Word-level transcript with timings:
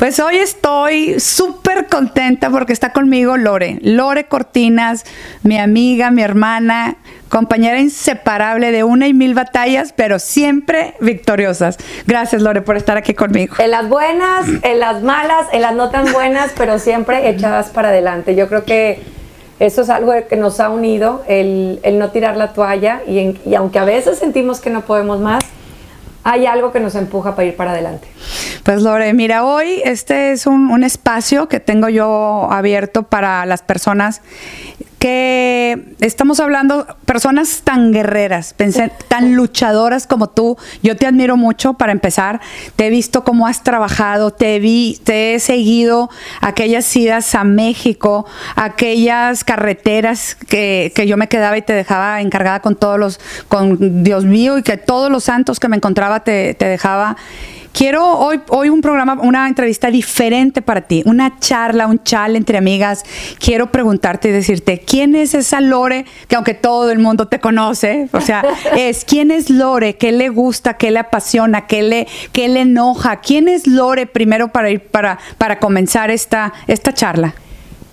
Pues 0.00 0.18
hoy 0.18 0.38
estoy 0.38 1.20
súper 1.20 1.86
contenta 1.86 2.48
porque 2.48 2.72
está 2.72 2.90
conmigo 2.90 3.36
Lore. 3.36 3.80
Lore 3.82 4.24
Cortinas, 4.24 5.04
mi 5.42 5.58
amiga, 5.58 6.10
mi 6.10 6.22
hermana, 6.22 6.96
compañera 7.28 7.78
inseparable 7.78 8.72
de 8.72 8.82
una 8.82 9.08
y 9.08 9.12
mil 9.12 9.34
batallas, 9.34 9.92
pero 9.94 10.18
siempre 10.18 10.94
victoriosas. 11.00 11.76
Gracias, 12.06 12.40
Lore, 12.40 12.62
por 12.62 12.78
estar 12.78 12.96
aquí 12.96 13.12
conmigo. 13.12 13.56
En 13.58 13.72
las 13.72 13.90
buenas, 13.90 14.46
en 14.62 14.80
las 14.80 15.02
malas, 15.02 15.48
en 15.52 15.60
las 15.60 15.74
no 15.74 15.90
tan 15.90 16.10
buenas, 16.14 16.52
pero 16.56 16.78
siempre 16.78 17.28
echadas 17.28 17.68
para 17.68 17.90
adelante. 17.90 18.34
Yo 18.34 18.48
creo 18.48 18.64
que 18.64 19.02
eso 19.58 19.82
es 19.82 19.90
algo 19.90 20.14
que 20.26 20.36
nos 20.36 20.60
ha 20.60 20.70
unido, 20.70 21.22
el, 21.28 21.78
no 21.98 22.08
tirar 22.08 22.38
la 22.38 22.54
toalla 22.54 23.02
y, 23.06 23.38
y 23.44 23.54
aunque 23.54 23.78
a 23.78 23.84
veces 23.84 24.18
sentimos 24.18 24.60
que 24.60 24.70
no 24.70 24.80
podemos 24.80 25.20
más, 25.20 25.44
hay 26.24 26.46
algo 26.46 26.72
que 26.72 26.80
nos 26.80 26.94
empuja 26.94 27.34
para 27.34 27.48
ir 27.48 27.56
para 27.56 27.72
adelante. 27.72 28.08
Pues 28.62 28.82
Lore, 28.82 29.12
mira, 29.14 29.44
hoy 29.44 29.80
este 29.84 30.32
es 30.32 30.46
un, 30.46 30.70
un 30.70 30.84
espacio 30.84 31.48
que 31.48 31.60
tengo 31.60 31.88
yo 31.88 32.48
abierto 32.50 33.04
para 33.04 33.46
las 33.46 33.62
personas 33.62 34.20
que 35.00 35.96
estamos 36.00 36.40
hablando 36.40 36.86
personas 37.06 37.62
tan 37.64 37.90
guerreras, 37.90 38.54
tan 39.08 39.34
luchadoras 39.34 40.06
como 40.06 40.28
tú. 40.28 40.58
Yo 40.82 40.94
te 40.94 41.06
admiro 41.06 41.38
mucho 41.38 41.72
para 41.72 41.90
empezar. 41.90 42.42
Te 42.76 42.86
he 42.86 42.90
visto 42.90 43.24
cómo 43.24 43.46
has 43.46 43.62
trabajado, 43.62 44.30
te 44.30 44.58
vi, 44.58 45.00
te 45.02 45.34
he 45.34 45.40
seguido 45.40 46.10
aquellas 46.42 46.94
idas 46.94 47.34
a 47.34 47.44
México, 47.44 48.26
aquellas 48.56 49.42
carreteras 49.42 50.34
que, 50.34 50.92
que 50.94 51.06
yo 51.06 51.16
me 51.16 51.28
quedaba 51.28 51.56
y 51.56 51.62
te 51.62 51.72
dejaba 51.72 52.20
encargada 52.20 52.60
con 52.60 52.76
todos 52.76 52.98
los, 52.98 53.20
con 53.48 54.04
Dios 54.04 54.26
mío 54.26 54.58
y 54.58 54.62
que 54.62 54.76
todos 54.76 55.10
los 55.10 55.24
santos 55.24 55.58
que 55.58 55.68
me 55.68 55.76
encontraba 55.76 56.20
te, 56.20 56.52
te 56.52 56.66
dejaba. 56.66 57.16
Quiero 57.72 58.04
hoy, 58.18 58.40
hoy 58.48 58.68
un 58.68 58.80
programa, 58.80 59.18
una 59.22 59.46
entrevista 59.48 59.90
diferente 59.90 60.60
para 60.60 60.82
ti, 60.82 61.02
una 61.06 61.38
charla, 61.38 61.86
un 61.86 62.02
chal 62.02 62.36
entre 62.36 62.58
amigas. 62.58 63.04
Quiero 63.38 63.70
preguntarte 63.70 64.28
y 64.28 64.32
decirte, 64.32 64.80
¿quién 64.80 65.14
es 65.14 65.34
esa 65.34 65.60
Lore 65.60 66.04
que 66.28 66.36
aunque 66.36 66.54
todo 66.54 66.90
el 66.90 66.98
mundo 66.98 67.28
te 67.28 67.38
conoce, 67.38 68.08
o 68.12 68.20
sea, 68.20 68.44
es 68.76 69.04
quién 69.04 69.30
es 69.30 69.50
Lore, 69.50 69.96
qué 69.96 70.12
le 70.12 70.28
gusta, 70.28 70.74
qué 70.74 70.90
le 70.90 70.98
apasiona, 70.98 71.66
qué 71.66 71.82
le, 71.82 72.08
qué 72.32 72.48
le 72.48 72.62
enoja? 72.62 73.16
¿Quién 73.16 73.48
es 73.48 73.66
Lore 73.66 74.06
primero 74.06 74.48
para 74.48 74.70
ir 74.70 74.80
para, 74.80 75.18
para 75.38 75.58
comenzar 75.58 76.10
esta, 76.10 76.52
esta 76.66 76.92
charla? 76.92 77.34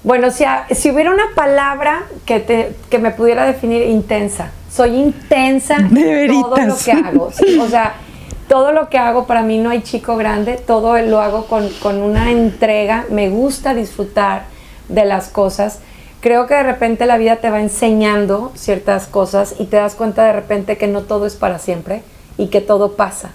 Bueno, 0.03 0.31
si, 0.31 0.45
si 0.71 0.89
hubiera 0.89 1.11
una 1.11 1.35
palabra 1.35 2.03
que, 2.25 2.39
te, 2.39 2.71
que 2.89 2.97
me 2.97 3.11
pudiera 3.11 3.45
definir 3.45 3.83
intensa, 3.83 4.51
soy 4.71 4.95
intensa 4.95 5.75
en 5.75 6.27
todo 6.27 6.57
lo 6.57 6.77
que 6.77 6.91
hago. 6.91 7.31
O 7.59 7.67
sea, 7.69 7.95
todo 8.47 8.71
lo 8.71 8.89
que 8.89 8.97
hago 8.97 9.27
para 9.27 9.41
mí 9.41 9.57
no 9.57 9.69
hay 9.69 9.81
chico 9.81 10.15
grande, 10.15 10.55
todo 10.55 10.97
lo 10.99 11.21
hago 11.21 11.45
con, 11.47 12.01
una 12.01 12.31
entrega, 12.31 13.05
me 13.09 13.29
gusta 13.29 13.73
disfrutar 13.73 14.45
de 14.87 15.05
las 15.05 15.27
cosas. 15.27 15.79
Creo 16.21 16.47
que 16.47 16.55
de 16.55 16.63
repente 16.63 17.05
la 17.05 17.17
vida 17.17 17.37
te 17.37 17.49
va 17.49 17.59
enseñando 17.59 18.51
ciertas 18.55 19.07
cosas 19.07 19.55
y 19.59 19.65
te 19.65 19.77
das 19.77 19.95
cuenta 19.95 20.25
de 20.25 20.33
repente 20.33 20.77
que 20.77 20.87
no 20.87 21.03
todo 21.03 21.25
es 21.25 21.35
para 21.35 21.59
siempre 21.59 22.01
y 22.37 22.47
que 22.47 22.61
todo 22.61 22.93
pasa. 22.95 23.31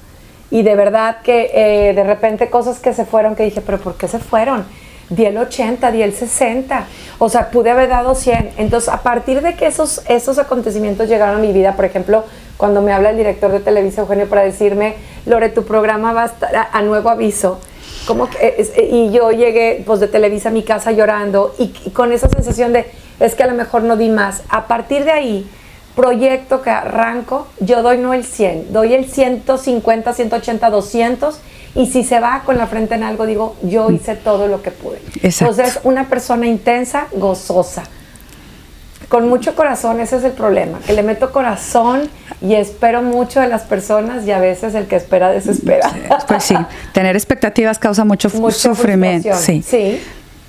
Y 0.50 0.62
de 0.62 0.74
verdad 0.74 1.18
que 1.22 1.50
eh, 1.54 1.94
de 1.94 2.04
repente 2.04 2.50
cosas 2.50 2.78
que 2.78 2.92
se 2.92 3.04
fueron 3.04 3.36
que 3.36 3.44
dije, 3.44 3.60
pero 3.60 3.78
¿por 3.78 3.94
qué 3.94 4.08
se 4.08 4.18
fueron? 4.18 4.64
Di 5.08 5.26
el 5.26 5.36
80, 5.36 5.92
di 5.92 6.02
el 6.02 6.14
60. 6.14 6.86
O 7.18 7.28
sea, 7.28 7.50
pude 7.50 7.70
haber 7.70 7.88
dado 7.88 8.14
100. 8.14 8.52
Entonces, 8.56 8.88
a 8.88 9.02
partir 9.02 9.42
de 9.42 9.54
que 9.54 9.66
esos, 9.66 10.02
esos 10.08 10.38
acontecimientos 10.38 11.08
llegaron 11.08 11.36
a 11.36 11.38
mi 11.38 11.52
vida, 11.52 11.74
por 11.74 11.84
ejemplo, 11.84 12.24
cuando 12.56 12.82
me 12.82 12.92
habla 12.92 13.10
el 13.10 13.16
director 13.16 13.50
de 13.50 13.60
Televisa, 13.60 14.02
Eugenio, 14.02 14.28
para 14.28 14.42
decirme, 14.42 14.94
Lore, 15.26 15.48
tu 15.48 15.64
programa 15.64 16.12
va 16.12 16.24
a 16.24 16.26
estar 16.26 16.68
a, 16.72 16.82
nuevo 16.82 17.10
aviso. 17.10 17.60
Como 18.06 18.28
que, 18.28 18.68
y 18.90 19.10
yo 19.10 19.30
llegué 19.30 19.82
pues 19.86 20.00
de 20.00 20.08
Televisa 20.08 20.48
a 20.48 20.52
mi 20.52 20.62
casa 20.62 20.90
llorando 20.92 21.54
y, 21.58 21.68
con 21.90 22.12
esa 22.12 22.28
sensación 22.28 22.72
de, 22.72 22.86
es 23.20 23.34
que 23.34 23.42
a 23.44 23.46
lo 23.46 23.54
mejor 23.54 23.82
no 23.82 23.96
di 23.96 24.08
más. 24.08 24.42
A 24.48 24.66
partir 24.66 25.04
de 25.04 25.12
ahí, 25.12 25.50
proyecto 25.94 26.62
que 26.62 26.70
arranco, 26.70 27.46
yo 27.60 27.82
doy 27.82 27.98
no 27.98 28.14
el 28.14 28.24
100, 28.24 28.72
doy 28.72 28.94
el 28.94 29.06
150, 29.06 30.12
180, 30.12 30.70
200 30.70 31.40
y 31.74 31.86
si 31.86 32.04
se 32.04 32.20
va 32.20 32.42
con 32.44 32.58
la 32.58 32.66
frente 32.66 32.94
en 32.94 33.02
algo, 33.02 33.24
digo, 33.24 33.56
yo 33.62 33.90
hice 33.90 34.14
todo 34.16 34.48
lo 34.48 34.62
que 34.62 34.70
pude. 34.70 35.00
Entonces, 35.22 35.80
una 35.84 36.08
persona 36.08 36.46
intensa, 36.46 37.06
gozosa 37.12 37.84
con 39.08 39.28
mucho 39.28 39.54
corazón, 39.54 40.00
ese 40.00 40.16
es 40.16 40.24
el 40.24 40.32
problema, 40.32 40.78
que 40.86 40.92
le 40.92 41.02
meto 41.02 41.32
corazón 41.32 42.08
y 42.40 42.54
espero 42.54 43.02
mucho 43.02 43.40
de 43.40 43.48
las 43.48 43.62
personas 43.62 44.26
y 44.26 44.32
a 44.32 44.38
veces 44.38 44.74
el 44.74 44.86
que 44.86 44.96
espera 44.96 45.30
desespera. 45.30 45.90
Pues 46.26 46.44
sí, 46.44 46.56
tener 46.92 47.16
expectativas 47.16 47.78
causa 47.78 48.04
mucho, 48.04 48.30
sufrimiento. 48.30 49.34
Sí. 49.36 49.62
sí. 49.62 50.00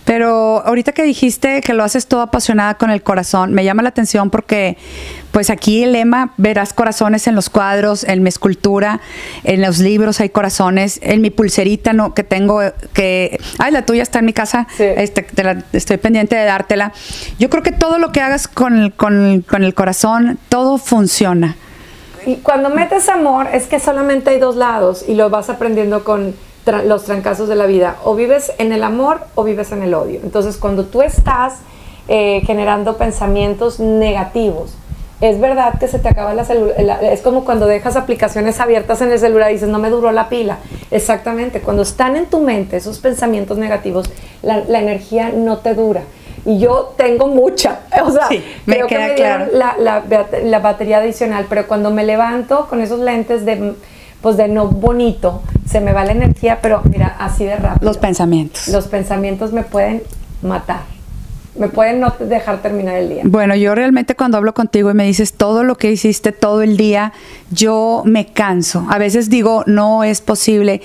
Pero 0.06 0.62
ahorita 0.66 0.92
que 0.92 1.04
dijiste 1.04 1.62
que 1.62 1.74
lo 1.74 1.84
haces 1.84 2.08
todo 2.08 2.22
apasionada 2.22 2.76
con 2.76 2.92
el 2.92 3.02
corazón, 3.04 3.54
me 3.54 3.64
llama 3.64 3.84
la 3.84 3.90
atención 3.90 4.30
porque 4.30 4.78
pues 5.32 5.50
aquí 5.50 5.84
el 5.84 5.94
lema, 5.94 6.34
verás 6.38 6.74
corazones 6.74 7.28
en 7.28 7.36
los 7.36 7.50
cuadros, 7.50 8.04
en 8.04 8.22
mi 8.22 8.30
escultura, 8.30 9.00
en 9.44 9.62
los 9.62 9.80
libros 9.80 10.20
hay 10.20 10.30
corazones, 10.30 11.00
en 11.02 11.22
mi 11.22 11.30
pulserita 11.30 11.94
no 11.94 12.14
que 12.14 12.24
tengo 12.24 12.62
que 12.94 13.40
ay, 13.60 13.72
la 13.72 13.86
tuya 13.86 14.04
está 14.04 14.20
en 14.20 14.26
mi 14.26 14.34
casa, 14.34 14.68
este, 14.78 15.26
estoy 15.72 15.98
pendiente 15.98 16.36
de 16.36 16.46
dártela. 16.46 16.92
Yo 17.40 17.50
creo 17.50 17.64
que 17.64 17.72
todo 17.72 17.98
lo 17.98 18.12
que 18.12 18.22
hagas 18.22 18.48
con, 18.48 18.92
con 18.92 19.64
el 19.64 19.74
corazón, 19.74 20.38
todo 20.50 20.78
funciona. 20.78 21.56
Y 22.26 22.38
cuando 22.38 22.70
metes 22.70 23.10
amor 23.10 23.48
es 23.52 23.68
que 23.68 23.80
solamente 23.80 24.30
hay 24.30 24.40
dos 24.40 24.56
lados 24.56 25.04
y 25.08 25.16
lo 25.16 25.30
vas 25.30 25.50
aprendiendo 25.50 26.04
con 26.04 26.36
los 26.66 27.04
trancazos 27.04 27.50
de 27.50 27.56
la 27.56 27.66
vida. 27.66 27.98
O 28.04 28.16
vives 28.16 28.52
en 28.58 28.72
el 28.72 28.84
amor 28.84 29.22
o 29.36 29.44
vives 29.44 29.72
en 29.72 29.84
el 29.84 29.94
odio. 29.94 30.20
Entonces, 30.24 30.58
cuando 30.58 30.86
tú 30.86 31.02
estás 31.02 31.60
eh, 32.08 32.42
generando 32.46 32.98
pensamientos 32.98 33.80
negativos, 33.80 34.76
es 35.22 35.40
verdad 35.40 35.80
que 35.80 35.88
se 35.88 36.00
te 36.00 36.10
acaba 36.10 36.34
la 36.34 36.44
celular. 36.44 37.02
Es 37.02 37.22
como 37.22 37.46
cuando 37.46 37.66
dejas 37.66 37.96
aplicaciones 37.96 38.60
abiertas 38.60 39.02
en 39.02 39.12
el 39.12 39.20
celular 39.20 39.52
y 39.52 39.54
dices, 39.54 39.70
no 39.70 39.80
me 39.80 39.90
duró 39.90 40.12
la 40.12 40.28
pila. 40.28 40.58
Exactamente. 40.92 41.62
Cuando 41.62 41.84
están 41.84 42.18
en 42.18 42.26
tu 42.26 42.40
mente 42.40 42.76
esos 42.76 43.00
pensamientos 43.00 43.58
negativos, 43.58 44.10
la, 44.42 44.80
energía 44.80 45.30
no 45.30 45.60
te 45.60 45.76
dura. 45.76 46.02
Y 46.46 46.60
yo 46.60 46.94
tengo 46.98 47.28
mucha. 47.28 47.80
O 48.04 48.12
sea, 48.12 48.28
creo 48.66 48.88
que 48.88 48.98
me 48.98 49.14
claro. 49.14 49.46
la, 49.54 49.78
la 49.78 50.60
batería 50.60 50.98
adicional. 50.98 51.46
Pero 51.48 51.68
cuando 51.68 51.90
me 51.90 52.04
levanto 52.04 52.68
con 52.68 52.82
esos 52.82 53.00
lentes 53.00 53.46
de 53.46 53.76
pues 54.24 54.38
de 54.38 54.48
no 54.48 54.70
bonito, 54.70 55.44
se 55.70 55.82
me 55.82 55.92
va 55.92 56.06
la 56.06 56.14
energía, 56.14 56.60
pero 56.62 56.82
mira, 56.90 57.14
así 57.20 57.44
de 57.44 57.58
rápido. 57.58 57.86
Los 57.86 57.98
pensamientos. 57.98 58.70
Los 58.70 58.88
pensamientos 58.88 59.52
me 59.52 59.64
pueden 59.64 60.02
matar. 60.42 60.84
Me 61.60 61.68
pueden 61.68 62.00
no 62.00 62.12
dejar 62.18 62.62
terminar 62.62 62.96
el 62.96 63.10
día. 63.10 63.24
Bueno, 63.26 63.54
yo 63.54 63.76
realmente 63.76 64.16
cuando 64.16 64.38
hablo 64.38 64.54
contigo 64.54 64.90
y 64.90 64.94
me 64.94 65.04
dices 65.04 65.34
todo 65.34 65.66
lo 65.66 65.76
que 65.76 65.92
hiciste 65.92 66.32
todo 66.32 66.62
el 66.62 66.78
día, 66.78 67.12
yo 67.52 68.02
me 68.06 68.28
canso. 68.28 68.88
A 68.90 68.98
veces 68.98 69.30
digo, 69.30 69.66
no 69.68 70.06
es 70.06 70.22
posible. 70.22 70.82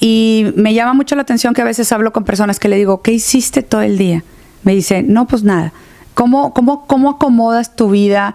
Y 0.00 0.46
me 0.56 0.72
llama 0.72 0.94
mucho 0.94 1.14
la 1.14 1.22
atención 1.22 1.52
que 1.52 1.60
a 1.60 1.66
veces 1.66 1.92
hablo 1.92 2.14
con 2.14 2.24
personas 2.24 2.58
que 2.58 2.68
le 2.68 2.76
digo, 2.76 3.02
¿qué 3.02 3.12
hiciste 3.12 3.62
todo 3.62 3.82
el 3.82 3.98
día? 3.98 4.24
Me 4.62 4.74
dicen, 4.74 5.12
no, 5.12 5.26
pues 5.26 5.44
nada. 5.44 5.74
¿Cómo, 6.18 6.52
cómo, 6.52 6.84
cómo 6.88 7.10
acomodas 7.10 7.76
tu 7.76 7.90
vida? 7.90 8.34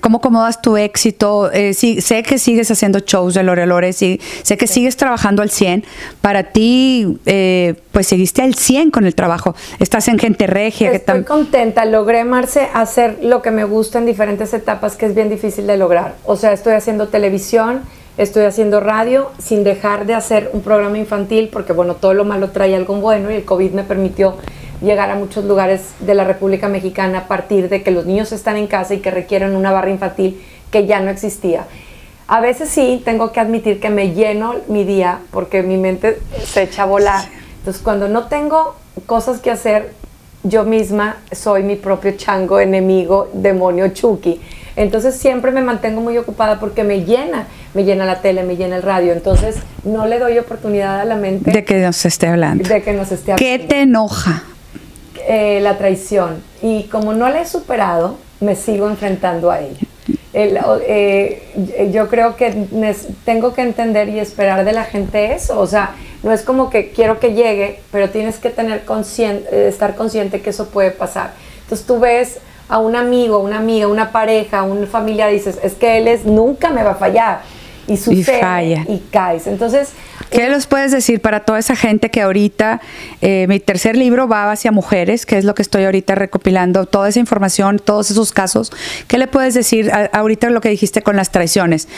¿Cómo 0.00 0.16
acomodas 0.16 0.62
tu 0.62 0.78
éxito? 0.78 1.52
Eh, 1.52 1.74
sé 1.74 2.22
que 2.22 2.38
sigues 2.38 2.70
haciendo 2.70 3.00
shows 3.00 3.34
de 3.34 3.42
Lore 3.42 3.90
y 3.90 4.18
sé 4.42 4.56
que 4.56 4.66
sigues 4.66 4.96
trabajando 4.96 5.42
al 5.42 5.50
100. 5.50 5.84
Para 6.22 6.44
ti, 6.44 7.18
eh, 7.26 7.74
pues 7.92 8.06
seguiste 8.06 8.40
al 8.40 8.54
100 8.54 8.90
con 8.90 9.04
el 9.04 9.14
trabajo. 9.14 9.54
Estás 9.78 10.08
en 10.08 10.18
gente 10.18 10.46
regia. 10.46 10.90
Estoy 10.90 11.24
contenta. 11.24 11.84
Logré, 11.84 12.24
Marce, 12.24 12.70
hacer 12.72 13.18
lo 13.20 13.42
que 13.42 13.50
me 13.50 13.64
gusta 13.64 13.98
en 13.98 14.06
diferentes 14.06 14.54
etapas, 14.54 14.96
que 14.96 15.04
es 15.04 15.14
bien 15.14 15.28
difícil 15.28 15.66
de 15.66 15.76
lograr. 15.76 16.14
O 16.24 16.36
sea, 16.36 16.54
estoy 16.54 16.72
haciendo 16.72 17.08
televisión, 17.08 17.82
estoy 18.16 18.46
haciendo 18.46 18.80
radio, 18.80 19.30
sin 19.36 19.62
dejar 19.62 20.06
de 20.06 20.14
hacer 20.14 20.48
un 20.54 20.62
programa 20.62 20.96
infantil, 20.96 21.50
porque 21.52 21.74
bueno, 21.74 21.96
todo 21.96 22.14
lo 22.14 22.24
malo 22.24 22.48
trae 22.48 22.74
algo 22.74 22.94
bueno 22.94 23.30
y 23.30 23.34
el 23.34 23.44
COVID 23.44 23.72
me 23.72 23.82
permitió 23.82 24.36
llegar 24.80 25.10
a 25.10 25.14
muchos 25.14 25.44
lugares 25.44 25.92
de 26.00 26.14
la 26.14 26.24
República 26.24 26.68
Mexicana 26.68 27.20
a 27.20 27.28
partir 27.28 27.68
de 27.68 27.82
que 27.82 27.90
los 27.90 28.06
niños 28.06 28.32
están 28.32 28.56
en 28.56 28.66
casa 28.66 28.94
y 28.94 29.00
que 29.00 29.10
requieren 29.10 29.56
una 29.56 29.72
barra 29.72 29.90
infantil 29.90 30.40
que 30.70 30.86
ya 30.86 31.00
no 31.00 31.10
existía. 31.10 31.66
A 32.26 32.40
veces 32.40 32.68
sí, 32.68 33.00
tengo 33.04 33.32
que 33.32 33.40
admitir 33.40 33.80
que 33.80 33.88
me 33.88 34.12
lleno 34.12 34.56
mi 34.68 34.84
día 34.84 35.20
porque 35.30 35.62
mi 35.62 35.78
mente 35.78 36.18
se 36.44 36.62
echa 36.62 36.82
a 36.82 36.86
volar. 36.86 37.24
Entonces, 37.58 37.82
cuando 37.82 38.08
no 38.08 38.26
tengo 38.28 38.76
cosas 39.06 39.40
que 39.40 39.50
hacer, 39.50 39.92
yo 40.42 40.64
misma 40.64 41.16
soy 41.32 41.62
mi 41.62 41.76
propio 41.76 42.12
chango, 42.12 42.60
enemigo, 42.60 43.28
demonio, 43.32 43.88
Chucky. 43.88 44.40
Entonces 44.76 45.16
siempre 45.16 45.50
me 45.50 45.60
mantengo 45.60 46.00
muy 46.00 46.16
ocupada 46.18 46.60
porque 46.60 46.84
me 46.84 47.04
llena, 47.04 47.48
me 47.74 47.84
llena 47.84 48.04
la 48.04 48.20
tele, 48.20 48.44
me 48.44 48.56
llena 48.56 48.76
el 48.76 48.82
radio. 48.82 49.12
Entonces 49.12 49.56
no 49.82 50.06
le 50.06 50.20
doy 50.20 50.38
oportunidad 50.38 51.00
a 51.00 51.04
la 51.04 51.16
mente 51.16 51.50
de 51.50 51.64
que 51.64 51.78
nos 51.78 52.04
esté 52.04 52.28
hablando. 52.28 52.68
De 52.68 52.82
que 52.82 52.92
nos 52.92 53.10
esté 53.10 53.32
hablando. 53.32 53.38
¿Qué 53.38 53.58
te 53.66 53.82
enoja? 53.82 54.44
Eh, 55.30 55.60
la 55.60 55.76
traición 55.76 56.42
y 56.62 56.84
como 56.84 57.12
no 57.12 57.28
la 57.28 57.42
he 57.42 57.46
superado, 57.46 58.16
me 58.40 58.56
sigo 58.56 58.88
enfrentando 58.88 59.50
a 59.50 59.60
ella. 59.60 59.86
Eh, 60.32 61.90
yo 61.92 62.08
creo 62.08 62.34
que 62.34 62.66
tengo 63.26 63.52
que 63.52 63.60
entender 63.60 64.08
y 64.08 64.20
esperar 64.20 64.64
de 64.64 64.72
la 64.72 64.84
gente 64.84 65.34
eso. 65.34 65.60
O 65.60 65.66
sea, 65.66 65.94
no 66.22 66.32
es 66.32 66.40
como 66.40 66.70
que 66.70 66.92
quiero 66.92 67.20
que 67.20 67.34
llegue, 67.34 67.80
pero 67.92 68.08
tienes 68.08 68.38
que 68.38 68.48
tener 68.48 68.86
consciente, 68.86 69.46
eh, 69.52 69.68
estar 69.68 69.96
consciente 69.96 70.40
que 70.40 70.48
eso 70.48 70.70
puede 70.70 70.92
pasar. 70.92 71.32
Entonces 71.64 71.86
tú 71.86 72.00
ves 72.00 72.38
a 72.70 72.78
un 72.78 72.96
amigo, 72.96 73.38
una 73.38 73.58
amiga, 73.58 73.86
una 73.86 74.12
pareja, 74.12 74.62
una 74.62 74.86
familia, 74.86 75.26
dices, 75.26 75.58
es 75.62 75.74
que 75.74 75.98
él 75.98 76.08
es, 76.08 76.24
nunca 76.24 76.70
me 76.70 76.82
va 76.82 76.92
a 76.92 76.94
fallar. 76.94 77.42
Y 77.88 77.96
sucede 77.96 78.84
y, 78.88 78.98
caes. 79.10 79.46
Entonces, 79.46 79.92
¿Qué 80.30 80.48
les 80.50 80.66
puedes 80.66 80.92
decir 80.92 81.20
para 81.20 81.40
toda 81.40 81.58
esa 81.58 81.74
gente 81.74 82.10
que 82.10 82.20
ahorita, 82.20 82.82
eh, 83.22 83.46
mi 83.48 83.60
tercer 83.60 83.96
libro 83.96 84.28
va 84.28 84.52
hacia 84.52 84.70
mujeres, 84.72 85.24
que 85.24 85.38
es 85.38 85.44
lo 85.44 85.54
que 85.54 85.62
estoy 85.62 85.84
ahorita 85.84 86.14
recopilando, 86.14 86.84
toda 86.84 87.08
esa 87.08 87.18
información, 87.18 87.78
todos 87.78 88.10
esos 88.10 88.32
casos? 88.32 88.70
¿Qué 89.06 89.16
le 89.16 89.26
puedes 89.26 89.54
decir 89.54 89.90
ahorita 90.12 90.50
lo 90.50 90.60
que 90.60 90.68
dijiste 90.68 91.02
con 91.02 91.16
las 91.16 91.30
traiciones? 91.30 91.88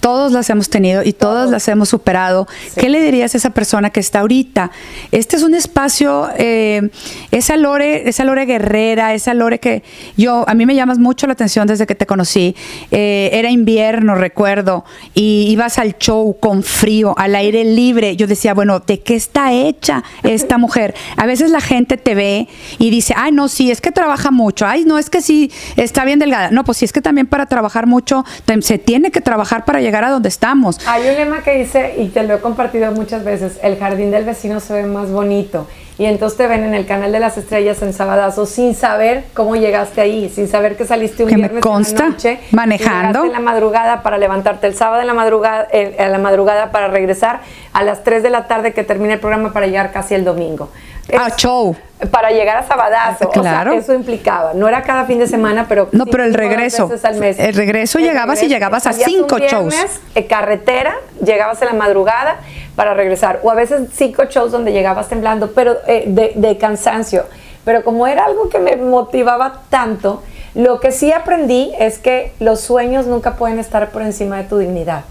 Todos 0.00 0.32
las 0.32 0.50
hemos 0.50 0.68
tenido 0.68 1.02
y 1.04 1.12
todas 1.12 1.48
las 1.50 1.68
hemos 1.68 1.88
superado. 1.88 2.48
¿Qué 2.76 2.88
le 2.88 3.00
dirías 3.00 3.34
a 3.34 3.38
esa 3.38 3.50
persona 3.50 3.90
que 3.90 4.00
está 4.00 4.20
ahorita? 4.20 4.72
Este 5.12 5.36
es 5.36 5.42
un 5.42 5.54
espacio, 5.54 6.28
eh, 6.36 6.90
esa 7.30 7.56
Lore, 7.56 8.08
esa 8.08 8.24
Lore 8.24 8.46
guerrera, 8.46 9.14
esa 9.14 9.32
Lore 9.32 9.60
que 9.60 9.84
yo, 10.16 10.44
a 10.48 10.54
mí 10.54 10.66
me 10.66 10.74
llamas 10.74 10.98
mucho 10.98 11.26
la 11.26 11.34
atención 11.34 11.66
desde 11.68 11.86
que 11.86 11.94
te 11.94 12.06
conocí. 12.06 12.56
Eh, 12.90 13.30
era 13.32 13.50
invierno, 13.50 14.16
recuerdo, 14.16 14.84
y 15.14 15.35
ibas 15.44 15.78
al 15.78 15.98
show 15.98 16.36
con 16.38 16.62
frío, 16.62 17.14
al 17.16 17.34
aire 17.34 17.64
libre. 17.64 18.16
Yo 18.16 18.26
decía, 18.26 18.54
bueno, 18.54 18.80
¿de 18.80 19.00
qué 19.00 19.14
está 19.14 19.52
hecha 19.52 20.02
esta 20.22 20.58
mujer? 20.58 20.94
A 21.16 21.26
veces 21.26 21.50
la 21.50 21.60
gente 21.60 21.96
te 21.96 22.14
ve 22.14 22.48
y 22.78 22.90
dice, 22.90 23.14
ay, 23.16 23.32
no, 23.32 23.48
sí, 23.48 23.70
es 23.70 23.80
que 23.80 23.92
trabaja 23.92 24.30
mucho. 24.30 24.66
Ay, 24.66 24.84
no, 24.84 24.98
es 24.98 25.10
que 25.10 25.22
sí, 25.22 25.50
está 25.76 26.04
bien 26.04 26.18
delgada. 26.18 26.50
No, 26.50 26.64
pues 26.64 26.78
sí, 26.78 26.84
es 26.84 26.92
que 26.92 27.00
también 27.00 27.26
para 27.26 27.46
trabajar 27.46 27.86
mucho 27.86 28.24
se 28.60 28.78
tiene 28.78 29.10
que 29.10 29.20
trabajar 29.20 29.64
para 29.64 29.80
llegar 29.80 30.04
a 30.04 30.10
donde 30.10 30.28
estamos. 30.28 30.80
Hay 30.86 31.08
un 31.08 31.14
lema 31.14 31.42
que 31.42 31.58
dice, 31.58 31.94
y 31.98 32.08
te 32.08 32.22
lo 32.22 32.34
he 32.34 32.40
compartido 32.40 32.90
muchas 32.92 33.24
veces, 33.24 33.58
el 33.62 33.78
jardín 33.78 34.10
del 34.10 34.24
vecino 34.24 34.60
se 34.60 34.72
ve 34.72 34.82
más 34.84 35.10
bonito. 35.10 35.66
Y 35.98 36.04
entonces 36.04 36.36
te 36.36 36.46
ven 36.46 36.62
en 36.62 36.74
el 36.74 36.84
canal 36.84 37.10
de 37.10 37.20
las 37.20 37.38
estrellas 37.38 37.80
en 37.80 37.94
Sabadazo 37.94 38.44
sin 38.44 38.74
saber 38.74 39.24
cómo 39.32 39.56
llegaste 39.56 40.02
ahí, 40.02 40.28
sin 40.28 40.46
saber 40.46 40.76
que 40.76 40.84
saliste 40.84 41.24
un 41.24 41.30
viernes 41.34 41.62
consta, 41.62 42.04
en 42.04 42.08
la 42.10 42.14
noche, 42.14 42.40
manejando 42.50 43.24
en 43.24 43.32
la 43.32 43.40
madrugada 43.40 44.02
para 44.02 44.18
levantarte 44.18 44.66
el 44.66 44.74
sábado 44.74 45.00
en 45.00 45.06
la 45.06 45.14
madrugada, 45.14 45.66
en 45.72 46.12
la 46.12 46.18
madrugada 46.18 46.70
para 46.70 46.88
regresar 46.88 47.40
a 47.72 47.82
las 47.82 48.04
3 48.04 48.22
de 48.22 48.30
la 48.30 48.46
tarde 48.46 48.74
que 48.74 48.84
termina 48.84 49.14
el 49.14 49.20
programa 49.20 49.54
para 49.54 49.66
llegar 49.66 49.90
casi 49.90 50.14
el 50.14 50.24
domingo. 50.24 50.70
Ah, 51.14 51.30
show 51.36 51.76
para 52.10 52.30
llegar 52.30 52.56
a 52.58 52.66
Sabadazo. 52.66 53.30
Claro. 53.30 53.72
eso 53.72 53.94
implicaba. 53.94 54.52
No 54.54 54.68
era 54.68 54.82
cada 54.82 55.04
fin 55.06 55.18
de 55.18 55.26
semana, 55.26 55.66
pero. 55.68 55.88
No, 55.92 56.06
pero 56.06 56.24
el 56.24 56.34
regreso. 56.34 56.90
Al 57.02 57.16
mes. 57.16 57.38
El 57.38 57.54
regreso 57.54 57.98
llegabas 57.98 58.42
y 58.42 58.48
llegabas 58.48 58.86
a 58.86 58.92
cinco 58.92 59.38
shows. 59.38 59.74
En 60.14 60.24
carretera, 60.24 60.94
llegabas 61.24 61.60
en 61.62 61.68
la 61.68 61.74
madrugada 61.74 62.36
para 62.74 62.94
regresar. 62.94 63.40
O 63.42 63.50
a 63.50 63.54
veces 63.54 63.88
cinco 63.94 64.24
shows 64.24 64.52
donde 64.52 64.72
llegabas 64.72 65.08
temblando, 65.08 65.52
pero 65.52 65.76
eh, 65.86 66.04
de, 66.06 66.32
de 66.34 66.58
cansancio. 66.58 67.24
Pero 67.64 67.82
como 67.82 68.06
era 68.06 68.24
algo 68.24 68.48
que 68.48 68.58
me 68.58 68.76
motivaba 68.76 69.62
tanto, 69.70 70.22
lo 70.54 70.80
que 70.80 70.92
sí 70.92 71.12
aprendí 71.12 71.72
es 71.78 71.98
que 71.98 72.32
los 72.38 72.60
sueños 72.60 73.06
nunca 73.06 73.36
pueden 73.36 73.58
estar 73.58 73.90
por 73.90 74.02
encima 74.02 74.36
de 74.36 74.44
tu 74.44 74.58
dignidad. 74.58 75.04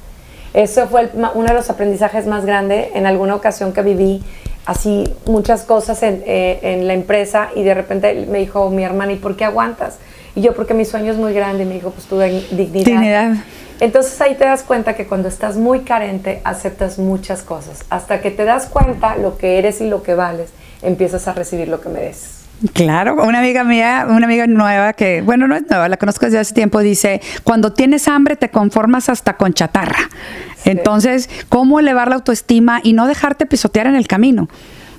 Eso 0.53 0.87
fue 0.87 1.09
uno 1.13 1.47
de 1.47 1.53
los 1.53 1.69
aprendizajes 1.69 2.27
más 2.27 2.45
grandes 2.45 2.95
en 2.95 3.05
alguna 3.05 3.35
ocasión 3.35 3.73
que 3.73 3.81
viví 3.81 4.23
así 4.65 5.05
muchas 5.25 5.63
cosas 5.63 6.01
eh, 6.03 6.59
en, 6.61 6.87
la 6.87 6.93
empresa 6.93 7.49
y 7.55 7.63
de 7.63 7.73
repente 7.73 8.25
me 8.29 8.39
dijo 8.39 8.69
mi 8.69 8.83
hermana, 8.83 9.13
¿y 9.13 9.17
por 9.17 9.35
qué 9.35 9.45
aguantas? 9.45 9.97
Y 10.35 10.41
yo, 10.41 10.53
porque 10.53 10.73
mi 10.73 10.83
sueño 10.83 11.11
es 11.11 11.17
muy 11.17 11.33
grande, 11.33 11.63
y 11.63 11.65
me 11.65 11.75
dijo, 11.75 11.91
pues 11.91 12.07
tu 12.07 12.19
dignidad. 12.19 12.85
dignidad. 12.85 13.35
Entonces 13.79 14.19
ahí 14.21 14.35
te 14.35 14.45
das 14.45 14.63
cuenta 14.63 14.95
que 14.95 15.05
cuando 15.05 15.27
estás 15.27 15.57
muy 15.57 15.81
carente 15.81 16.41
aceptas 16.43 16.97
muchas 16.97 17.41
cosas. 17.41 17.83
Hasta 17.89 18.21
que 18.21 18.31
te 18.31 18.45
das 18.45 18.67
cuenta 18.67 19.17
lo 19.17 19.37
que 19.37 19.57
eres 19.57 19.81
y 19.81 19.87
lo 19.87 20.03
que 20.03 20.13
vales, 20.13 20.49
empiezas 20.81 21.27
a 21.27 21.33
recibir 21.33 21.67
lo 21.67 21.81
que 21.81 21.89
mereces. 21.89 22.45
Claro, 22.73 23.15
una 23.15 23.39
amiga 23.39 23.65
mía, 23.65 24.07
una 24.09 24.25
amiga 24.25 24.47
nueva 24.47 24.93
que, 24.93 25.21
bueno, 25.21 25.45
no 25.47 25.55
es 25.55 25.63
nueva, 25.69 25.89
la 25.89 25.97
conozco 25.97 26.25
desde 26.25 26.39
hace 26.39 26.53
tiempo, 26.53 26.79
dice, 26.79 27.21
cuando 27.43 27.73
tienes 27.73 28.07
hambre 28.07 28.37
te 28.37 28.49
conformas 28.49 29.09
hasta 29.09 29.35
con 29.35 29.53
chatarra. 29.53 30.09
Entonces, 30.65 31.29
¿cómo 31.49 31.79
elevar 31.79 32.09
la 32.09 32.15
autoestima 32.15 32.81
y 32.83 32.93
no 32.93 33.07
dejarte 33.07 33.45
pisotear 33.45 33.87
en 33.87 33.95
el 33.95 34.07
camino? 34.07 34.49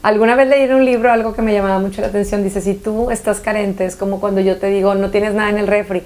Alguna 0.02 0.36
vez 0.36 0.48
leí 0.48 0.62
en 0.62 0.74
un 0.74 0.84
libro 0.84 1.10
algo 1.10 1.34
que 1.34 1.42
me 1.42 1.52
llamaba 1.52 1.78
mucho 1.80 2.00
la 2.00 2.06
atención. 2.06 2.44
Dice, 2.44 2.60
si 2.60 2.74
tú 2.74 3.10
estás 3.10 3.40
carente, 3.40 3.84
es 3.84 3.96
como 3.96 4.20
cuando 4.20 4.40
yo 4.40 4.56
te 4.58 4.68
digo, 4.68 4.94
no 4.94 5.10
tienes 5.10 5.34
nada 5.34 5.50
en 5.50 5.58
el 5.58 5.66
refri, 5.66 6.02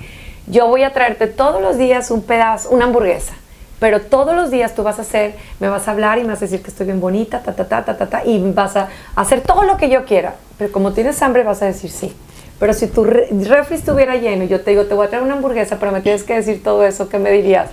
yo 0.47 0.67
voy 0.67 0.83
a 0.83 0.93
traerte 0.93 1.27
todos 1.27 1.61
los 1.61 1.77
días 1.77 2.11
un 2.11 2.23
pedazo, 2.23 2.71
una 2.71 2.87
hamburguesa. 2.87 3.35
Pero 3.79 4.01
todos 4.01 4.35
los 4.35 4.51
días 4.51 4.75
tú 4.75 4.83
vas 4.83 4.99
a 4.99 5.03
hacer, 5.03 5.35
me 5.59 5.69
vas 5.69 5.89
a 5.89 5.93
hablar 5.93 6.19
y 6.19 6.23
me 6.23 6.29
vas 6.29 6.39
a 6.39 6.45
decir 6.47 6.63
que 6.63 6.69
estoy 6.69 6.87
bien 6.87 7.01
bonita, 7.01 7.43
ta, 7.43 7.55
ta, 7.55 7.67
ta, 7.67 7.85
ta, 7.85 7.97
ta, 7.97 8.07
ta, 8.09 8.25
y 8.25 8.39
vas 8.53 8.77
a 8.77 8.89
hacer 9.17 9.41
todo 9.41 9.65
lo 9.65 9.77
que 9.77 9.89
yo 9.89 10.05
quiera. 10.05 10.35
Pero 10.59 10.71
como 10.73 10.93
tienes 10.93 11.21
hambre, 11.23 11.45
vas 11.45 11.63
a 11.63 11.67
decir 11.67 11.91
sí. 11.91 12.13
Pero 12.59 12.75
si 12.75 12.89
tu 12.89 13.05
refri 13.05 13.77
estuviera 13.77 14.17
lleno 14.17 14.45
y 14.45 14.49
yo 14.49 14.61
te 14.61 14.71
digo, 14.71 14.85
te 14.85 14.95
voy 14.95 15.07
a 15.07 15.09
traer 15.09 15.25
una 15.25 15.35
hamburguesa, 15.35 15.79
pero 15.79 15.93
me 15.93 16.03
tienes 16.03 16.25
que 16.25 16.35
decir 16.35 16.63
todo 16.63 16.85
eso, 16.85 17.09
¿qué 17.09 17.19
me 17.19 17.31
dirías? 17.33 17.71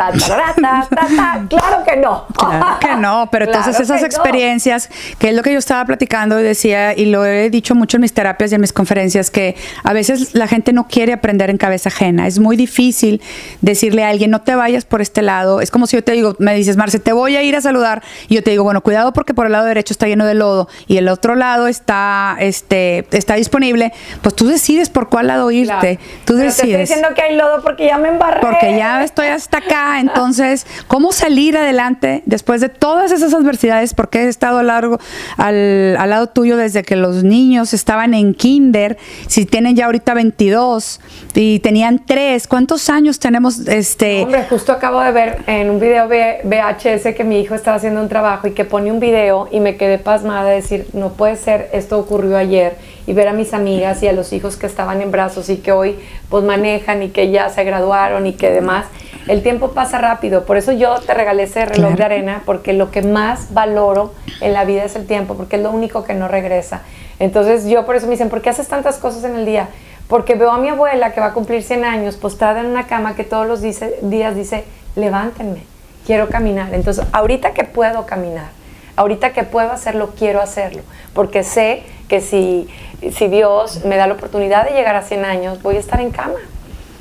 claro 1.48 1.84
que 1.84 1.96
no. 1.96 2.26
Claro 2.36 2.78
que 2.80 2.94
no, 2.96 3.28
pero 3.30 3.44
entonces 3.46 3.78
esas 3.80 4.02
experiencias, 4.02 4.88
que 5.18 5.30
es 5.30 5.34
lo 5.34 5.42
que 5.42 5.52
yo 5.52 5.58
estaba 5.58 5.84
platicando 5.84 6.40
y 6.40 6.42
decía, 6.42 6.96
y 6.96 7.06
lo 7.06 7.24
he 7.24 7.50
dicho 7.50 7.74
mucho 7.74 7.96
en 7.96 8.02
mis 8.02 8.12
terapias 8.12 8.52
y 8.52 8.54
en 8.54 8.60
mis 8.60 8.72
conferencias, 8.72 9.30
que 9.30 9.56
a 9.84 9.92
veces 9.92 10.34
la 10.34 10.46
gente 10.46 10.72
no 10.72 10.86
quiere 10.88 11.12
aprender 11.12 11.50
en 11.50 11.58
cabeza 11.58 11.88
ajena. 11.88 12.26
Es 12.26 12.38
muy 12.38 12.56
difícil 12.56 13.20
decirle 13.60 14.04
a 14.04 14.08
alguien, 14.08 14.30
no 14.30 14.42
te 14.42 14.54
vayas 14.54 14.84
por 14.84 15.00
este 15.00 15.22
lado. 15.22 15.60
Es 15.60 15.70
como 15.70 15.86
si 15.86 15.96
yo 15.96 16.04
te 16.04 16.12
digo, 16.12 16.36
me 16.38 16.54
dices, 16.54 16.76
Marce, 16.76 16.98
te 16.98 17.12
voy 17.12 17.36
a 17.36 17.42
ir 17.42 17.56
a 17.56 17.60
saludar. 17.60 18.02
Y 18.28 18.34
yo 18.36 18.42
te 18.42 18.50
digo, 18.50 18.64
bueno, 18.64 18.80
cuidado 18.80 19.12
porque 19.12 19.34
por 19.34 19.46
el 19.46 19.52
lado 19.52 19.66
derecho 19.66 19.92
está 19.92 20.06
lleno 20.06 20.26
de 20.26 20.34
lodo 20.34 20.68
y 20.86 20.96
el 20.96 21.08
otro 21.08 21.34
lado 21.34 21.66
está, 21.66 22.36
este, 22.40 23.06
está 23.10 23.34
disponible. 23.34 23.92
Pues 24.22 24.34
tú 24.34 24.46
decides 24.46 24.88
por 24.88 25.08
cuál 25.08 25.28
lado 25.28 25.50
irte. 25.50 25.98
Tú 26.24 26.34
decides. 26.34 26.56
Te 26.56 26.62
estoy 26.62 26.80
diciendo 26.80 27.08
que 27.14 27.22
hay 27.22 27.36
lodo 27.36 27.62
porque 27.62 27.86
ya 27.86 27.98
me 27.98 28.08
embarré. 28.08 28.40
Porque 28.40 28.76
ya 28.76 29.02
estoy 29.04 29.26
hasta 29.26 29.58
acá 29.58 29.89
entonces, 29.98 30.66
¿cómo 30.86 31.12
salir 31.12 31.56
adelante 31.56 32.22
después 32.26 32.60
de 32.60 32.68
todas 32.68 33.10
esas 33.10 33.34
adversidades? 33.34 33.94
Porque 33.94 34.20
he 34.20 34.28
estado 34.28 34.62
largo 34.62 34.98
al, 35.36 35.96
al, 35.96 36.10
lado 36.10 36.28
tuyo 36.28 36.56
desde 36.56 36.82
que 36.82 36.96
los 36.96 37.24
niños 37.24 37.72
estaban 37.72 38.14
en 38.14 38.34
kinder, 38.34 38.98
si 39.26 39.46
tienen 39.46 39.74
ya 39.74 39.86
ahorita 39.86 40.14
22 40.14 41.00
y 41.34 41.58
tenían 41.60 42.04
3, 42.06 42.46
¿cuántos 42.46 42.90
años 42.90 43.18
tenemos? 43.18 43.66
Este... 43.66 44.22
Hombre, 44.22 44.44
justo 44.48 44.72
acabo 44.72 45.00
de 45.00 45.12
ver 45.12 45.38
en 45.46 45.70
un 45.70 45.80
video 45.80 46.08
VHS 46.08 47.14
que 47.16 47.24
mi 47.24 47.40
hijo 47.40 47.54
estaba 47.54 47.76
haciendo 47.76 48.00
un 48.00 48.08
trabajo 48.08 48.46
y 48.46 48.52
que 48.52 48.64
pone 48.64 48.92
un 48.92 49.00
video 49.00 49.48
y 49.50 49.60
me 49.60 49.76
quedé 49.76 49.98
pasmada 49.98 50.50
de 50.50 50.56
decir, 50.56 50.86
no 50.92 51.10
puede 51.10 51.36
ser, 51.36 51.70
esto 51.72 51.98
ocurrió 51.98 52.36
ayer 52.36 52.76
y 53.06 53.12
ver 53.12 53.28
a 53.28 53.32
mis 53.32 53.54
amigas 53.54 54.02
y 54.02 54.08
a 54.08 54.12
los 54.12 54.32
hijos 54.32 54.56
que 54.56 54.66
estaban 54.66 55.00
en 55.02 55.10
brazos 55.10 55.48
y 55.48 55.58
que 55.58 55.72
hoy 55.72 55.98
pues 56.28 56.44
manejan 56.44 57.02
y 57.02 57.10
que 57.10 57.30
ya 57.30 57.48
se 57.48 57.64
graduaron 57.64 58.26
y 58.26 58.34
que 58.34 58.50
demás 58.50 58.86
el 59.28 59.42
tiempo 59.42 59.72
pasa 59.72 59.98
rápido, 59.98 60.44
por 60.44 60.56
eso 60.56 60.72
yo 60.72 60.98
te 61.00 61.14
regalé 61.14 61.44
ese 61.44 61.64
reloj 61.66 61.94
de 61.94 62.04
arena, 62.04 62.42
porque 62.46 62.72
lo 62.72 62.90
que 62.90 63.02
más 63.02 63.52
valoro 63.52 64.12
en 64.40 64.52
la 64.52 64.64
vida 64.64 64.82
es 64.82 64.96
el 64.96 65.06
tiempo, 65.06 65.36
porque 65.36 65.56
es 65.56 65.62
lo 65.62 65.70
único 65.70 66.04
que 66.04 66.14
no 66.14 66.26
regresa. 66.26 66.82
Entonces 67.18 67.66
yo 67.66 67.84
por 67.86 67.96
eso 67.96 68.06
me 68.06 68.12
dicen, 68.12 68.28
¿por 68.30 68.40
qué 68.42 68.50
haces 68.50 68.66
tantas 68.66 68.96
cosas 68.96 69.24
en 69.24 69.36
el 69.36 69.44
día? 69.44 69.68
Porque 70.08 70.34
veo 70.34 70.50
a 70.50 70.58
mi 70.58 70.68
abuela 70.68 71.12
que 71.12 71.20
va 71.20 71.26
a 71.26 71.32
cumplir 71.32 71.62
100 71.62 71.84
años 71.84 72.16
postrada 72.16 72.60
en 72.60 72.66
una 72.66 72.86
cama 72.86 73.14
que 73.14 73.22
todos 73.22 73.46
los 73.46 73.60
días 73.62 74.34
dice, 74.34 74.64
levántenme, 74.96 75.62
quiero 76.06 76.28
caminar. 76.28 76.74
Entonces, 76.74 77.04
ahorita 77.12 77.52
que 77.52 77.64
puedo 77.64 78.06
caminar, 78.06 78.48
ahorita 78.96 79.32
que 79.32 79.44
puedo 79.44 79.70
hacerlo, 79.70 80.10
quiero 80.18 80.40
hacerlo, 80.40 80.82
porque 81.14 81.44
sé 81.44 81.84
que 82.10 82.20
si, 82.20 82.68
si 83.12 83.28
Dios 83.28 83.84
me 83.84 83.96
da 83.96 84.08
la 84.08 84.14
oportunidad 84.14 84.66
de 84.66 84.72
llegar 84.72 84.96
a 84.96 85.02
100 85.02 85.24
años, 85.24 85.62
voy 85.62 85.76
a 85.76 85.78
estar 85.78 86.00
en 86.00 86.10
cama. 86.10 86.34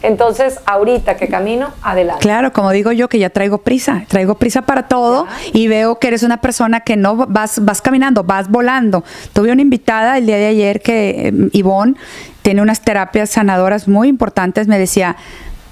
Entonces, 0.02 0.60
ahorita 0.66 1.18
que 1.18 1.28
camino, 1.28 1.72
adelante. 1.82 2.22
Claro, 2.22 2.54
como 2.54 2.72
digo 2.72 2.92
yo, 2.94 3.10
que 3.10 3.20
ya 3.20 3.32
traigo 3.32 3.58
prisa, 3.58 4.06
traigo 4.08 4.36
prisa 4.36 4.62
para 4.62 4.88
todo 4.88 5.28
y 5.52 5.68
veo 5.68 6.00
que 6.00 6.08
eres 6.08 6.24
una 6.24 6.40
persona 6.40 6.82
que 6.82 6.96
no 6.96 7.16
vas, 7.18 7.66
vas 7.66 7.82
caminando, 7.82 8.24
vas 8.24 8.50
volando. 8.50 9.04
Tuve 9.34 9.52
una 9.52 9.62
invitada 9.62 10.18
el 10.18 10.28
día 10.28 10.38
de 10.38 10.46
ayer 10.46 10.82
que 10.82 11.28
eh, 11.28 11.34
Ivonne 11.52 11.96
tiene 12.44 12.62
unas 12.62 12.82
terapias 12.82 13.32
sanadoras 13.32 13.90
muy 13.90 14.08
importantes, 14.08 14.68
me 14.68 14.80
decía, 14.80 15.18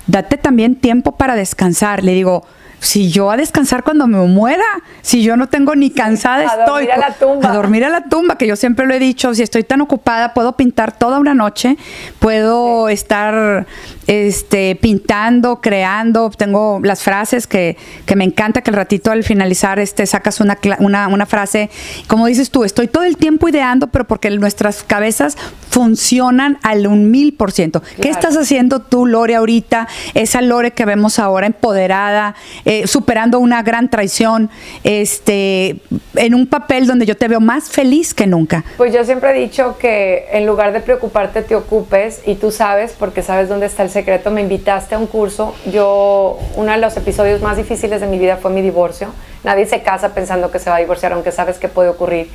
date 0.07 0.37
también 0.37 0.75
tiempo 0.75 1.13
para 1.13 1.35
descansar. 1.35 2.03
Le 2.03 2.13
digo, 2.13 2.43
si 2.79 3.09
yo 3.09 3.31
a 3.31 3.37
descansar 3.37 3.83
cuando 3.83 4.07
me 4.07 4.17
muera, 4.27 4.63
si 5.01 5.23
yo 5.23 5.35
no 5.35 5.47
tengo 5.47 5.75
ni 5.75 5.89
cansada 5.89 6.43
estoy. 6.43 6.87
A 6.87 6.89
dormir 6.89 6.91
a 6.91 6.97
la 6.97 7.13
tumba. 7.13 7.49
A 7.49 7.53
dormir 7.53 7.85
a 7.85 7.89
la 7.89 8.03
tumba, 8.03 8.37
que 8.37 8.47
yo 8.47 8.55
siempre 8.55 8.85
lo 8.85 8.93
he 8.93 8.99
dicho, 8.99 9.33
si 9.33 9.41
estoy 9.41 9.63
tan 9.63 9.81
ocupada, 9.81 10.33
puedo 10.33 10.55
pintar 10.55 10.97
toda 10.97 11.19
una 11.19 11.33
noche, 11.33 11.77
puedo 12.19 12.89
estar 12.89 13.65
este, 14.07 14.75
pintando, 14.75 15.59
creando, 15.59 16.29
tengo 16.29 16.79
las 16.83 17.03
frases 17.03 17.47
que, 17.47 17.77
que, 18.05 18.15
me 18.15 18.23
encanta 18.23 18.61
que 18.61 18.71
el 18.71 18.77
ratito 18.77 19.11
al 19.11 19.23
finalizar 19.23 19.79
este, 19.79 20.05
sacas 20.05 20.39
una, 20.39 20.57
una, 20.79 21.07
una 21.07 21.25
frase, 21.25 21.69
como 22.07 22.27
dices 22.27 22.51
tú, 22.51 22.63
estoy 22.63 22.87
todo 22.87 23.03
el 23.03 23.17
tiempo 23.17 23.49
ideando, 23.49 23.87
pero 23.87 24.07
porque 24.07 24.29
nuestras 24.29 24.83
cabezas 24.83 25.37
funcionan 25.69 26.57
al 26.63 26.87
un 26.87 27.11
mil 27.11 27.33
por 27.33 27.51
ciento. 27.51 27.83
¿Qué 28.01 28.09
estás 28.09 28.37
haciendo 28.37 28.81
tú, 28.81 29.05
Lore, 29.05 29.35
ahorita? 29.35 29.87
Esa 30.13 30.41
Lore 30.41 30.71
que 30.71 30.85
vemos 30.85 31.19
ahora 31.19 31.47
empoderada, 31.47 32.35
eh, 32.69 32.85
superando 32.85 33.39
una 33.39 33.63
gran 33.63 33.89
traición, 33.89 34.49
este, 34.83 35.77
en 36.15 36.35
un 36.35 36.47
papel 36.47 36.85
donde 36.85 37.05
yo 37.05 37.15
te 37.15 37.29
veo 37.29 37.39
más 37.39 37.69
feliz 37.69 38.13
que 38.13 38.27
nunca. 38.27 38.65
Pues 38.75 38.93
yo 38.93 39.05
siempre 39.05 39.31
he 39.31 39.39
dicho 39.39 39.77
que 39.77 40.27
en 40.33 40.45
lugar 40.45 40.73
de 40.73 40.81
preocuparte 40.81 41.43
te 41.43 41.55
ocupes 41.55 42.21
y 42.25 42.35
tú 42.35 42.51
sabes, 42.51 42.91
porque 42.91 43.21
sabes 43.21 43.47
dónde 43.47 43.67
está 43.67 43.83
el 43.83 43.89
secreto, 43.89 44.31
me 44.31 44.41
invitaste 44.41 44.95
a 44.95 44.97
un 44.97 45.07
curso. 45.07 45.55
Yo, 45.71 46.37
uno 46.57 46.73
de 46.73 46.77
los 46.79 46.97
episodios 46.97 47.41
más 47.41 47.55
difíciles 47.55 48.01
de 48.01 48.07
mi 48.07 48.19
vida 48.19 48.35
fue 48.35 48.51
mi 48.51 48.61
divorcio. 48.61 49.13
Nadie 49.45 49.65
se 49.65 49.81
casa 49.81 50.13
pensando 50.13 50.51
que 50.51 50.59
se 50.59 50.69
va 50.69 50.75
a 50.75 50.79
divorciar, 50.79 51.13
aunque 51.13 51.31
sabes 51.31 51.59
que 51.59 51.69
puede 51.69 51.87
ocurrir. 51.87 52.29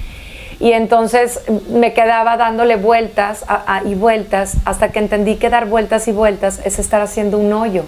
Y 0.60 0.72
entonces 0.72 1.40
me 1.68 1.92
quedaba 1.92 2.38
dándole 2.38 2.76
vueltas 2.76 3.44
y 3.84 3.94
vueltas 3.96 4.54
hasta 4.64 4.92
que 4.92 4.98
entendí 4.98 5.36
que 5.36 5.50
dar 5.50 5.66
vueltas 5.66 6.08
y 6.08 6.12
vueltas 6.12 6.60
es 6.64 6.78
estar 6.78 7.02
haciendo 7.02 7.36
un 7.36 7.52
hoyo, 7.52 7.84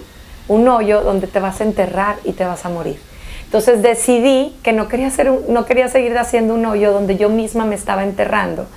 un 0.47 0.67
hoyo 0.67 1.01
donde 1.01 1.27
te 1.27 1.39
vas 1.39 1.61
a 1.61 1.63
enterrar 1.63 2.17
y 2.23 2.33
te 2.33 2.45
vas 2.45 2.65
a 2.65 2.69
morir. 2.69 2.99
Entonces 3.45 3.81
decidí 3.81 4.55
que 4.63 4.73
no 4.73 4.87
quería, 4.87 5.07
hacer 5.07 5.31
no 5.47 5.65
quería 5.65 5.87
seguir 5.87 6.17
haciendo 6.17 6.53
un 6.53 6.65
hoyo 6.65 6.91
donde 6.91 7.17
yo 7.17 7.29
misma 7.29 7.65
me 7.65 7.75
estaba 7.75 8.03
enterrando. 8.03 8.67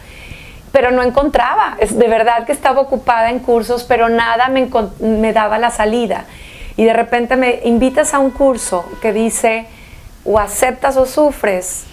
Pero 0.73 0.91
no 0.91 1.03
encontraba, 1.03 1.77
es 1.81 1.99
de 1.99 2.09
verdad 2.09 2.45
que 2.45 2.53
estaba 2.53 2.81
ocupada 2.81 3.31
en 3.31 3.39
cursos, 3.39 3.85
pero 3.85 4.09
nada 4.09 4.49
me, 4.49 4.69
me 5.01 5.33
daba 5.33 5.59
la 5.59 5.71
salida. 5.71 6.25
Y 6.77 6.85
de 6.85 6.93
repente 6.93 7.37
me 7.37 7.61
invitas 7.65 8.15
a 8.15 8.19
un 8.19 8.31
curso 8.31 8.85
que 9.01 9.13
dice, 9.13 9.67
o 10.25 10.39
aceptas 10.39 10.97
o 10.97 11.07
sufres, 11.07 11.85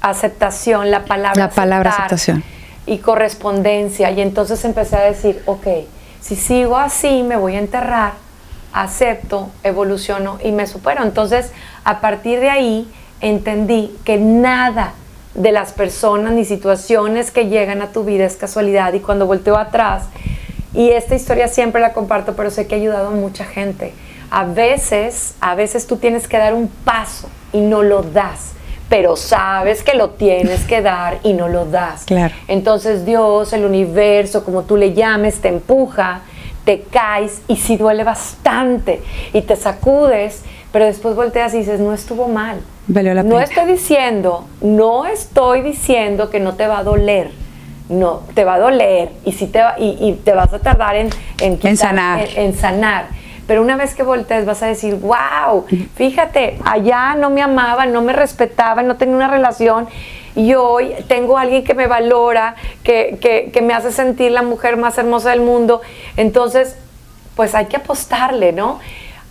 aceptación, 0.00 0.90
la 0.90 1.04
palabra, 1.04 1.46
la 1.46 1.50
palabra 1.50 1.90
aceptación 1.90 2.42
y 2.86 2.98
correspondencia. 2.98 4.10
Y 4.10 4.20
entonces 4.20 4.64
empecé 4.64 4.96
a 4.96 5.02
decir, 5.02 5.42
ok, 5.46 5.66
si 6.20 6.36
sigo 6.36 6.76
así 6.76 7.22
me 7.22 7.36
voy 7.36 7.56
a 7.56 7.58
enterrar, 7.58 8.12
acepto, 8.72 9.50
evoluciono 9.62 10.38
y 10.42 10.52
me 10.52 10.66
supero. 10.66 11.02
Entonces, 11.02 11.52
a 11.84 12.00
partir 12.00 12.40
de 12.40 12.50
ahí, 12.50 12.88
entendí 13.20 13.94
que 14.04 14.18
nada 14.18 14.94
de 15.34 15.52
las 15.52 15.72
personas 15.72 16.32
ni 16.32 16.44
situaciones 16.44 17.30
que 17.30 17.48
llegan 17.48 17.82
a 17.82 17.92
tu 17.92 18.04
vida 18.04 18.24
es 18.24 18.36
casualidad. 18.36 18.92
Y 18.94 19.00
cuando 19.00 19.26
volteo 19.26 19.56
atrás, 19.56 20.04
y 20.72 20.90
esta 20.90 21.14
historia 21.14 21.48
siempre 21.48 21.80
la 21.80 21.92
comparto, 21.92 22.34
pero 22.36 22.50
sé 22.50 22.66
que 22.66 22.74
ha 22.76 22.78
ayudado 22.78 23.08
a 23.08 23.12
mucha 23.12 23.44
gente. 23.44 23.92
A 24.30 24.44
veces, 24.44 25.34
a 25.40 25.54
veces 25.54 25.86
tú 25.86 25.96
tienes 25.96 26.28
que 26.28 26.38
dar 26.38 26.54
un 26.54 26.68
paso 26.84 27.28
y 27.52 27.60
no 27.60 27.82
lo 27.82 28.02
das 28.02 28.52
pero 28.90 29.14
sabes 29.14 29.84
que 29.84 29.94
lo 29.94 30.10
tienes 30.10 30.64
que 30.64 30.82
dar 30.82 31.20
y 31.22 31.32
no 31.32 31.48
lo 31.48 31.64
das. 31.64 32.04
Claro. 32.04 32.34
Entonces 32.48 33.06
Dios, 33.06 33.52
el 33.52 33.64
universo, 33.64 34.44
como 34.44 34.64
tú 34.64 34.76
le 34.76 34.92
llames, 34.92 35.40
te 35.40 35.48
empuja, 35.48 36.22
te 36.70 36.82
caes 36.82 37.42
y 37.48 37.56
si 37.56 37.76
duele 37.76 38.04
bastante 38.04 39.02
y 39.32 39.42
te 39.42 39.56
sacudes, 39.56 40.44
pero 40.70 40.84
después 40.84 41.16
volteas 41.16 41.52
y 41.54 41.58
dices, 41.58 41.80
no 41.80 41.92
estuvo 41.92 42.28
mal. 42.28 42.60
no 42.86 43.40
estoy 43.40 43.72
diciendo, 43.72 44.46
no 44.60 45.04
estoy 45.06 45.62
diciendo 45.62 46.30
que 46.30 46.38
no 46.38 46.54
te 46.54 46.68
va 46.68 46.78
a 46.78 46.84
doler. 46.84 47.32
No, 47.88 48.20
te 48.34 48.44
va 48.44 48.54
a 48.54 48.58
doler 48.60 49.10
y, 49.24 49.32
si 49.32 49.48
te, 49.48 49.60
y, 49.78 50.12
te 50.24 50.32
vas 50.32 50.52
a 50.52 50.60
tardar 50.60 50.94
en, 50.94 51.10
en, 51.40 51.76
sanar. 51.76 52.24
en 52.36 52.54
sanar 52.54 53.06
pero 53.48 53.62
una 53.62 53.74
vez 53.74 53.96
que 53.96 54.04
voltees 54.04 54.46
vas 54.46 54.62
a 54.62 54.66
decir, 54.66 54.94
wow, 54.94 55.66
fíjate, 55.96 56.60
allá 56.64 57.16
no 57.16 57.30
me 57.30 57.42
amaban, 57.42 57.92
no 57.92 58.00
me 58.00 58.12
respetaban, 58.12 58.86
no 58.86 58.94
tenía 58.94 59.16
una 59.16 59.26
relación 59.26 59.88
y 60.34 60.54
hoy 60.54 60.94
tengo 61.08 61.38
a 61.38 61.42
alguien 61.42 61.64
que 61.64 61.74
me 61.74 61.86
valora, 61.86 62.54
que, 62.84 63.18
que, 63.52 63.62
me 63.62 63.74
hace 63.74 63.92
sentir 63.92 64.32
la 64.32 64.42
mujer 64.42 64.76
más 64.76 64.96
hermosa 64.98 65.30
del 65.30 65.40
mundo. 65.40 65.80
Entonces, 66.16 66.76
pues 67.34 67.54
hay 67.54 67.66
que 67.66 67.76
apostarle, 67.76 68.52
¿no? 68.52 68.80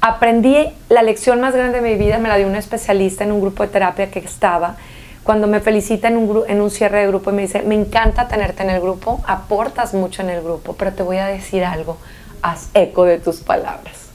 Aprendí 0.01 0.69
la 0.89 1.01
lección 1.01 1.41
más 1.41 1.53
grande 1.55 1.81
de 1.81 1.89
mi 1.89 1.95
vida, 1.95 2.17
me 2.19 2.29
la 2.29 2.37
dio 2.37 2.47
una 2.47 2.59
especialista 2.59 3.23
en 3.23 3.31
un 3.31 3.41
grupo 3.41 3.63
de 3.63 3.69
terapia 3.69 4.09
que 4.09 4.19
estaba. 4.19 4.77
Cuando 5.23 5.47
me 5.47 5.59
felicita 5.59 6.07
en 6.07 6.17
un, 6.17 6.43
en 6.47 6.61
un 6.61 6.71
cierre 6.71 7.01
de 7.01 7.07
grupo 7.07 7.31
y 7.31 7.33
me 7.33 7.41
dice, 7.43 7.61
me 7.63 7.75
encanta 7.75 8.27
tenerte 8.27 8.63
en 8.63 8.69
el 8.69 8.81
grupo, 8.81 9.21
aportas 9.27 9.93
mucho 9.93 10.21
en 10.21 10.29
el 10.29 10.41
grupo, 10.41 10.73
pero 10.73 10.93
te 10.93 11.03
voy 11.03 11.17
a 11.17 11.27
decir 11.27 11.63
algo, 11.63 11.97
haz 12.41 12.69
eco 12.73 13.05
de 13.05 13.19
tus 13.19 13.41
palabras. 13.41 14.09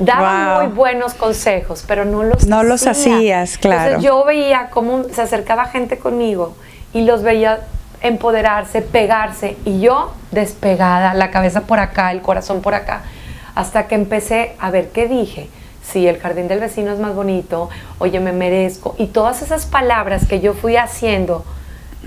Daba 0.00 0.62
muy 0.62 0.72
buenos 0.72 1.12
consejos, 1.12 1.84
pero 1.86 2.06
no 2.06 2.22
los 2.22 2.46
No 2.46 2.62
los 2.62 2.86
hacías, 2.86 3.58
claro. 3.58 3.82
Entonces 3.82 4.04
yo 4.04 4.24
veía 4.24 4.70
cómo 4.70 5.04
se 5.04 5.20
acercaba 5.20 5.66
gente 5.66 5.98
conmigo 5.98 6.56
y 6.94 7.02
los 7.02 7.22
veía 7.22 7.60
empoderarse, 8.00 8.80
pegarse 8.80 9.58
y 9.66 9.80
yo 9.80 10.12
despegada, 10.30 11.12
la 11.12 11.30
cabeza 11.30 11.62
por 11.62 11.80
acá, 11.80 12.12
el 12.12 12.22
corazón 12.22 12.62
por 12.62 12.74
acá, 12.74 13.02
hasta 13.54 13.88
que 13.88 13.94
empecé 13.94 14.56
a 14.58 14.70
ver 14.70 14.88
qué 14.88 15.06
dije. 15.06 15.50
Sí, 15.82 16.08
el 16.08 16.18
jardín 16.18 16.48
del 16.48 16.60
vecino 16.60 16.92
es 16.92 16.98
más 16.98 17.14
bonito, 17.14 17.68
oye, 17.98 18.20
me 18.20 18.32
merezco. 18.32 18.94
Y 18.96 19.08
todas 19.08 19.42
esas 19.42 19.66
palabras 19.66 20.26
que 20.26 20.40
yo 20.40 20.54
fui 20.54 20.76
haciendo, 20.76 21.44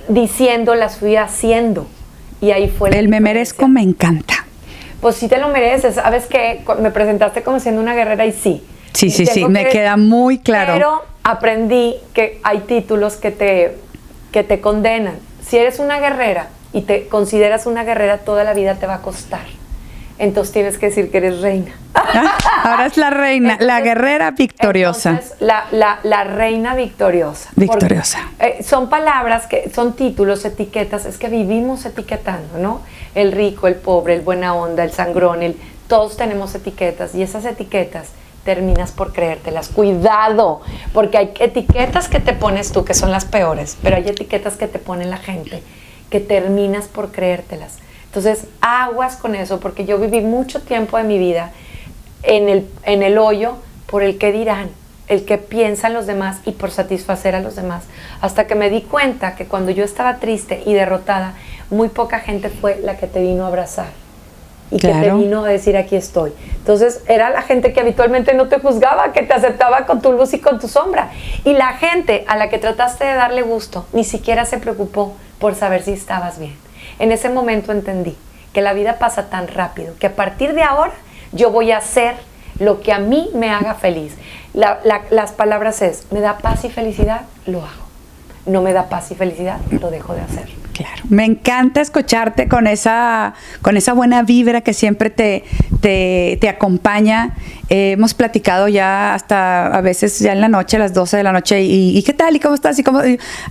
diciendo, 0.07 0.73
las 0.73 0.97
fui 0.97 1.15
haciendo. 1.15 1.85
Y 2.41 2.51
ahí 2.51 2.69
fue 2.69 2.89
El 2.89 3.07
me 3.07 3.19
merezco 3.19 3.67
me 3.67 3.81
encanta 3.81 4.42
pues 5.03 5.17
sí 5.17 5.27
te 5.27 5.37
lo 5.37 5.49
mereces. 5.49 5.95
Sabes 5.95 6.25
que 6.25 6.63
me 6.79 6.89
presentaste 6.89 7.43
como 7.43 7.59
siendo 7.59 7.81
una 7.81 7.93
guerrera 7.93 8.25
y 8.25 8.31
sí. 8.31 8.63
Sí, 8.93 9.11
sí, 9.11 9.25
sí, 9.25 9.45
me 9.45 9.67
queda 9.67 9.97
muy 9.97 10.39
claro. 10.39 10.73
Pero 10.73 11.03
aprendí 11.23 11.95
que 12.13 12.39
hay 12.41 12.59
títulos 12.59 13.17
que 13.17 13.31
te, 13.31 13.77
que 14.31 14.43
te 14.43 14.61
condenan. 14.61 15.15
Si 15.45 15.57
eres 15.57 15.79
una 15.79 15.99
guerrera 15.99 16.47
y 16.71 16.83
te 16.83 17.07
consideras 17.07 17.65
una 17.65 17.83
guerrera, 17.83 18.19
toda 18.19 18.45
la 18.45 18.53
vida 18.53 18.75
te 18.75 18.87
va 18.87 18.95
a 18.95 19.01
costar. 19.01 19.45
Entonces 20.19 20.53
tienes 20.53 20.77
que 20.77 20.85
decir 20.85 21.11
que 21.11 21.17
eres 21.17 21.41
reina. 21.41 21.73
Ahora 22.63 22.85
es 22.85 22.95
la 22.95 23.09
reina, 23.09 23.57
la 23.59 23.81
guerrera 23.81 24.31
victoriosa. 24.31 25.19
la, 25.39 25.65
la, 25.71 25.99
la, 26.03 26.23
reina 26.23 26.75
victoriosa. 26.75 27.49
Victoriosa. 27.57 28.19
Eh, 28.39 28.63
son 28.63 28.89
palabras 28.89 29.47
que 29.47 29.69
son 29.73 29.95
títulos, 29.95 30.45
etiquetas, 30.45 31.05
es 31.05 31.17
que 31.17 31.27
vivimos 31.27 31.85
etiquetando, 31.85 32.57
¿no? 32.57 32.81
El 33.15 33.31
rico, 33.31 33.67
el 33.67 33.75
pobre, 33.75 34.15
el 34.15 34.21
buena 34.21 34.55
onda, 34.55 34.83
el 34.83 34.91
sangrón, 34.91 35.43
el, 35.43 35.57
todos 35.87 36.17
tenemos 36.17 36.55
etiquetas 36.55 37.13
y 37.15 37.21
esas 37.21 37.45
etiquetas 37.45 38.09
terminas 38.43 38.91
por 38.91 39.13
creértelas. 39.13 39.69
Cuidado, 39.69 40.61
porque 40.93 41.17
hay 41.17 41.33
etiquetas 41.39 42.07
que 42.07 42.19
te 42.19 42.33
pones 42.33 42.71
tú 42.71 42.83
que 42.85 42.93
son 42.93 43.11
las 43.11 43.25
peores, 43.25 43.77
pero 43.81 43.95
hay 43.95 44.07
etiquetas 44.07 44.57
que 44.57 44.67
te 44.67 44.79
pone 44.79 45.05
la 45.05 45.17
gente 45.17 45.63
que 46.09 46.19
terminas 46.19 46.85
por 46.85 47.11
creértelas. 47.11 47.77
Entonces, 48.05 48.45
aguas 48.61 49.15
con 49.15 49.33
eso, 49.33 49.59
porque 49.59 49.85
yo 49.85 49.97
viví 49.97 50.21
mucho 50.21 50.61
tiempo 50.61 50.97
de 50.97 51.03
mi 51.03 51.17
vida 51.17 51.51
en 52.21 52.49
el, 52.49 52.69
en 52.83 53.01
el 53.01 53.17
hoyo 53.17 53.55
por 53.87 54.03
el 54.03 54.19
que 54.19 54.31
dirán, 54.31 54.69
el 55.07 55.25
que 55.25 55.37
piensan 55.37 55.93
los 55.93 56.05
demás 56.05 56.37
y 56.45 56.51
por 56.51 56.69
satisfacer 56.69 57.35
a 57.35 57.39
los 57.39 57.55
demás. 57.55 57.85
Hasta 58.21 58.45
que 58.45 58.53
me 58.55 58.69
di 58.69 58.81
cuenta 58.81 59.35
que 59.35 59.45
cuando 59.45 59.71
yo 59.71 59.83
estaba 59.83 60.17
triste 60.17 60.61
y 60.65 60.73
derrotada, 60.73 61.33
muy 61.69 61.89
poca 61.89 62.19
gente 62.19 62.49
fue 62.49 62.79
la 62.83 62.97
que 62.97 63.07
te 63.07 63.21
vino 63.21 63.45
a 63.45 63.47
abrazar 63.47 64.03
y 64.73 64.79
que 64.79 64.87
te 64.87 65.11
vino 65.11 65.45
a 65.45 65.49
decir 65.49 65.77
aquí 65.77 65.95
estoy. 65.95 66.33
Entonces 66.55 67.01
era 67.07 67.29
la 67.29 67.43
gente 67.43 67.73
que 67.73 67.79
habitualmente 67.79 68.33
no 68.33 68.47
te 68.47 68.59
juzgaba, 68.59 69.13
que 69.13 69.21
te 69.21 69.33
aceptaba 69.33 69.85
con 69.85 70.01
tu 70.01 70.11
luz 70.11 70.33
y 70.33 70.39
con 70.39 70.59
tu 70.59 70.67
sombra. 70.67 71.11
Y 71.45 71.53
la 71.53 71.73
gente 71.73 72.25
a 72.27 72.35
la 72.35 72.49
que 72.49 72.57
trataste 72.57 73.05
de 73.05 73.13
darle 73.13 73.43
gusto 73.43 73.85
ni 73.93 74.03
siquiera 74.03 74.45
se 74.45 74.57
preocupó 74.57 75.13
por 75.39 75.53
saber 75.53 75.83
si 75.83 75.91
estabas 75.91 76.39
bien. 76.39 76.55
En 76.99 77.11
ese 77.11 77.29
momento 77.29 77.71
entendí 77.71 78.17
que 78.51 78.61
la 78.61 78.73
vida 78.73 78.97
pasa 78.97 79.29
tan 79.29 79.47
rápido 79.47 79.95
que 79.99 80.07
a 80.07 80.15
partir 80.15 80.53
de 80.53 80.63
ahora 80.63 80.93
yo 81.31 81.51
voy 81.51 81.71
a 81.71 81.77
hacer 81.77 82.15
lo 82.59 82.81
que 82.81 82.93
a 82.93 82.99
mí 82.99 83.29
me 83.35 83.51
haga 83.51 83.75
feliz. 83.75 84.15
las 84.53 85.31
palabras 85.33 85.81
es, 85.81 86.07
me 86.11 86.19
da 86.19 86.37
paz 86.37 86.65
y 86.65 86.69
felicidad, 86.69 87.21
lo 87.45 87.59
hago. 87.59 87.83
No 88.45 88.61
me 88.61 88.73
da 88.73 88.89
paz 88.89 89.11
y 89.11 89.15
felicidad, 89.15 89.59
lo 89.69 89.89
dejo 89.89 90.13
de 90.13 90.21
hacer. 90.21 90.62
Claro, 90.73 91.03
me 91.07 91.23
encanta 91.23 91.81
escucharte 91.81 92.47
con 92.47 92.65
esa, 92.65 93.35
con 93.61 93.77
esa 93.77 93.93
buena 93.93 94.23
vibra 94.23 94.61
que 94.61 94.73
siempre 94.73 95.11
te, 95.11 95.43
te, 95.79 96.49
acompaña. 96.49 97.35
Eh, 97.69 97.91
hemos 97.91 98.13
platicado 98.13 98.67
ya 98.67 99.13
hasta 99.13 99.67
a 99.67 99.81
veces 99.81 100.19
ya 100.19 100.33
en 100.33 100.41
la 100.41 100.49
noche, 100.49 100.77
a 100.77 100.79
las 100.79 100.93
12 100.93 101.17
de 101.17 101.23
la 101.23 101.31
noche, 101.31 101.63
y, 101.63 102.01
qué 102.03 102.13
tal, 102.13 102.35
y 102.35 102.39
cómo 102.39 102.55
estás, 102.55 102.77
y 102.79 102.83
cómo, 102.83 103.01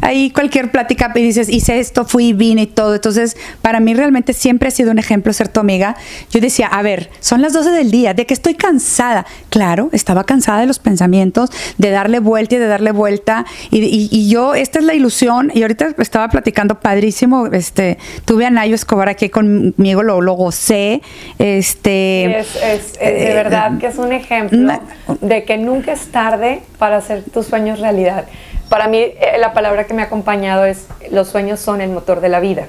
ahí 0.00 0.30
cualquier 0.30 0.70
plática 0.70 1.12
y 1.14 1.22
dices, 1.22 1.48
hice 1.48 1.78
esto, 1.78 2.04
fui, 2.04 2.32
vine 2.32 2.62
y 2.62 2.66
todo. 2.66 2.94
Entonces, 2.94 3.36
para 3.62 3.80
mí 3.80 3.94
realmente 3.94 4.32
siempre 4.32 4.68
ha 4.68 4.70
sido 4.70 4.90
un 4.90 4.98
ejemplo 4.98 5.32
ser 5.32 5.48
tu 5.48 5.60
amiga. 5.60 5.96
Yo 6.30 6.40
decía, 6.40 6.66
a 6.66 6.82
ver, 6.82 7.10
son 7.20 7.42
las 7.42 7.52
12 7.52 7.70
del 7.70 7.90
día, 7.90 8.14
de 8.14 8.26
que 8.26 8.34
estoy 8.34 8.54
cansada. 8.54 9.26
Claro, 9.50 9.88
estaba 9.92 10.24
cansada 10.24 10.60
de 10.60 10.66
los 10.66 10.78
pensamientos, 10.78 11.50
de 11.78 11.90
darle 11.90 12.20
vuelta 12.20 12.56
y 12.56 12.58
de 12.58 12.66
darle 12.66 12.92
vuelta. 12.92 13.46
Y, 13.70 14.08
y 14.10 14.28
yo, 14.28 14.54
esta 14.54 14.78
es 14.78 14.84
la 14.84 14.94
ilusión, 14.94 15.50
y 15.54 15.62
ahorita 15.62 15.94
estaba 15.98 16.28
platicando 16.28 16.80
padrísimo 16.80 17.12
este, 17.52 17.98
tuve 18.24 18.46
a 18.46 18.50
Nayo 18.50 18.74
Escobar 18.74 19.08
aquí 19.08 19.28
conmigo, 19.28 20.02
lo, 20.02 20.20
lo 20.20 20.34
gocé. 20.34 21.02
Este, 21.38 22.40
es, 22.40 22.56
es, 22.56 22.92
de 22.94 23.30
eh, 23.30 23.34
verdad 23.34 23.78
que 23.78 23.86
es 23.86 23.96
un 23.96 24.01
ejemplo 24.10 24.80
de 25.20 25.44
que 25.44 25.58
nunca 25.58 25.92
es 25.92 26.10
tarde 26.10 26.62
para 26.78 26.96
hacer 26.96 27.22
tus 27.22 27.46
sueños 27.46 27.78
realidad. 27.78 28.24
Para 28.68 28.88
mí, 28.88 28.98
eh, 28.98 29.36
la 29.38 29.52
palabra 29.52 29.84
que 29.86 29.94
me 29.94 30.02
ha 30.02 30.06
acompañado 30.06 30.64
es: 30.64 30.88
los 31.10 31.28
sueños 31.28 31.60
son 31.60 31.80
el 31.80 31.90
motor 31.90 32.20
de 32.20 32.30
la 32.30 32.40
vida. 32.40 32.66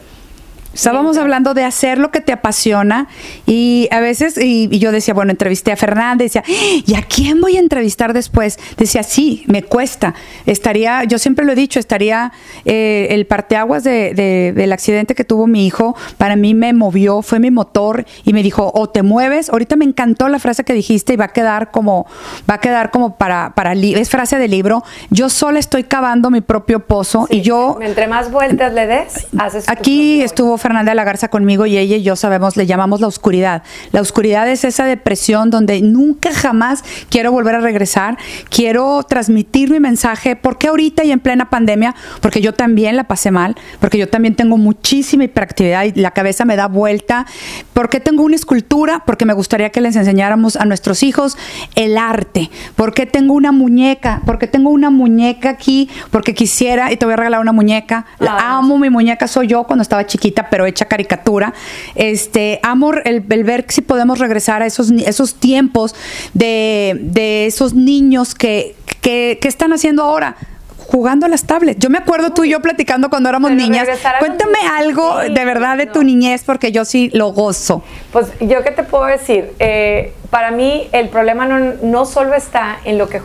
Estábamos 0.73 1.17
hablando 1.17 1.53
de 1.53 1.63
hacer 1.63 1.99
lo 1.99 2.09
que 2.09 2.19
te 2.19 2.31
apasiona 2.31 3.07
y 3.45 3.87
a 3.91 3.99
veces, 3.99 4.37
y, 4.37 4.67
yo 4.79 4.91
decía, 4.91 5.13
bueno, 5.13 5.31
entrevisté 5.31 5.71
a 5.71 5.75
Fernanda, 5.75 6.23
decía, 6.23 6.43
¿y 6.47 6.95
a 6.95 7.03
quién 7.03 7.41
voy 7.41 7.57
a 7.57 7.59
entrevistar 7.59 8.13
después? 8.13 8.57
Decía, 8.77 9.03
sí, 9.03 9.43
me 9.47 9.63
cuesta. 9.63 10.15
Estaría, 10.45 11.03
yo 11.03 11.19
siempre 11.19 11.45
lo 11.45 11.51
he 11.51 11.55
dicho, 11.55 11.79
estaría 11.79 12.31
eh, 12.65 13.07
el 13.11 13.27
parteaguas 13.27 13.83
de, 13.83 14.53
del 14.55 14.71
accidente 14.71 15.15
que 15.15 15.23
tuvo 15.23 15.45
mi 15.45 15.67
hijo, 15.67 15.95
para 16.17 16.35
mí 16.35 16.53
me 16.55 16.73
movió, 16.73 17.21
fue 17.21 17.39
mi 17.39 17.51
motor 17.51 18.05
y 18.23 18.33
me 18.33 18.41
dijo, 18.41 18.71
o 18.73 18.89
te 18.89 19.03
mueves, 19.03 19.49
ahorita 19.49 19.75
me 19.75 19.85
encantó 19.85 20.27
la 20.27 20.39
frase 20.39 20.63
que 20.63 20.73
dijiste 20.73 21.13
y 21.13 21.15
va 21.17 21.25
a 21.25 21.33
quedar 21.33 21.71
como, 21.71 22.07
va 22.49 22.55
a 22.55 22.59
quedar 22.59 22.89
como 22.89 23.15
para, 23.17 23.53
para 23.55 23.73
es 23.73 24.09
frase 24.09 24.37
de 24.37 24.47
libro, 24.47 24.83
yo 25.09 25.29
sola 25.29 25.59
estoy 25.59 25.83
cavando 25.83 26.29
mi 26.29 26.41
propio 26.41 26.85
pozo 26.85 27.27
y 27.29 27.41
yo... 27.41 27.77
Entre 27.81 28.07
más 28.07 28.31
vueltas 28.31 28.73
le 28.73 28.87
des, 28.87 29.27
haces... 29.37 29.65
Aquí 29.67 30.21
estuvo 30.21 30.57
Fernanda 30.63 30.91
de 30.91 30.95
la 30.95 31.03
Garza 31.03 31.27
conmigo 31.27 31.65
y 31.65 31.77
ella 31.77 31.97
y 31.97 32.03
yo 32.03 32.15
sabemos, 32.15 32.55
le 32.55 32.65
llamamos 32.65 33.01
la 33.01 33.07
oscuridad. 33.07 33.63
La 33.91 33.99
oscuridad 33.99 34.47
es 34.47 34.63
esa 34.63 34.85
depresión 34.85 35.49
donde 35.49 35.81
nunca 35.81 36.33
jamás 36.33 36.85
quiero 37.09 37.33
volver 37.33 37.55
a 37.55 37.59
regresar, 37.59 38.17
quiero 38.49 39.03
transmitir 39.03 39.69
mi 39.69 39.81
mensaje, 39.81 40.37
porque 40.37 40.69
ahorita 40.69 41.03
y 41.03 41.11
en 41.11 41.19
plena 41.19 41.49
pandemia, 41.49 41.93
porque 42.21 42.39
yo 42.39 42.53
también 42.53 42.95
la 42.95 43.03
pasé 43.03 43.29
mal, 43.29 43.57
porque 43.81 43.97
yo 43.97 44.07
también 44.07 44.35
tengo 44.35 44.57
muchísima 44.57 45.25
hiperactividad 45.25 45.83
y 45.83 45.99
la 45.99 46.11
cabeza 46.11 46.45
me 46.45 46.55
da 46.55 46.67
vuelta, 46.67 47.25
porque 47.73 47.99
tengo 47.99 48.23
una 48.23 48.37
escultura, 48.37 49.03
porque 49.05 49.25
me 49.25 49.33
gustaría 49.33 49.69
que 49.69 49.81
les 49.81 49.97
enseñáramos 49.97 50.55
a 50.55 50.63
nuestros 50.63 51.03
hijos 51.03 51.37
el 51.75 51.97
arte, 51.97 52.49
porque 52.77 53.05
tengo 53.05 53.33
una 53.33 53.51
muñeca, 53.51 54.21
porque 54.25 54.47
tengo 54.47 54.69
una 54.69 54.89
muñeca 54.89 55.49
aquí, 55.49 55.89
porque 56.09 56.33
quisiera, 56.33 56.89
y 56.93 56.95
te 56.95 57.05
voy 57.05 57.15
a 57.15 57.17
regalar 57.17 57.41
una 57.41 57.51
muñeca, 57.51 58.05
la 58.19 58.57
amo, 58.57 58.77
mi 58.77 58.89
muñeca 58.89 59.27
soy 59.27 59.47
yo 59.47 59.65
cuando 59.65 59.81
estaba 59.81 60.05
chiquita, 60.05 60.49
pero 60.53 60.67
hecha 60.67 60.85
caricatura. 60.85 61.51
Este, 61.95 62.59
amor, 62.61 63.01
el, 63.05 63.21
ver 63.21 63.65
si 63.69 63.81
podemos 63.81 64.19
regresar 64.19 64.61
a 64.61 64.67
esos, 64.67 64.91
esos 64.91 65.33
tiempos 65.33 65.95
de, 66.35 67.47
esos 67.47 67.73
niños 67.73 68.35
que, 68.35 68.75
que, 69.01 69.39
están 69.41 69.73
haciendo 69.73 70.03
ahora 70.03 70.35
jugando 70.77 71.25
a 71.25 71.29
las 71.29 71.45
tablets. 71.45 71.79
Yo 71.79 71.89
me 71.89 71.97
acuerdo 71.97 72.33
tú 72.33 72.43
y 72.43 72.51
yo 72.51 72.61
platicando 72.61 73.09
cuando 73.09 73.29
éramos 73.29 73.49
niñas. 73.49 73.87
Cuéntame 74.19 74.59
algo 74.77 75.21
de 75.21 75.43
verdad 75.43 75.75
de 75.75 75.87
tu 75.87 76.03
niñez 76.03 76.43
porque 76.45 76.71
yo 76.71 76.85
sí 76.85 77.09
lo 77.15 77.31
gozo. 77.31 77.81
Pues 78.11 78.27
yo 78.39 78.61
qué 78.61 78.69
te 78.69 78.83
puedo 78.83 79.05
decir. 79.05 79.53
Eh, 79.57 80.13
para 80.29 80.51
mí 80.51 80.87
el 80.91 81.09
problema 81.09 81.47
no, 81.47 81.73
no 81.81 82.05
solo 82.05 82.35
está 82.35 82.77
en 82.85 82.99
lo 82.99 83.09
que, 83.09 83.19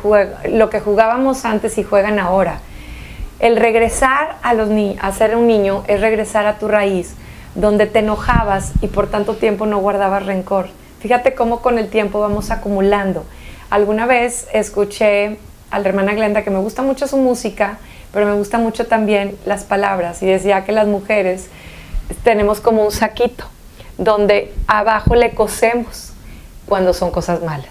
lo 0.50 0.70
que 0.70 0.80
jugábamos 0.80 1.44
antes 1.44 1.76
y 1.76 1.82
juegan 1.82 2.18
ahora. 2.18 2.62
El 3.40 3.57
regresar 3.57 4.37
a, 4.42 4.54
los 4.54 4.68
a 5.00 5.12
ser 5.12 5.37
un 5.37 5.47
niño 5.47 5.85
es 5.87 6.00
regresar 6.00 6.47
a 6.47 6.59
tu 6.59 6.66
raíz 6.66 7.14
donde 7.54 7.87
te 7.87 8.00
enojabas 8.00 8.73
y 8.83 8.88
por 8.88 9.09
tanto 9.09 9.35
tiempo 9.35 9.66
no 9.66 9.78
guardabas 9.78 10.26
rencor. 10.26 10.68
Fíjate 11.00 11.35
cómo 11.35 11.61
con 11.61 11.78
el 11.78 11.88
tiempo 11.88 12.21
vamos 12.21 12.50
acumulando. 12.50 13.25
Alguna 13.71 14.07
vez 14.07 14.49
escuché 14.52 15.38
a 15.71 15.78
la 15.78 15.88
hermana 15.88 16.14
Glenda 16.14 16.42
que 16.42 16.50
me 16.50 16.59
gusta 16.59 16.83
mucho 16.83 17.07
su 17.07 17.16
música, 17.16 17.78
pero 18.12 18.26
me 18.26 18.35
gusta 18.35 18.59
mucho 18.59 18.87
también 18.87 19.37
las 19.45 19.64
palabras 19.64 20.23
y 20.23 20.26
decía 20.26 20.64
que 20.64 20.73
las 20.73 20.87
mujeres 20.87 21.49
tenemos 22.25 22.61
como 22.61 22.85
un 22.85 22.90
saquito 22.90 23.45
donde 23.99 24.54
abajo 24.66 25.14
le 25.14 25.30
cosemos 25.35 26.12
cuando 26.66 26.92
son 26.92 27.11
cosas 27.11 27.42
malas, 27.42 27.71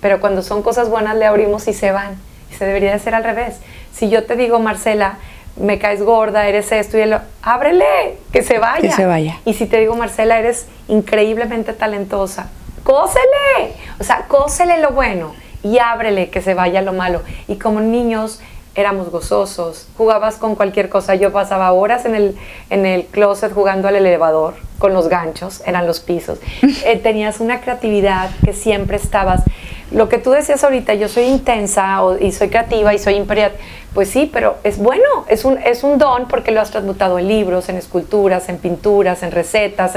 pero 0.00 0.20
cuando 0.20 0.42
son 0.42 0.62
cosas 0.62 0.88
buenas 0.88 1.16
le 1.16 1.26
abrimos 1.26 1.66
y 1.68 1.72
se 1.72 1.90
van. 1.90 2.16
Y 2.50 2.54
se 2.54 2.64
debería 2.64 2.92
de 2.92 2.98
ser 2.98 3.14
al 3.14 3.22
revés. 3.22 3.58
Si 4.00 4.08
yo 4.08 4.24
te 4.24 4.34
digo, 4.34 4.58
Marcela, 4.60 5.18
me 5.56 5.78
caes 5.78 6.02
gorda, 6.02 6.48
eres 6.48 6.72
esto 6.72 6.96
y 6.96 7.02
él, 7.02 7.18
ábrele, 7.42 8.16
que 8.32 8.42
se 8.42 8.58
vaya. 8.58 8.80
Que 8.80 8.92
se 8.92 9.04
vaya. 9.04 9.36
Y 9.44 9.52
si 9.52 9.66
te 9.66 9.78
digo, 9.78 9.94
Marcela, 9.94 10.38
eres 10.38 10.68
increíblemente 10.88 11.74
talentosa, 11.74 12.48
cósele, 12.82 13.74
o 13.98 14.04
sea, 14.04 14.24
cósele 14.26 14.80
lo 14.80 14.92
bueno 14.92 15.34
y 15.62 15.80
ábrele, 15.80 16.30
que 16.30 16.40
se 16.40 16.54
vaya 16.54 16.80
lo 16.80 16.94
malo. 16.94 17.20
Y 17.46 17.56
como 17.56 17.82
niños 17.82 18.40
éramos 18.74 19.10
gozosos, 19.10 19.86
jugabas 19.96 20.36
con 20.36 20.54
cualquier 20.54 20.88
cosa. 20.88 21.14
Yo 21.14 21.32
pasaba 21.32 21.72
horas 21.72 22.04
en 22.04 22.14
el, 22.14 22.36
en 22.70 22.86
el 22.86 23.06
closet 23.06 23.52
jugando 23.52 23.88
al 23.88 23.96
elevador 23.96 24.54
con 24.78 24.94
los 24.94 25.08
ganchos, 25.08 25.62
eran 25.66 25.86
los 25.86 26.00
pisos. 26.00 26.38
Eh, 26.84 26.96
tenías 26.96 27.40
una 27.40 27.60
creatividad 27.60 28.30
que 28.44 28.52
siempre 28.52 28.96
estabas. 28.96 29.42
Lo 29.90 30.08
que 30.08 30.18
tú 30.18 30.30
decías 30.30 30.64
ahorita, 30.64 30.94
yo 30.94 31.08
soy 31.08 31.24
intensa 31.24 32.00
y 32.20 32.32
soy 32.32 32.48
creativa 32.48 32.94
y 32.94 32.98
soy 32.98 33.14
imperial 33.14 33.52
pues 33.92 34.08
sí, 34.08 34.30
pero 34.32 34.56
es 34.62 34.78
bueno, 34.78 35.24
es 35.28 35.44
un, 35.44 35.58
es 35.58 35.82
un 35.82 35.98
don 35.98 36.28
porque 36.28 36.52
lo 36.52 36.60
has 36.60 36.70
transmutado 36.70 37.18
en 37.18 37.26
libros, 37.26 37.68
en 37.68 37.76
esculturas, 37.76 38.48
en 38.48 38.58
pinturas, 38.58 39.22
en 39.22 39.32
recetas. 39.32 39.94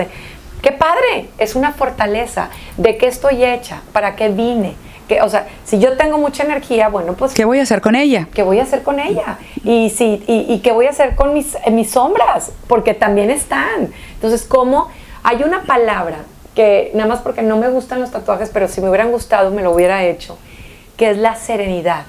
¡Qué 0.62 0.71
padre! 0.71 1.30
Es 1.38 1.56
una 1.56 1.74
fortaleza. 1.74 2.50
¿De 2.78 2.97
qué 2.97 3.08
estoy 3.08 3.43
hecha? 3.43 3.82
¿Para 3.91 4.15
qué 4.15 4.30
vine? 4.30 4.76
Que, 5.08 5.22
o 5.22 5.30
sea, 5.30 5.48
si 5.66 5.80
yo 5.80 5.98
tengo 5.98 6.18
mucha 6.18 6.44
energía, 6.44 6.89
bueno, 6.89 7.13
pues... 7.13 7.34
¿Qué 7.34 7.46
voy 7.46 7.60
a 7.60 7.63
hacer 7.63 7.82
con 7.82 7.96
ella? 7.96 8.28
¿Qué 8.34 8.44
voy 8.44 8.60
a 8.60 8.63
hacer 8.63 8.84
con 8.84 9.00
ella? 9.00 9.38
Y, 9.63 9.89
si, 9.89 10.24
y, 10.28 10.60
qué 10.60 10.72
voy 10.72 10.88
a 10.88 10.92
hacer 10.92 11.16
con 11.16 11.34
mis, 11.34 11.58
mis 11.72 11.92
sombras, 11.92 12.52
porque 12.68 12.94
también 12.94 13.30
están. 13.30 13.92
Entonces, 14.13 14.44
¿cómo? 14.44 14.89
Hay 15.24 15.44
una 15.44 15.63
palabra 15.63 16.20
que, 16.56 16.92
nada 16.94 17.08
más 17.08 17.20
porque 17.20 17.42
no 17.42 17.58
me 17.58 17.70
gustan 17.70 18.00
los 18.00 18.12
tatuajes, 18.12 18.50
pero 18.54 18.68
si 18.68 18.82
me 18.82 18.89
hubieran 18.89 19.12
gustado, 19.12 19.52
me 19.52 19.62
lo 19.62 19.72
hubiera 19.72 20.04
hecho, 20.04 20.38
que 20.98 21.12
es 21.12 21.18
la 21.18 21.36
serenidad 21.36 22.06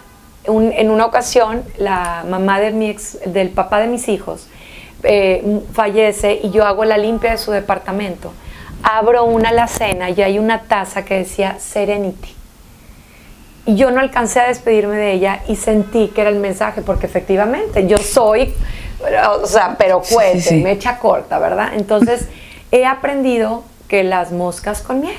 en 0.46 0.90
una 0.90 1.06
ocasión, 1.06 1.62
la 1.78 2.24
mamá 2.28 2.60
de 2.60 2.70
mi 2.70 2.90
ex, 2.90 3.18
del 3.26 3.50
papá 3.50 3.80
de 3.80 3.86
mis 3.86 4.08
hijos 4.08 4.46
eh, 5.02 5.62
fallece 5.72 6.40
y 6.42 6.50
yo 6.50 6.64
hago 6.66 6.84
la 6.84 6.98
limpia 6.98 7.32
de 7.32 7.38
su 7.38 7.50
departamento. 7.50 8.32
Abro 8.82 9.24
una 9.24 9.50
alacena 9.50 10.10
y 10.10 10.20
hay 10.20 10.38
una 10.38 10.62
taza 10.62 11.04
que 11.04 11.14
decía 11.14 11.58
Serenity. 11.58 12.33
Y 13.66 13.76
yo 13.76 13.90
no 13.90 14.00
alcancé 14.00 14.40
a 14.40 14.48
despedirme 14.48 14.96
de 14.96 15.12
ella 15.12 15.40
y 15.48 15.56
sentí 15.56 16.08
que 16.08 16.20
era 16.20 16.30
el 16.30 16.38
mensaje, 16.38 16.82
porque 16.82 17.06
efectivamente 17.06 17.86
yo 17.86 17.96
soy, 17.96 18.54
o 19.42 19.46
sea, 19.46 19.76
pero 19.78 20.02
cuente, 20.02 20.56
me 20.56 20.72
echa 20.72 20.98
corta, 20.98 21.38
¿verdad? 21.38 21.72
Entonces 21.74 22.28
he 22.70 22.84
aprendido 22.84 23.64
que 23.88 24.04
las 24.04 24.32
moscas 24.32 24.82
con 24.82 25.00
miel 25.00 25.16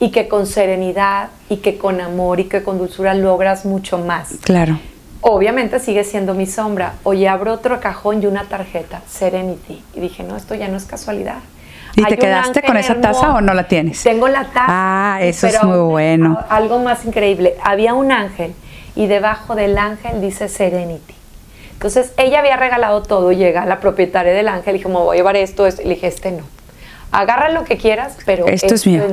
y 0.00 0.10
que 0.10 0.28
con 0.28 0.46
serenidad 0.46 1.28
y 1.48 1.58
que 1.58 1.78
con 1.78 2.00
amor 2.00 2.40
y 2.40 2.44
que 2.44 2.62
con 2.62 2.78
dulzura 2.78 3.14
logras 3.14 3.64
mucho 3.64 3.98
más. 3.98 4.34
Claro. 4.42 4.78
Obviamente 5.20 5.80
sigue 5.80 6.04
siendo 6.04 6.34
mi 6.34 6.46
sombra. 6.46 6.94
Oye, 7.02 7.28
abro 7.28 7.52
otro 7.54 7.80
cajón 7.80 8.22
y 8.22 8.26
una 8.26 8.44
tarjeta, 8.44 9.00
Serenity. 9.08 9.82
Y 9.94 10.00
dije, 10.00 10.22
no, 10.22 10.36
esto 10.36 10.54
ya 10.54 10.68
no 10.68 10.76
es 10.76 10.84
casualidad. 10.84 11.38
¿Y 11.96 12.04
te 12.04 12.18
quedaste 12.18 12.62
con 12.62 12.76
esa 12.76 13.00
taza 13.00 13.34
o 13.34 13.40
no 13.40 13.54
la 13.54 13.68
tienes? 13.68 14.02
Tengo 14.02 14.28
la 14.28 14.44
taza. 14.44 14.66
Ah, 14.68 15.18
eso 15.22 15.46
es 15.46 15.62
muy 15.62 15.78
bueno. 15.78 16.38
Algo 16.48 16.78
más 16.80 17.04
increíble. 17.04 17.54
Había 17.62 17.94
un 17.94 18.12
ángel 18.12 18.54
y 18.96 19.06
debajo 19.06 19.54
del 19.54 19.78
ángel 19.78 20.20
dice 20.20 20.48
Serenity. 20.48 21.14
Entonces 21.72 22.12
ella 22.16 22.38
había 22.40 22.56
regalado 22.56 23.02
todo. 23.02 23.32
Llega 23.32 23.66
la 23.66 23.80
propietaria 23.80 24.32
del 24.32 24.48
ángel 24.48 24.76
y 24.76 24.78
dijo, 24.78 24.88
me 24.88 24.96
voy 24.96 25.16
a 25.16 25.18
llevar 25.18 25.36
esto, 25.36 25.66
esto. 25.66 25.82
Y 25.82 25.86
le 25.86 25.94
dije, 25.94 26.06
este 26.06 26.32
no. 26.32 26.44
Agarra 27.12 27.50
lo 27.50 27.64
que 27.64 27.76
quieras, 27.76 28.16
pero 28.24 28.46
esto, 28.46 28.74
Es 28.74 28.86
mío 28.86 29.04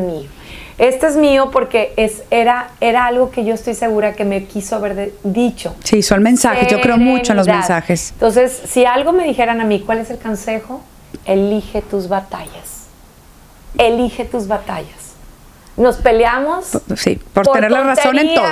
este 0.81 1.05
es 1.05 1.15
mío 1.15 1.51
porque 1.51 1.93
es, 1.95 2.23
era, 2.31 2.69
era 2.79 3.05
algo 3.05 3.29
que 3.29 3.45
yo 3.45 3.53
estoy 3.53 3.75
segura 3.75 4.13
que 4.13 4.25
me 4.25 4.45
quiso 4.45 4.75
haber 4.75 5.11
dicho. 5.23 5.75
Sí, 5.83 6.01
son 6.01 6.23
mensajes, 6.23 6.67
yo 6.69 6.81
creo 6.81 6.97
mucho 6.97 7.33
en 7.33 7.37
los 7.37 7.47
mensajes. 7.47 8.11
Entonces, 8.13 8.63
si 8.67 8.85
algo 8.85 9.11
me 9.11 9.23
dijeran 9.23 9.61
a 9.61 9.63
mí, 9.63 9.79
¿cuál 9.81 9.99
es 9.99 10.09
el 10.09 10.17
consejo? 10.17 10.81
Elige 11.25 11.81
tus 11.81 12.07
batallas. 12.07 12.87
Elige 13.77 14.25
tus 14.25 14.47
batallas. 14.47 15.13
Nos 15.77 15.97
peleamos. 15.97 16.77
Sí, 16.95 17.15
por, 17.33 17.47
tener 17.47 17.71
la 17.71 17.83
razón 17.83 18.19
en 18.19 18.35
todo. 18.35 18.47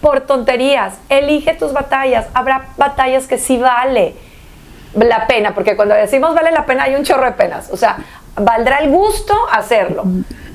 Por 0.00 0.20
tonterías. 0.20 0.94
Elige 1.08 1.54
tus 1.54 1.72
batallas. 1.72 2.26
Habrá 2.34 2.68
batallas 2.76 3.26
que 3.26 3.38
sí 3.38 3.56
vale 3.56 4.14
la 4.94 5.26
pena, 5.26 5.54
porque 5.54 5.74
cuando 5.74 5.94
decimos 5.94 6.34
vale 6.34 6.52
la 6.52 6.66
pena 6.66 6.84
hay 6.84 6.94
un 6.94 7.04
chorro 7.04 7.24
de 7.24 7.32
penas. 7.32 7.70
O 7.72 7.76
sea, 7.76 7.98
valdrá 8.36 8.78
el 8.78 8.90
gusto 8.90 9.34
hacerlo 9.50 10.04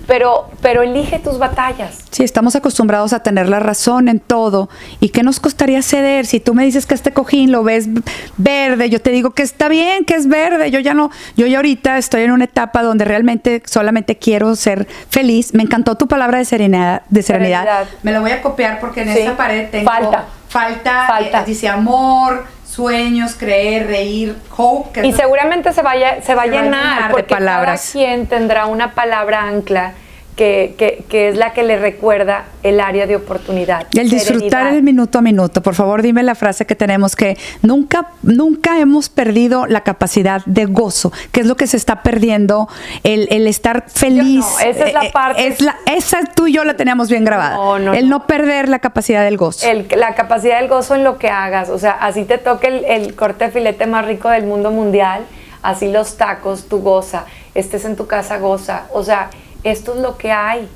pero, 0.10 0.50
pero 0.64 0.82
elige 0.82 1.20
tus 1.20 1.38
batallas. 1.38 2.00
Sí, 2.10 2.24
estamos 2.24 2.56
acostumbrados 2.56 3.14
a 3.14 3.22
tener 3.22 3.48
la 3.48 3.60
razón 3.60 4.10
en 4.10 4.20
todo. 4.20 4.68
¿Y 5.00 5.10
qué 5.10 5.22
nos 5.22 5.40
costaría 5.40 5.84
ceder? 5.84 6.26
Si 6.26 6.40
tú 6.40 6.56
me 6.56 6.66
dices 6.66 6.88
que 6.88 6.96
este 6.96 7.14
cojín 7.14 7.52
lo 7.52 7.64
ves 7.64 7.88
verde, 8.36 8.90
yo 8.90 9.00
te 9.00 9.12
digo 9.12 9.30
que 9.32 9.44
está 9.44 9.70
bien, 9.70 10.06
que 10.06 10.16
es 10.16 10.28
verde. 10.28 10.72
Yo 10.72 10.80
ya 10.80 10.96
no, 10.96 11.12
yo 11.38 11.46
ya 11.46 11.58
ahorita 11.58 12.00
estoy 12.00 12.24
en 12.24 12.32
una 12.32 12.46
etapa 12.46 12.82
donde 12.82 13.06
realmente 13.06 13.62
solamente 13.68 14.18
quiero 14.18 14.56
ser 14.56 14.88
feliz. 15.10 15.54
Me 15.54 15.62
encantó 15.62 15.96
tu 15.96 16.08
palabra 16.08 16.40
de 16.40 16.46
serenidad. 16.46 17.04
De 17.10 17.22
serenidad. 17.22 17.88
Me 18.02 18.12
lo 18.12 18.22
voy 18.22 18.32
a 18.32 18.42
copiar 18.42 18.80
porque 18.80 19.04
en 19.04 19.10
esa 19.10 19.38
pared 19.38 19.70
tengo 19.70 19.92
falta, 19.92 20.26
falta, 20.48 21.06
falta. 21.08 21.42
Eh, 21.42 21.44
dice 21.46 21.70
amor 21.70 22.46
sueños, 22.80 23.36
creer, 23.36 23.88
reír, 23.88 24.36
hope. 24.56 25.06
y 25.06 25.12
seguramente 25.12 25.74
se, 25.74 25.82
vaya, 25.82 26.22
se 26.22 26.34
va 26.34 26.44
a 26.44 26.48
llenar, 26.48 27.12
porque 27.12 27.36
palabras. 27.36 27.82
cada 27.82 27.92
quien 27.92 28.28
tendrá 28.28 28.68
una 28.68 28.94
palabra 28.94 29.42
ancla 29.42 29.94
que, 30.40 31.06
es 31.30 31.36
la 31.36 31.52
que 31.52 31.64
le 31.64 31.78
recuerda 31.78 32.46
el 32.64 32.80
área 32.80 33.06
de 33.06 33.18
oportunidad. 33.18 33.88
El 33.94 34.10
disfrutar 34.10 34.74
el 34.74 34.84
minuto 34.84 35.20
a 35.20 35.22
minuto. 35.22 35.62
Por 35.62 35.76
favor, 35.76 36.02
dime 36.02 36.24
la 36.24 36.34
frase 36.34 36.66
que 36.66 36.76
tenemos 36.76 37.18
que 37.18 37.38
nunca, 37.62 38.12
nunca 38.24 38.80
hemos 38.80 39.10
perdido 39.10 39.66
la 39.68 39.82
capacidad 39.82 40.42
de 40.46 40.66
gozo, 40.66 41.12
que 41.34 41.42
es 41.42 41.46
lo 41.46 41.58
que 41.58 41.68
se 41.68 41.76
está 41.76 42.04
perdiendo, 42.04 42.70
el, 43.04 43.48
estar 43.48 43.90
feliz. 43.90 44.46
esa 44.64 44.86
es 44.88 44.94
la 44.94 45.06
eh, 45.06 45.12
parte. 45.12 45.48
Es 45.48 45.62
la, 45.62 45.76
esa 45.86 46.22
tú 46.34 46.48
y 46.48 46.54
yo 46.54 46.64
la 46.64 46.76
teníamos 46.76 47.10
bien 47.10 47.26
grabada. 47.26 47.58
el 47.98 48.08
no, 48.08 48.26
perder 48.26 48.70
la 48.70 48.80
capacidad 48.80 49.26
del 49.26 49.36
gozo. 49.36 49.68
la 49.98 50.16
capacidad 50.16 50.60
del 50.60 50.70
gozo 50.70 50.96
en 50.96 51.04
lo 51.04 51.18
que 51.18 51.28
hagas. 51.28 51.70
O 51.70 51.78
sea, 51.80 51.92
así 51.92 52.24
te 52.24 52.38
toque 52.38 52.68
el, 52.68 52.86
el 52.86 53.16
corte 53.16 53.46
de 53.46 53.52
filete 53.52 53.88
más 53.88 54.06
rico 54.06 54.30
del 54.30 54.46
mundo 54.46 54.72
mundial, 54.72 55.24
así 55.64 55.92
los 55.92 56.16
tacos, 56.16 56.70
tú 56.70 56.80
goza. 56.80 57.26
Estés 57.56 57.84
en 57.84 57.98
tu 57.98 58.08
casa, 58.08 58.38
goza. 58.38 58.84
O 58.94 59.04
sea, 59.04 59.30
esto 59.64 59.94
es 59.94 60.02
lo 60.02 60.18
que 60.18 60.32
hay. 60.32 60.68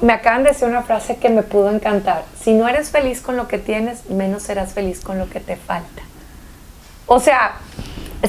Me 0.00 0.12
acaban 0.12 0.44
de 0.44 0.50
decir 0.50 0.68
una 0.68 0.82
frase 0.82 1.16
que 1.16 1.28
me 1.28 1.42
pudo 1.42 1.70
encantar. 1.70 2.24
Si 2.40 2.52
no 2.52 2.68
eres 2.68 2.90
feliz 2.90 3.20
con 3.20 3.36
lo 3.36 3.48
que 3.48 3.58
tienes, 3.58 4.08
menos 4.08 4.44
serás 4.44 4.72
feliz 4.72 5.00
con 5.00 5.18
lo 5.18 5.28
que 5.28 5.40
te 5.40 5.56
falta. 5.56 6.02
O 7.06 7.20
sea, 7.20 7.56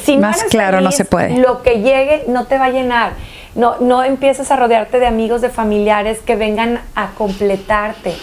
si 0.03 0.17
más 0.17 0.43
claro 0.45 0.81
no 0.81 0.91
se 0.91 1.05
puede. 1.05 1.37
Lo 1.37 1.61
que 1.61 1.81
llegue 1.81 2.25
no 2.27 2.45
te 2.45 2.57
va 2.57 2.65
a 2.65 2.69
llenar. 2.69 3.13
No, 3.53 3.77
no 3.79 4.03
empieces 4.03 4.51
a 4.51 4.57
rodearte 4.57 4.99
de 4.99 5.05
amigos, 5.05 5.41
de 5.41 5.49
familiares 5.49 6.19
que 6.19 6.35
vengan 6.35 6.81
a 6.95 7.11
completarte. 7.11 8.13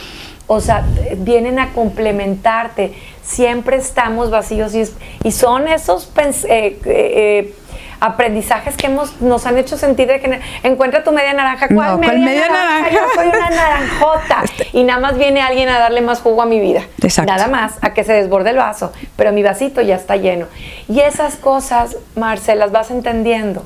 O 0.47 0.61
sea, 0.61 0.85
vienen 1.17 1.59
a 1.59 1.73
complementarte. 1.73 2.93
Siempre 3.23 3.77
estamos 3.77 4.31
vacíos 4.31 4.75
y, 4.75 4.83
y 5.25 5.33
son 5.33 5.69
esos 5.69 6.11
eh, 6.17 6.37
eh, 6.49 6.81
eh 6.85 7.55
aprendizajes 8.03 8.77
que 8.77 8.87
hemos, 8.87 9.21
nos 9.21 9.47
han 9.47 9.57
hecho 9.59 9.77
sentir 9.77 10.09
de 10.09 10.21
que 10.21 10.41
encuentra 10.65 11.05
tu 11.05 11.13
media 11.13 11.33
naranja. 11.33 11.69
¿Cuál, 11.69 11.99
media, 11.99 12.49
naranja? 12.49 12.91
Yo 12.91 13.01
soy 13.15 13.29
una 13.29 13.51
naranjota. 13.51 14.43
Este 14.45 14.69
y 14.73 14.83
nada 14.85 15.01
más 15.01 15.17
viene 15.17 15.41
alguien 15.41 15.69
a 15.69 15.79
darle 15.79 16.01
más 16.01 16.21
jugo 16.21 16.43
a 16.43 16.47
mi 16.47 16.59
vida. 16.59 16.83
Exacto. 17.01 17.33
Nada 17.33 17.47
más, 17.47 17.79
a 17.81 17.95
que 17.95 18.03
se 18.03 18.13
desborde 18.13 18.51
el 18.51 18.57
vaso. 18.57 18.93
Pero 19.17 19.33
mi 19.33 19.43
vasito 19.43 19.81
ya 19.81 19.95
está 19.95 20.17
lleno. 20.17 20.47
Y 20.89 21.01
esas 21.01 21.37
cosas, 21.37 21.97
Marce, 22.17 22.57
las 22.57 22.73
vas 22.73 22.91
entendiendo 22.91 23.65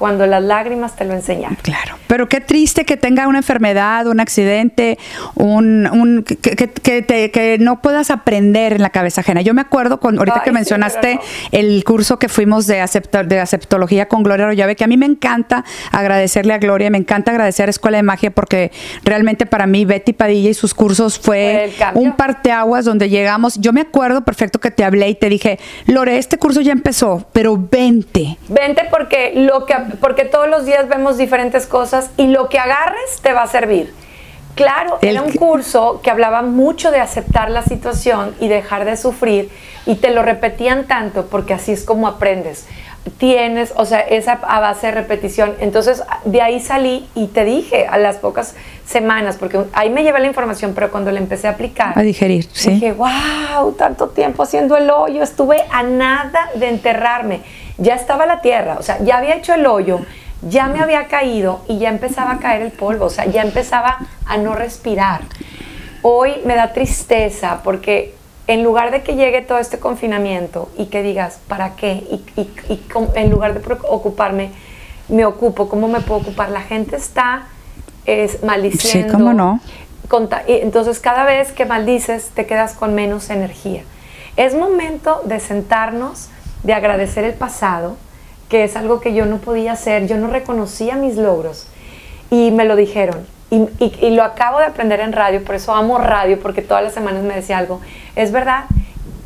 cuando 0.00 0.26
las 0.26 0.42
lágrimas 0.42 0.96
te 0.96 1.04
lo 1.04 1.12
enseñan. 1.12 1.56
Claro. 1.56 1.96
Pero 2.06 2.26
qué 2.26 2.40
triste 2.40 2.86
que 2.86 2.96
tenga 2.96 3.28
una 3.28 3.36
enfermedad, 3.36 4.06
un 4.06 4.18
accidente, 4.18 4.98
un, 5.34 6.24
que, 6.24 7.58
no 7.60 7.82
puedas 7.82 8.10
aprender 8.10 8.72
en 8.72 8.80
la 8.80 8.88
cabeza 8.88 9.20
ajena. 9.20 9.42
Yo 9.42 9.52
me 9.52 9.60
acuerdo 9.60 10.00
con 10.00 10.18
ahorita 10.18 10.42
que 10.42 10.52
mencionaste 10.52 11.20
el 11.52 11.84
curso 11.84 12.18
que 12.18 12.30
fuimos 12.30 12.66
de, 12.66 12.82
de 13.26 13.40
aceptología 13.40 14.08
con 14.08 14.22
Gloria 14.22 14.46
Rollave, 14.46 14.74
que 14.74 14.84
a 14.84 14.86
mí 14.86 14.96
me 14.96 15.04
encanta 15.04 15.66
agradecerle 15.92 16.54
a 16.54 16.58
Gloria, 16.58 16.88
me 16.88 16.96
encanta 16.96 17.32
agradecer 17.32 17.68
a 17.68 17.70
Escuela 17.70 17.98
de 17.98 18.02
Magia 18.02 18.30
porque 18.30 18.72
realmente 19.04 19.44
para 19.44 19.66
mí 19.66 19.84
Betty 19.84 20.14
Padilla 20.14 20.48
y 20.48 20.54
sus 20.54 20.72
cursos 20.72 21.18
fue, 21.18 21.70
un 21.92 22.16
parteaguas 22.16 22.86
donde 22.86 23.10
llegamos. 23.10 23.60
Yo 23.60 23.74
me 23.74 23.82
acuerdo 23.82 24.24
perfecto 24.24 24.60
que 24.60 24.70
te 24.70 24.82
hablé 24.82 25.10
y 25.10 25.14
te 25.14 25.28
dije, 25.28 25.58
Lore, 25.84 26.16
este 26.16 26.38
curso 26.38 26.62
ya 26.62 26.72
empezó, 26.72 27.26
pero 27.34 27.58
vente. 27.70 28.38
Vente 28.48 28.84
porque 28.90 29.32
lo 29.34 29.66
que 29.66 29.74
porque 30.00 30.24
todos 30.24 30.48
los 30.48 30.64
días 30.64 30.88
vemos 30.88 31.18
diferentes 31.18 31.66
cosas 31.66 32.10
y 32.16 32.26
lo 32.28 32.48
que 32.48 32.58
agarres 32.58 33.20
te 33.22 33.32
va 33.32 33.42
a 33.42 33.46
servir. 33.46 33.92
Claro, 34.54 34.98
era 35.00 35.22
un 35.22 35.32
curso 35.32 36.00
que 36.02 36.10
hablaba 36.10 36.42
mucho 36.42 36.90
de 36.90 37.00
aceptar 37.00 37.50
la 37.50 37.62
situación 37.62 38.34
y 38.40 38.48
dejar 38.48 38.84
de 38.84 38.96
sufrir 38.96 39.50
y 39.86 39.94
te 39.96 40.10
lo 40.10 40.22
repetían 40.22 40.86
tanto 40.86 41.26
porque 41.26 41.54
así 41.54 41.72
es 41.72 41.84
como 41.84 42.08
aprendes. 42.08 42.66
Tienes, 43.16 43.72
o 43.76 43.86
sea, 43.86 44.00
esa 44.00 44.32
a 44.32 44.60
base 44.60 44.88
de 44.88 44.92
repetición. 44.92 45.54
Entonces, 45.60 46.02
de 46.26 46.42
ahí 46.42 46.60
salí 46.60 47.08
y 47.14 47.28
te 47.28 47.44
dije 47.44 47.86
a 47.86 47.96
las 47.96 48.16
pocas 48.16 48.54
semanas, 48.84 49.36
porque 49.38 49.64
ahí 49.72 49.88
me 49.88 50.02
llevé 50.02 50.20
la 50.20 50.26
información, 50.26 50.72
pero 50.74 50.90
cuando 50.90 51.10
la 51.10 51.20
empecé 51.20 51.48
a 51.48 51.52
aplicar, 51.52 51.98
a 51.98 52.02
digerir, 52.02 52.46
sí. 52.52 52.72
Dije, 52.72 52.92
wow, 52.92 53.72
tanto 53.78 54.08
tiempo 54.08 54.42
haciendo 54.42 54.76
el 54.76 54.90
hoyo, 54.90 55.22
estuve 55.22 55.64
a 55.70 55.82
nada 55.82 56.50
de 56.56 56.68
enterrarme 56.68 57.40
ya 57.80 57.94
estaba 57.94 58.26
la 58.26 58.40
tierra, 58.40 58.76
o 58.78 58.82
sea, 58.82 58.98
ya 59.02 59.16
había 59.18 59.34
hecho 59.34 59.54
el 59.54 59.66
hoyo, 59.66 60.00
ya 60.42 60.68
me 60.68 60.80
había 60.80 61.06
caído 61.08 61.62
y 61.66 61.78
ya 61.78 61.88
empezaba 61.88 62.32
a 62.32 62.38
caer 62.38 62.62
el 62.62 62.70
polvo, 62.70 63.06
o 63.06 63.10
sea, 63.10 63.26
ya 63.26 63.42
empezaba 63.42 63.98
a 64.26 64.36
no 64.36 64.54
respirar. 64.54 65.22
Hoy 66.02 66.34
me 66.44 66.54
da 66.54 66.72
tristeza 66.72 67.60
porque 67.64 68.14
en 68.46 68.62
lugar 68.62 68.90
de 68.90 69.02
que 69.02 69.16
llegue 69.16 69.42
todo 69.42 69.58
este 69.58 69.78
confinamiento 69.78 70.70
y 70.76 70.86
que 70.86 71.02
digas, 71.02 71.40
¿para 71.46 71.76
qué? 71.76 72.20
Y, 72.36 72.80
en 73.14 73.30
lugar 73.30 73.60
de 73.60 73.76
ocuparme, 73.88 74.50
me 75.08 75.24
ocupo, 75.24 75.68
¿cómo 75.68 75.88
me 75.88 76.00
puedo 76.00 76.20
ocupar? 76.20 76.50
La 76.50 76.62
gente 76.62 76.96
está 76.96 77.46
es, 78.06 78.42
maldiciendo. 78.42 79.08
Sí, 79.08 79.14
cómo 79.14 79.32
no. 79.32 79.60
Entonces, 80.46 80.98
cada 81.00 81.24
vez 81.24 81.52
que 81.52 81.64
maldices, 81.64 82.30
te 82.34 82.46
quedas 82.46 82.74
con 82.74 82.94
menos 82.94 83.30
energía. 83.30 83.82
Es 84.36 84.54
momento 84.54 85.20
de 85.24 85.38
sentarnos 85.38 86.29
de 86.62 86.72
agradecer 86.74 87.24
el 87.24 87.34
pasado, 87.34 87.96
que 88.48 88.64
es 88.64 88.76
algo 88.76 89.00
que 89.00 89.14
yo 89.14 89.26
no 89.26 89.38
podía 89.38 89.72
hacer, 89.72 90.06
yo 90.06 90.16
no 90.16 90.26
reconocía 90.26 90.96
mis 90.96 91.16
logros 91.16 91.68
y 92.30 92.50
me 92.50 92.64
lo 92.64 92.76
dijeron. 92.76 93.26
Y, 93.50 94.10
lo 94.10 94.22
acabo 94.22 94.60
de 94.60 94.66
aprender 94.66 95.00
en 95.00 95.12
radio, 95.12 95.42
por 95.44 95.56
eso 95.56 95.74
amo 95.74 95.98
radio, 95.98 96.38
porque 96.40 96.62
todas 96.62 96.84
las 96.84 96.94
semanas 96.94 97.24
me 97.24 97.34
decía 97.34 97.58
algo. 97.58 97.80
Es 98.14 98.30
verdad, 98.30 98.66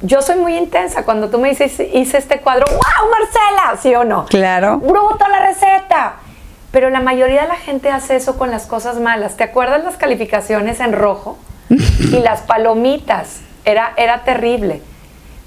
yo 0.00 0.22
soy 0.22 0.36
muy 0.36 0.56
intensa. 0.56 1.04
Cuando 1.04 1.28
tú 1.28 1.38
me 1.38 1.50
dices, 1.50 1.78
hice 1.92 2.16
este 2.16 2.40
cuadro, 2.40 2.64
¡wow, 2.70 3.10
Marcela! 3.10 3.82
¿Sí 3.82 3.94
o 3.94 4.04
no? 4.04 4.24
Claro. 4.26 4.78
¡Bruta 4.78 5.28
la 5.28 5.46
receta! 5.46 6.14
Pero 6.70 6.88
la 6.88 7.00
mayoría 7.00 7.42
de 7.42 7.48
la 7.48 7.56
gente 7.56 7.90
hace 7.90 8.16
eso 8.16 8.38
con 8.38 8.50
las 8.50 8.64
cosas 8.64 8.98
malas. 8.98 9.36
¿Te 9.36 9.44
acuerdas 9.44 9.84
las 9.84 9.96
calificaciones 9.96 10.80
en 10.80 10.94
rojo? 10.94 11.36
y 11.68 12.20
las 12.20 12.40
palomitas. 12.42 13.40
Era, 13.66 13.92
era 13.96 14.24
terrible. 14.24 14.82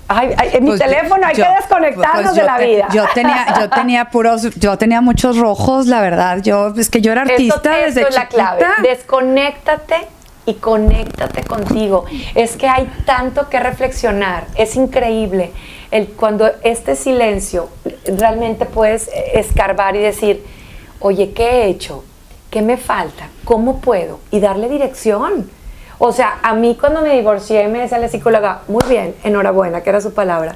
Ay, 0.10 0.36
en 0.54 0.64
mi 0.64 0.70
pues 0.70 0.80
teléfono 0.80 1.28
hay 1.28 1.36
que 1.36 1.46
desconectarnos 1.60 2.24
pues 2.24 2.36
de 2.36 2.44
la 2.44 2.58
vida. 2.58 2.88
Yo 2.94 3.06
tenía, 3.14 3.46
yo 3.60 3.70
tenía 3.76 4.10
puros, 4.10 4.56
yo 4.56 4.78
tenía 4.78 5.02
muchos 5.02 5.38
rojos, 5.38 5.88
la 5.88 6.02
verdad. 6.02 6.40
Yo, 6.42 6.74
es 6.78 6.90
que 6.90 7.02
yo 7.02 7.12
era 7.12 7.24
artista 7.24 7.78
desde 7.78 8.02
esto 8.02 8.10
es 8.10 8.16
la 8.16 8.28
clave. 8.28 8.66
Desconéctate 8.84 10.08
y 10.46 10.54
conéctate 10.56 11.44
contigo. 11.44 12.06
Es 12.36 12.56
que 12.56 12.68
hay 12.68 12.90
tanto 13.06 13.50
que 13.50 13.60
reflexionar. 13.60 14.46
Es 14.56 14.78
increíble 14.78 15.52
el, 15.92 16.08
cuando 16.08 16.50
este 16.64 16.96
silencio 16.96 17.70
realmente 18.06 18.66
puedes 18.66 19.10
escarbar 19.34 19.98
y 19.98 20.00
decir, 20.00 20.46
oye, 21.00 21.34
¿qué 21.34 21.50
he 21.50 21.66
hecho? 21.68 22.06
¿Qué 22.50 22.62
me 22.62 22.78
falta? 22.78 23.28
¿Cómo 23.44 23.82
puedo? 23.82 24.22
Y 24.32 24.40
darle 24.40 24.70
dirección. 24.70 25.50
O 26.00 26.12
sea, 26.12 26.40
a 26.44 26.54
mí 26.54 26.78
cuando 26.80 27.02
me 27.02 27.16
divorcié 27.16 27.68
me 27.68 27.80
decía 27.80 27.98
la 27.98 28.08
psicóloga, 28.08 28.62
muy 28.68 28.84
bien, 28.88 29.16
enhorabuena, 29.24 29.82
que 29.82 29.90
era 29.90 30.02
su 30.02 30.14
palabra. 30.14 30.56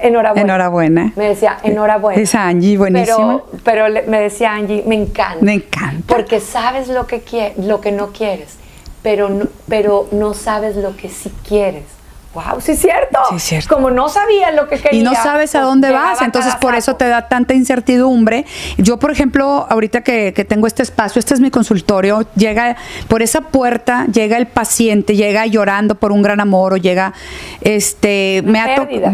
Enhorabuena. 0.00 0.42
Enhorabuena. 0.42 1.12
Me 1.16 1.28
decía, 1.28 1.58
enhorabuena. 1.62 2.20
Es 2.20 2.34
Angie, 2.34 2.78
buenísimo. 2.78 3.42
Pero, 3.62 3.84
me 4.06 4.20
decía 4.20 4.52
Angie, 4.52 4.82
me 4.86 4.94
encanta. 4.94 5.44
Me 5.44 5.54
encanta. 5.54 6.14
Porque 6.14 6.40
sabes 6.40 6.88
lo 6.88 7.06
que, 7.06 7.52
lo 7.58 7.80
que 7.80 7.92
no 7.92 8.08
quieres, 8.08 8.56
pero 9.02 9.28
pero 9.68 10.08
no 10.12 10.32
sabes 10.32 10.76
lo 10.76 10.96
que 10.96 11.08
sí 11.08 11.30
quieres 11.46 12.01
wow, 12.34 12.60
sí 12.60 12.72
es 12.72 12.80
cierto. 12.80 13.18
Sí 13.30 13.36
es 13.36 13.42
cierto. 13.42 13.74
Como 13.74 13.90
no 13.90 14.08
sabía 14.08 14.50
lo 14.52 14.68
que 14.68 14.78
quería. 14.78 15.00
Y 15.00 15.02
no 15.02 15.14
sabes 15.14 15.54
a 15.54 15.60
pues, 15.60 15.68
dónde 15.68 15.90
vas, 15.90 16.22
entonces 16.22 16.54
por 16.56 16.74
eso 16.74 16.96
te 16.96 17.06
da 17.06 17.28
tanta 17.28 17.54
incertidumbre. 17.54 18.46
Yo, 18.78 18.98
por 18.98 19.10
ejemplo, 19.10 19.66
ahorita 19.68 20.02
que, 20.02 20.32
tengo 20.48 20.66
este 20.66 20.82
espacio, 20.82 21.20
este 21.20 21.34
es 21.34 21.40
mi 21.40 21.50
consultorio, 21.50 22.26
llega 22.34 22.76
por 23.08 23.22
esa 23.22 23.42
puerta, 23.42 24.06
llega 24.06 24.36
el 24.36 24.46
paciente, 24.46 25.14
llega 25.14 25.46
llorando 25.46 25.94
por 25.94 26.12
un 26.12 26.22
gran 26.22 26.40
amor 26.40 26.74
o 26.74 26.76
llega, 26.76 27.12
este, 27.60 28.42
me 28.44 28.62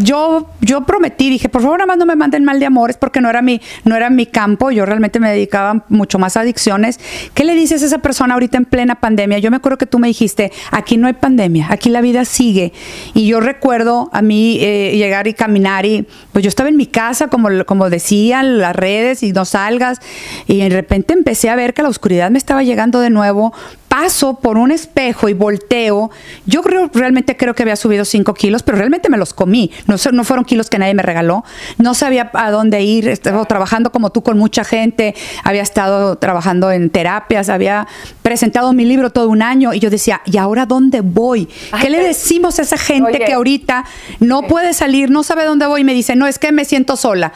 yo, 0.00 0.46
yo 0.60 0.82
prometí, 0.82 1.28
dije, 1.30 1.48
por 1.48 1.62
favor, 1.62 1.78
nada 1.78 1.86
más 1.86 1.98
no 1.98 2.06
me 2.06 2.16
manden 2.16 2.44
mal 2.44 2.60
de 2.60 2.66
amores 2.66 2.96
porque 2.96 3.20
no 3.20 3.28
era 3.28 3.42
mi, 3.42 3.60
no 3.84 3.96
era 3.96 4.10
mi 4.10 4.26
campo, 4.26 4.70
yo 4.70 4.86
realmente 4.86 5.20
me 5.20 5.30
dedicaba 5.30 5.84
mucho 5.88 6.18
más 6.18 6.36
a 6.36 6.40
adicciones. 6.40 7.00
¿Qué 7.34 7.44
le 7.44 7.54
dices 7.54 7.82
a 7.82 7.86
esa 7.86 7.98
persona 7.98 8.34
ahorita 8.34 8.56
en 8.56 8.64
plena 8.64 8.96
pandemia? 8.96 9.38
Yo 9.38 9.50
me 9.50 9.56
acuerdo 9.56 9.78
que 9.78 9.86
tú 9.86 9.98
me 9.98 10.08
dijiste, 10.08 10.52
aquí 10.70 10.96
no 10.96 11.06
hay 11.06 11.14
pandemia, 11.14 11.66
aquí 11.70 11.90
la 11.90 12.00
vida 12.00 12.24
sigue 12.24 12.72
y 13.14 13.26
yo 13.26 13.40
recuerdo 13.40 14.10
a 14.12 14.22
mí 14.22 14.58
eh, 14.60 14.96
llegar 14.96 15.26
y 15.26 15.34
caminar 15.34 15.86
y 15.86 16.06
pues 16.32 16.42
yo 16.42 16.48
estaba 16.48 16.68
en 16.68 16.76
mi 16.76 16.86
casa, 16.86 17.28
como, 17.28 17.48
como 17.66 17.90
decían 17.90 18.58
las 18.58 18.74
redes, 18.74 19.22
y 19.22 19.32
no 19.32 19.44
salgas. 19.44 20.00
Y 20.46 20.58
de 20.60 20.68
repente 20.68 21.12
empecé 21.12 21.50
a 21.50 21.56
ver 21.56 21.74
que 21.74 21.82
la 21.82 21.88
oscuridad 21.88 22.30
me 22.30 22.38
estaba 22.38 22.62
llegando 22.62 23.00
de 23.00 23.10
nuevo, 23.10 23.52
paso 23.88 24.34
por 24.34 24.58
un 24.58 24.70
espejo 24.70 25.28
y 25.28 25.34
volteo, 25.34 26.10
yo 26.46 26.62
creo, 26.62 26.90
realmente 26.92 27.36
creo 27.36 27.54
que 27.54 27.62
había 27.62 27.76
subido 27.76 28.04
5 28.04 28.34
kilos, 28.34 28.62
pero 28.62 28.78
realmente 28.78 29.08
me 29.08 29.16
los 29.16 29.34
comí. 29.34 29.70
No, 29.86 29.96
no 30.12 30.24
fueron 30.24 30.44
kilos 30.44 30.70
que 30.70 30.78
nadie 30.78 30.94
me 30.94 31.02
regaló. 31.02 31.44
No 31.78 31.94
sabía 31.94 32.30
a 32.34 32.50
dónde 32.50 32.82
ir. 32.82 33.08
Estaba 33.08 33.44
trabajando 33.46 33.90
como 33.90 34.10
tú 34.10 34.22
con 34.22 34.38
mucha 34.38 34.64
gente. 34.64 35.14
Había 35.44 35.62
estado 35.62 36.16
trabajando 36.16 36.70
en 36.70 36.90
terapias. 36.90 37.48
Había 37.48 37.88
presentado 38.22 38.72
mi 38.72 38.84
libro 38.84 39.10
todo 39.10 39.28
un 39.28 39.42
año. 39.42 39.72
Y 39.72 39.80
yo 39.80 39.90
decía, 39.90 40.20
¿y 40.26 40.36
ahora 40.36 40.66
dónde 40.66 41.00
voy? 41.00 41.48
¿Qué 41.80 41.90
le 41.90 42.02
decimos 42.02 42.58
a 42.58 42.62
esa 42.62 42.76
gente 42.76 43.18
que 43.18 43.32
ahorita 43.32 43.84
no 44.20 44.42
puede 44.42 44.74
salir, 44.74 45.10
no 45.10 45.22
sabe 45.22 45.44
dónde 45.44 45.66
voy? 45.66 45.80
Y 45.80 45.84
me 45.84 45.94
dice, 45.94 46.14
no, 46.14 46.26
es 46.26 46.38
que 46.38 46.52
me 46.52 46.64
siento 46.64 46.96
sola. 46.96 47.32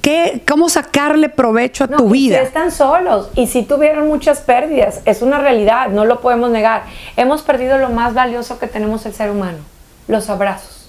¿Qué, 0.00 0.42
¿Cómo 0.48 0.68
sacarle 0.68 1.28
provecho 1.28 1.84
a 1.84 1.88
tu 1.88 2.10
vida? 2.10 2.38
Si 2.38 2.44
están 2.44 2.72
solos 2.72 3.30
y 3.36 3.46
si 3.46 3.62
tuvieron 3.62 4.08
muchas 4.08 4.40
pérdidas, 4.40 5.00
es 5.04 5.22
una 5.22 5.38
realidad 5.38 5.91
no 5.92 6.04
lo 6.04 6.20
podemos 6.20 6.50
negar. 6.50 6.84
Hemos 7.16 7.42
perdido 7.42 7.78
lo 7.78 7.90
más 7.90 8.14
valioso 8.14 8.58
que 8.58 8.66
tenemos 8.66 9.06
el 9.06 9.14
ser 9.14 9.30
humano, 9.30 9.58
los 10.08 10.28
abrazos. 10.30 10.88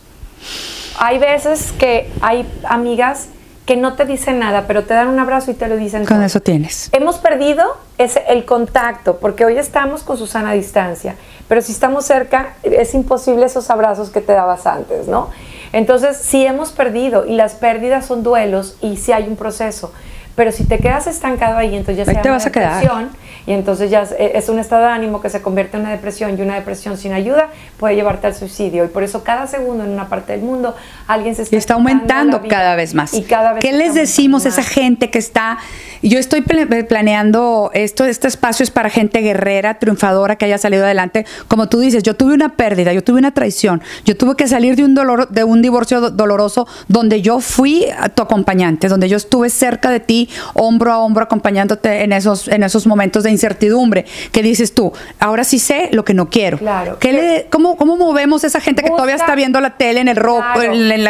Hay 1.00 1.20
veces 1.20 1.72
que 1.74 2.12
hay 2.22 2.48
amigas 2.64 3.28
que 3.66 3.78
no 3.78 3.94
te 3.94 4.06
dicen 4.06 4.40
nada, 4.40 4.66
pero 4.68 4.84
te 4.84 4.94
dan 4.94 5.08
un 5.08 5.20
abrazo 5.20 5.52
y 5.52 5.54
te 5.54 5.68
lo 5.68 5.78
dicen. 5.78 6.06
Con 6.06 6.22
eso 6.22 6.42
tienes. 6.42 6.90
Hemos 6.92 7.18
perdido 7.18 7.78
ese, 7.98 8.24
el 8.28 8.46
contacto, 8.46 9.18
porque 9.18 9.46
hoy 9.46 9.58
estamos 9.58 10.04
con 10.04 10.18
Susana 10.18 10.52
a 10.52 10.54
distancia, 10.54 11.16
pero 11.48 11.62
si 11.62 11.72
estamos 11.72 12.06
cerca, 12.06 12.56
es 12.64 12.94
imposible 12.94 13.46
esos 13.46 13.70
abrazos 13.70 14.10
que 14.10 14.22
te 14.22 14.34
dabas 14.34 14.66
antes, 14.68 15.08
¿no? 15.08 15.30
Entonces, 15.72 16.18
sí 16.18 16.46
hemos 16.46 16.72
perdido, 16.72 17.26
y 17.26 17.36
las 17.36 17.54
pérdidas 17.54 18.06
son 18.06 18.22
duelos, 18.22 18.78
y 18.82 18.98
sí 18.98 19.12
hay 19.12 19.28
un 19.28 19.36
proceso. 19.36 19.92
Pero 20.36 20.52
si 20.52 20.64
te 20.66 20.80
quedas 20.80 21.06
estancado 21.08 21.58
ahí, 21.58 21.76
entonces 21.76 22.06
ya 22.06 22.12
se 22.12 22.20
te 22.20 22.30
vas 22.30 22.46
a 22.46 22.52
quedar. 22.52 23.10
y 23.46 23.52
entonces 23.52 23.92
ya 23.92 24.02
es 24.02 24.50
un 24.50 24.58
estado 24.58 24.84
de 24.84 24.90
ánimo 24.90 25.22
que 25.22 25.30
se 25.30 25.42
convierte 25.42 25.78
en 25.78 25.84
una 25.84 25.92
depresión 25.92 26.38
y 26.38 26.42
una 26.42 26.56
depresión 26.56 26.98
sin 26.98 27.14
ayuda 27.14 27.50
puede 27.78 27.96
llevarte 27.96 28.28
al 28.28 28.34
suicidio. 28.34 28.84
Y 28.86 28.88
por 28.88 29.04
eso 29.04 29.24
cada 29.24 29.46
segundo 29.48 29.84
en 29.84 29.92
una 29.92 30.10
parte 30.10 30.34
del 30.34 30.42
mundo 30.42 30.76
alguien 31.08 31.36
se 31.36 31.44
está, 31.44 31.56
y 31.56 31.60
está 31.60 31.74
aumentando 31.76 32.42
cada 32.48 32.76
vez 32.76 32.94
más. 32.94 33.14
Y 33.14 33.24
cada 33.24 33.54
vez 33.54 33.62
¿Qué 33.64 33.74
les 33.74 33.94
decimos 33.94 34.46
a 34.46 34.50
esa 34.50 34.64
gente 34.64 35.12
que 35.12 35.20
está 35.20 35.60
yo 36.10 36.20
estoy 36.20 36.42
planeando 36.42 37.72
esto 37.74 38.06
este 38.06 38.28
espacio 38.28 38.64
es 38.64 38.72
para 38.72 38.90
gente 38.90 39.22
guerrera, 39.22 39.80
triunfadora 39.80 40.36
que 40.36 40.46
haya 40.46 40.58
salido 40.58 40.86
adelante, 40.86 41.26
como 41.48 41.70
tú 41.70 41.80
dices, 41.80 42.04
yo 42.04 42.16
tuve 42.16 42.34
una 42.34 42.50
pérdida, 42.50 42.94
yo 42.94 43.04
tuve 43.04 43.20
una 43.20 43.32
traición, 43.32 43.82
yo 44.06 44.18
tuve 44.18 44.36
que 44.36 44.48
salir 44.48 44.76
de 44.76 44.84
un 44.84 44.94
dolor 44.96 45.30
de 45.30 45.44
un 45.44 45.62
divorcio 45.62 46.12
doloroso 46.12 46.68
donde 46.88 47.22
yo 47.22 47.40
fui 47.40 47.86
tu 48.16 48.22
acompañante, 48.22 48.88
donde 48.88 49.10
yo 49.10 49.18
estuve 49.18 49.50
cerca 49.50 49.90
de 49.90 50.00
ti, 50.00 50.30
hombro 50.54 50.92
a 50.92 51.00
hombro 51.00 51.24
acompañándote 51.24 52.04
en 52.04 52.12
esos 52.12 52.48
en 52.48 52.64
esos 52.64 52.86
momentos 52.86 53.24
de 53.24 53.32
incertidumbre, 53.32 54.06
que 54.32 54.44
dices 54.44 54.74
tú, 54.74 54.92
ahora 55.20 55.44
sí 55.44 55.60
sé 55.60 55.90
lo 55.92 56.04
que 56.04 56.14
no 56.14 56.30
quiero. 56.30 56.58
Claro. 56.58 56.98
¿Qué 57.00 57.14
le, 57.14 57.48
cómo, 57.50 57.78
¿Cómo 57.78 57.96
movemos 57.98 58.44
a 58.44 58.48
esa 58.48 58.60
gente 58.60 58.84
que 58.84 58.90
todavía 58.90 59.16
está 59.16 59.36
viendo 59.36 59.60
la 59.62 59.78
tele, 59.78 60.02
en 60.02 60.08
el 60.08 60.16
rock, 60.16 60.44
en, 60.62 61.04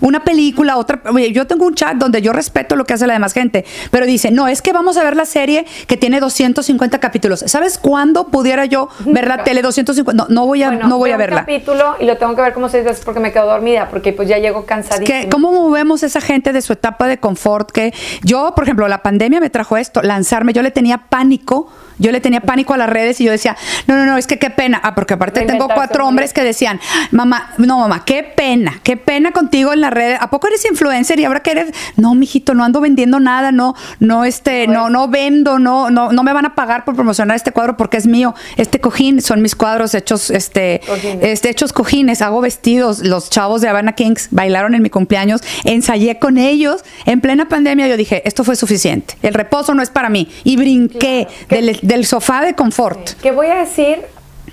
una 0.00 0.24
película, 0.24 0.76
otra? 0.76 1.02
Yo 1.32 1.46
tengo 1.46 1.66
un 1.66 1.74
chat 1.74 1.96
donde 1.96 2.22
yo 2.22 2.32
respeto 2.32 2.76
lo 2.76 2.84
que 2.84 2.94
hace 2.94 3.06
la 3.06 3.14
demás 3.14 3.32
gente, 3.32 3.64
pero 3.90 4.06
dice, 4.06 4.27
no, 4.30 4.48
es 4.48 4.62
que 4.62 4.72
vamos 4.72 4.96
a 4.96 5.04
ver 5.04 5.16
la 5.16 5.24
serie 5.24 5.66
que 5.86 5.96
tiene 5.96 6.20
250 6.20 6.98
capítulos. 6.98 7.44
¿Sabes 7.46 7.78
cuándo 7.78 8.28
pudiera 8.28 8.64
yo 8.64 8.88
ver 9.06 9.28
la 9.28 9.44
tele 9.44 9.62
250? 9.62 10.24
No, 10.24 10.28
no 10.28 10.46
voy 10.46 10.62
a, 10.62 10.70
no 10.70 10.98
voy 10.98 11.10
a 11.10 11.16
verla. 11.16 11.40
Un 11.40 11.46
capítulo 11.46 11.96
y 12.00 12.04
lo 12.04 12.16
tengo 12.16 12.34
que 12.34 12.42
ver 12.42 12.52
como 12.52 12.68
seis 12.68 12.84
veces 12.84 13.04
porque 13.04 13.20
me 13.20 13.32
quedo 13.32 13.46
dormida, 13.46 13.88
porque 13.90 14.12
pues 14.12 14.28
ya 14.28 14.38
llego 14.38 14.64
cansadísima. 14.64 15.30
¿Cómo 15.30 15.52
movemos 15.52 16.02
a 16.02 16.06
esa 16.06 16.20
gente 16.20 16.52
de 16.52 16.62
su 16.62 16.72
etapa 16.72 17.06
de 17.06 17.18
confort? 17.18 17.70
Que 17.70 17.92
yo, 18.22 18.52
por 18.54 18.64
ejemplo, 18.64 18.88
la 18.88 19.02
pandemia 19.02 19.40
me 19.40 19.50
trajo 19.50 19.76
esto, 19.76 20.02
lanzarme. 20.02 20.52
Yo 20.52 20.62
le 20.62 20.70
tenía 20.70 20.98
pánico 21.08 21.68
yo 21.98 22.12
le 22.12 22.20
tenía 22.20 22.40
pánico 22.40 22.74
a 22.74 22.76
las 22.76 22.88
redes 22.88 23.20
y 23.20 23.24
yo 23.24 23.32
decía, 23.32 23.56
no, 23.86 23.96
no, 23.96 24.06
no, 24.06 24.16
es 24.16 24.26
que 24.26 24.38
qué 24.38 24.50
pena. 24.50 24.80
Ah, 24.82 24.94
porque 24.94 25.14
aparte 25.14 25.42
tengo 25.42 25.68
cuatro 25.68 26.06
hombres 26.06 26.32
que 26.32 26.42
decían, 26.42 26.80
mamá, 27.10 27.52
no, 27.58 27.78
mamá, 27.78 28.04
qué 28.04 28.22
pena, 28.22 28.80
qué 28.82 28.96
pena 28.96 29.32
contigo 29.32 29.72
en 29.72 29.80
las 29.80 29.92
redes. 29.92 30.18
¿A 30.20 30.30
poco 30.30 30.48
eres 30.48 30.64
influencer 30.64 31.20
y 31.20 31.24
ahora 31.24 31.40
que 31.40 31.52
eres? 31.52 31.72
No, 31.96 32.14
mijito, 32.14 32.54
no 32.54 32.64
ando 32.64 32.80
vendiendo 32.80 33.20
nada, 33.20 33.52
no, 33.52 33.74
no, 34.00 34.24
este, 34.24 34.66
no, 34.66 34.90
no 34.90 35.08
vendo, 35.08 35.58
no, 35.58 35.90
no, 35.90 36.12
no 36.12 36.22
me 36.22 36.32
van 36.32 36.46
a 36.46 36.54
pagar 36.54 36.84
por 36.84 36.94
promocionar 36.94 37.36
este 37.36 37.52
cuadro 37.52 37.76
porque 37.76 37.96
es 37.96 38.06
mío. 38.06 38.34
Este 38.56 38.80
cojín 38.80 39.20
son 39.20 39.42
mis 39.42 39.54
cuadros 39.54 39.94
hechos, 39.94 40.30
este, 40.30 40.80
este, 41.20 41.50
hechos 41.50 41.72
cojines, 41.72 42.22
hago 42.22 42.40
vestidos. 42.40 43.00
Los 43.00 43.30
chavos 43.30 43.60
de 43.60 43.68
Havana 43.68 43.92
Kings 43.92 44.28
bailaron 44.30 44.74
en 44.74 44.82
mi 44.82 44.90
cumpleaños, 44.90 45.42
ensayé 45.64 46.18
con 46.18 46.38
ellos 46.38 46.84
en 47.06 47.20
plena 47.20 47.48
pandemia. 47.48 47.88
Yo 47.88 47.96
dije, 47.96 48.22
esto 48.26 48.44
fue 48.44 48.56
suficiente. 48.56 49.16
El 49.22 49.34
reposo 49.34 49.74
no 49.74 49.82
es 49.82 49.90
para 49.90 50.08
mí. 50.08 50.28
Y 50.44 50.56
brinqué 50.56 51.28
del 51.48 51.78
del 51.88 52.04
sofá 52.04 52.42
de 52.42 52.54
confort. 52.54 53.12
¿Qué 53.22 53.32
voy 53.32 53.46
a 53.46 53.54
decir 53.54 54.04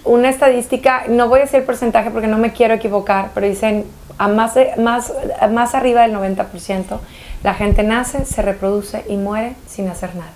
una 0.06 0.30
estadística, 0.30 1.04
no 1.10 1.28
voy 1.28 1.40
a 1.40 1.44
decir 1.44 1.60
el 1.60 1.66
porcentaje 1.66 2.10
porque 2.10 2.28
no 2.28 2.38
me 2.38 2.54
quiero 2.54 2.74
equivocar, 2.76 3.32
pero 3.34 3.46
dicen 3.46 3.84
a 4.18 4.30
más, 4.30 4.54
más, 4.78 5.12
más 5.52 5.76
arriba 5.76 6.04
del 6.04 6.16
90%, 6.16 6.98
la 7.44 7.54
gente 7.54 7.84
nace, 7.84 8.24
se 8.24 8.42
reproduce 8.42 9.04
y 9.10 9.18
muere 9.18 9.58
sin 9.68 9.90
hacer 9.90 10.16
nada, 10.16 10.32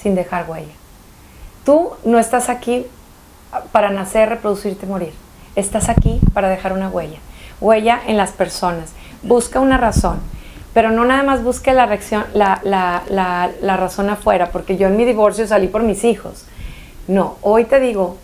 sin 0.00 0.14
dejar 0.14 0.48
huella. 0.48 0.74
Tú 1.64 1.90
no 2.04 2.20
estás 2.20 2.48
aquí 2.48 2.86
para 3.72 3.90
nacer, 3.90 4.28
reproducirte, 4.28 4.86
morir. 4.86 5.14
Estás 5.56 5.88
aquí 5.88 6.20
para 6.34 6.48
dejar 6.48 6.72
una 6.72 6.88
huella. 6.88 7.18
Huella 7.60 8.00
en 8.06 8.16
las 8.16 8.30
personas. 8.30 8.92
Busca 9.24 9.58
una 9.58 9.76
razón 9.76 10.20
pero 10.78 10.92
no 10.92 11.04
nada 11.04 11.24
más 11.24 11.42
busque 11.42 11.72
la, 11.72 11.86
reacción, 11.86 12.24
la, 12.34 12.60
la, 12.62 13.02
la, 13.10 13.50
la, 13.60 13.76
razón 13.76 14.10
afuera, 14.10 14.50
porque 14.52 14.76
yo 14.76 14.86
en 14.86 14.96
mi 14.96 15.04
divorcio 15.04 15.44
salí 15.44 15.66
por 15.66 15.82
mis 15.82 16.04
hijos. 16.04 16.44
No, 17.08 17.36
hoy 17.42 17.64
te 17.64 17.80
digo 17.80 18.16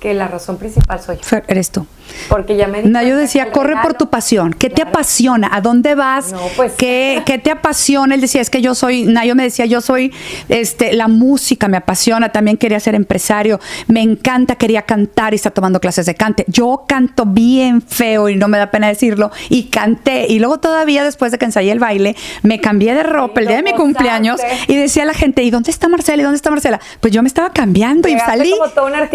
que 0.00 0.14
la 0.14 0.28
razón 0.28 0.58
principal 0.58 1.00
soy 1.00 1.16
yo. 1.16 1.38
Eres 1.48 1.70
tú. 1.70 1.86
Porque 2.28 2.56
ya 2.56 2.68
me 2.68 2.82
No, 2.82 3.02
yo 3.02 3.16
decía, 3.16 3.50
corre 3.50 3.74
por 3.82 3.94
tu 3.94 4.08
pasión. 4.08 4.52
¿Qué 4.52 4.70
te 4.70 4.82
apasiona? 4.82 5.50
¿A 5.52 5.60
dónde 5.60 5.94
vas? 5.94 6.34
pues, 6.56 6.72
¿Qué, 6.72 7.22
¿Qué, 7.26 7.38
te 7.38 7.50
apasiona? 7.50 8.14
Él 8.14 8.20
decía, 8.20 8.40
es 8.40 8.50
que 8.50 8.60
yo 8.60 8.74
soy, 8.74 9.04
Nayo 9.04 9.34
me 9.34 9.42
decía, 9.42 9.66
yo 9.66 9.80
soy, 9.80 10.12
este, 10.48 10.92
la 10.92 11.08
música 11.08 11.68
me 11.68 11.76
apasiona, 11.76 12.30
también 12.30 12.56
quería 12.56 12.80
ser 12.80 12.94
empresario, 12.94 13.60
me 13.86 14.02
encanta, 14.02 14.56
quería 14.56 14.82
cantar 14.82 15.32
y 15.32 15.36
está 15.36 15.50
tomando 15.50 15.80
clases 15.80 16.06
de 16.06 16.14
cante. 16.14 16.44
Yo 16.48 16.84
canto 16.86 17.26
bien 17.26 17.82
feo 17.82 18.28
y 18.28 18.36
no 18.36 18.48
me 18.48 18.58
da 18.58 18.70
pena 18.70 18.88
decirlo, 18.88 19.30
y 19.48 19.64
canté. 19.64 20.26
Y 20.28 20.38
luego 20.38 20.58
todavía 20.58 21.04
después 21.04 21.32
de 21.32 21.38
que 21.38 21.44
ensayé 21.44 21.72
el 21.72 21.78
baile, 21.78 22.16
me 22.42 22.60
cambié 22.60 22.94
de 22.94 23.02
ropa 23.02 23.40
el 23.40 23.48
día 23.48 23.56
de 23.56 23.62
mi 23.62 23.72
cumpleaños 23.72 24.40
y 24.66 24.76
decía 24.76 25.02
a 25.02 25.06
la 25.06 25.14
gente, 25.14 25.42
¿y 25.42 25.50
dónde 25.50 25.70
está 25.70 25.88
Marcela? 25.88 26.22
¿Y 26.22 26.24
dónde 26.24 26.36
está 26.36 26.50
Marcela? 26.50 26.80
Pues 27.00 27.12
yo 27.12 27.22
me 27.22 27.28
estaba 27.28 27.50
cambiando 27.50 28.08
y 28.08 28.18
salí, 28.18 28.54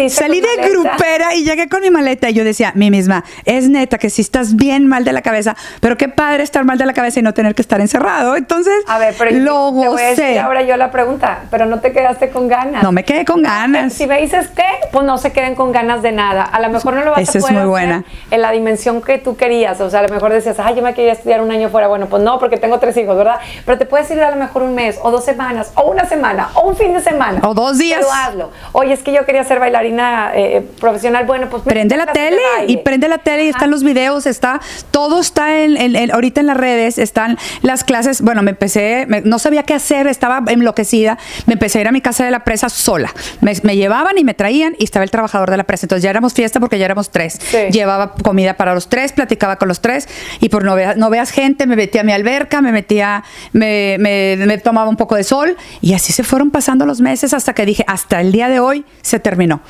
salí 0.08 0.40
de 0.40 0.73
grupera 0.82 1.34
y 1.34 1.44
llegué 1.44 1.68
con 1.68 1.80
mi 1.80 1.90
maleta 1.90 2.30
y 2.30 2.34
yo 2.34 2.44
decía, 2.44 2.72
misma, 2.74 3.24
es 3.44 3.68
neta 3.68 3.98
que 3.98 4.10
si 4.10 4.22
estás 4.22 4.56
bien 4.56 4.86
mal 4.86 5.04
de 5.04 5.12
la 5.12 5.22
cabeza, 5.22 5.56
pero 5.80 5.96
qué 5.96 6.08
padre 6.08 6.42
estar 6.42 6.64
mal 6.64 6.78
de 6.78 6.86
la 6.86 6.92
cabeza 6.92 7.20
y 7.20 7.22
no 7.22 7.34
tener 7.34 7.54
que 7.54 7.62
estar 7.62 7.80
encerrado. 7.80 8.36
Entonces, 8.36 8.74
a 8.86 8.98
ver, 8.98 9.14
pero 9.18 9.30
lo 9.38 9.70
gocé. 9.70 10.38
ahora 10.38 10.62
yo 10.62 10.76
la 10.76 10.90
pregunta, 10.90 11.44
pero 11.50 11.66
no 11.66 11.80
te 11.80 11.92
quedaste 11.92 12.30
con 12.30 12.48
ganas. 12.48 12.82
No 12.82 12.92
me 12.92 13.04
quedé 13.04 13.24
con 13.24 13.42
ganas. 13.42 13.92
Si 13.92 14.06
me 14.06 14.20
dices 14.20 14.48
que, 14.48 14.64
pues 14.92 15.04
no 15.04 15.18
se 15.18 15.32
queden 15.32 15.54
con 15.54 15.72
ganas 15.72 16.02
de 16.02 16.12
nada. 16.12 16.42
A 16.42 16.60
lo 16.60 16.68
mejor 16.68 16.94
no 16.94 17.04
lo 17.04 17.10
vas 17.12 17.28
a 17.28 17.32
poder 17.32 17.44
es 17.44 17.50
muy 17.52 17.68
buena. 17.68 18.04
en 18.30 18.42
la 18.42 18.50
dimensión 18.50 19.02
que 19.02 19.18
tú 19.18 19.36
querías. 19.36 19.80
O 19.80 19.90
sea, 19.90 20.00
a 20.00 20.02
lo 20.02 20.08
mejor 20.08 20.32
decías, 20.32 20.58
ay, 20.58 20.74
yo 20.76 20.82
me 20.82 20.94
quería 20.94 21.12
estudiar 21.12 21.40
un 21.40 21.50
año 21.50 21.68
fuera. 21.68 21.88
Bueno, 21.88 22.06
pues 22.06 22.22
no, 22.22 22.38
porque 22.38 22.56
tengo 22.56 22.78
tres 22.78 22.96
hijos, 22.96 23.16
¿verdad? 23.16 23.38
Pero 23.64 23.78
te 23.78 23.86
puedes 23.86 24.10
ir 24.10 24.22
a 24.22 24.30
lo 24.30 24.36
mejor 24.36 24.62
un 24.62 24.74
mes, 24.74 24.98
o 25.02 25.10
dos 25.10 25.24
semanas, 25.24 25.72
o 25.76 25.90
una 25.90 26.04
semana, 26.06 26.50
o 26.54 26.68
un 26.68 26.76
fin 26.76 26.92
de 26.92 27.00
semana. 27.00 27.40
O 27.46 27.54
dos 27.54 27.78
días. 27.78 28.00
Pero 28.00 28.12
hazlo. 28.12 28.50
Oye, 28.72 28.92
es 28.92 29.02
que 29.02 29.12
yo 29.12 29.24
quería 29.24 29.44
ser 29.44 29.60
bailarina 29.60 30.32
eh, 30.34 30.63
profesional. 30.80 31.24
Bueno, 31.26 31.48
pues 31.48 31.62
prende 31.62 31.96
la 31.96 32.06
tele 32.06 32.42
y 32.66 32.78
prende 32.78 33.08
la 33.08 33.18
tele 33.18 33.44
y 33.46 33.48
están 33.48 33.70
los 33.70 33.82
videos, 33.82 34.26
está, 34.26 34.60
todo 34.90 35.20
está 35.20 35.58
en, 35.58 36.10
ahorita 36.10 36.40
en 36.40 36.46
las 36.46 36.56
redes, 36.56 36.98
están 36.98 37.38
las 37.62 37.84
clases, 37.84 38.20
bueno, 38.20 38.42
me 38.42 38.50
empecé, 38.50 39.06
no 39.24 39.38
sabía 39.38 39.62
qué 39.62 39.74
hacer, 39.74 40.06
estaba 40.06 40.42
enloquecida, 40.46 41.18
me 41.46 41.54
empecé 41.54 41.78
a 41.78 41.80
ir 41.82 41.88
a 41.88 41.92
mi 41.92 42.00
casa 42.00 42.24
de 42.24 42.30
la 42.30 42.44
presa 42.44 42.68
sola, 42.68 43.12
me, 43.40 43.54
llevaban 43.76 44.18
y 44.18 44.24
me 44.24 44.34
traían 44.34 44.74
y 44.78 44.84
estaba 44.84 45.04
el 45.04 45.10
trabajador 45.10 45.50
de 45.50 45.56
la 45.56 45.64
presa, 45.64 45.86
entonces 45.86 46.02
ya 46.02 46.10
éramos 46.10 46.34
fiesta 46.34 46.60
porque 46.60 46.78
ya 46.78 46.84
éramos 46.84 47.10
tres, 47.10 47.38
llevaba 47.70 48.14
comida 48.14 48.56
para 48.56 48.74
los 48.74 48.88
tres, 48.88 49.12
platicaba 49.12 49.56
con 49.56 49.68
los 49.68 49.80
tres 49.80 50.08
y 50.40 50.48
por 50.48 50.64
no, 50.64 50.74
veas, 50.74 50.96
no 50.96 51.10
veas 51.10 51.30
gente, 51.30 51.66
me 51.66 51.76
metía 51.76 52.02
a 52.02 52.04
mi 52.04 52.12
alberca, 52.12 52.60
me 52.60 52.72
metía, 52.72 53.24
me, 53.52 53.96
me 53.98 54.58
tomaba 54.58 54.88
un 54.88 54.96
poco 54.96 55.16
de 55.16 55.24
sol 55.24 55.56
y 55.80 55.94
así 55.94 56.12
se 56.12 56.24
fueron 56.24 56.50
pasando 56.50 56.86
los 56.86 57.00
meses 57.00 57.34
hasta 57.34 57.54
que 57.54 57.66
dije, 57.66 57.84
hasta 57.86 58.20
el 58.20 58.32
día 58.32 58.48
de 58.48 58.60
hoy 58.60 58.84
se 59.02 59.18
terminó. 59.18 59.60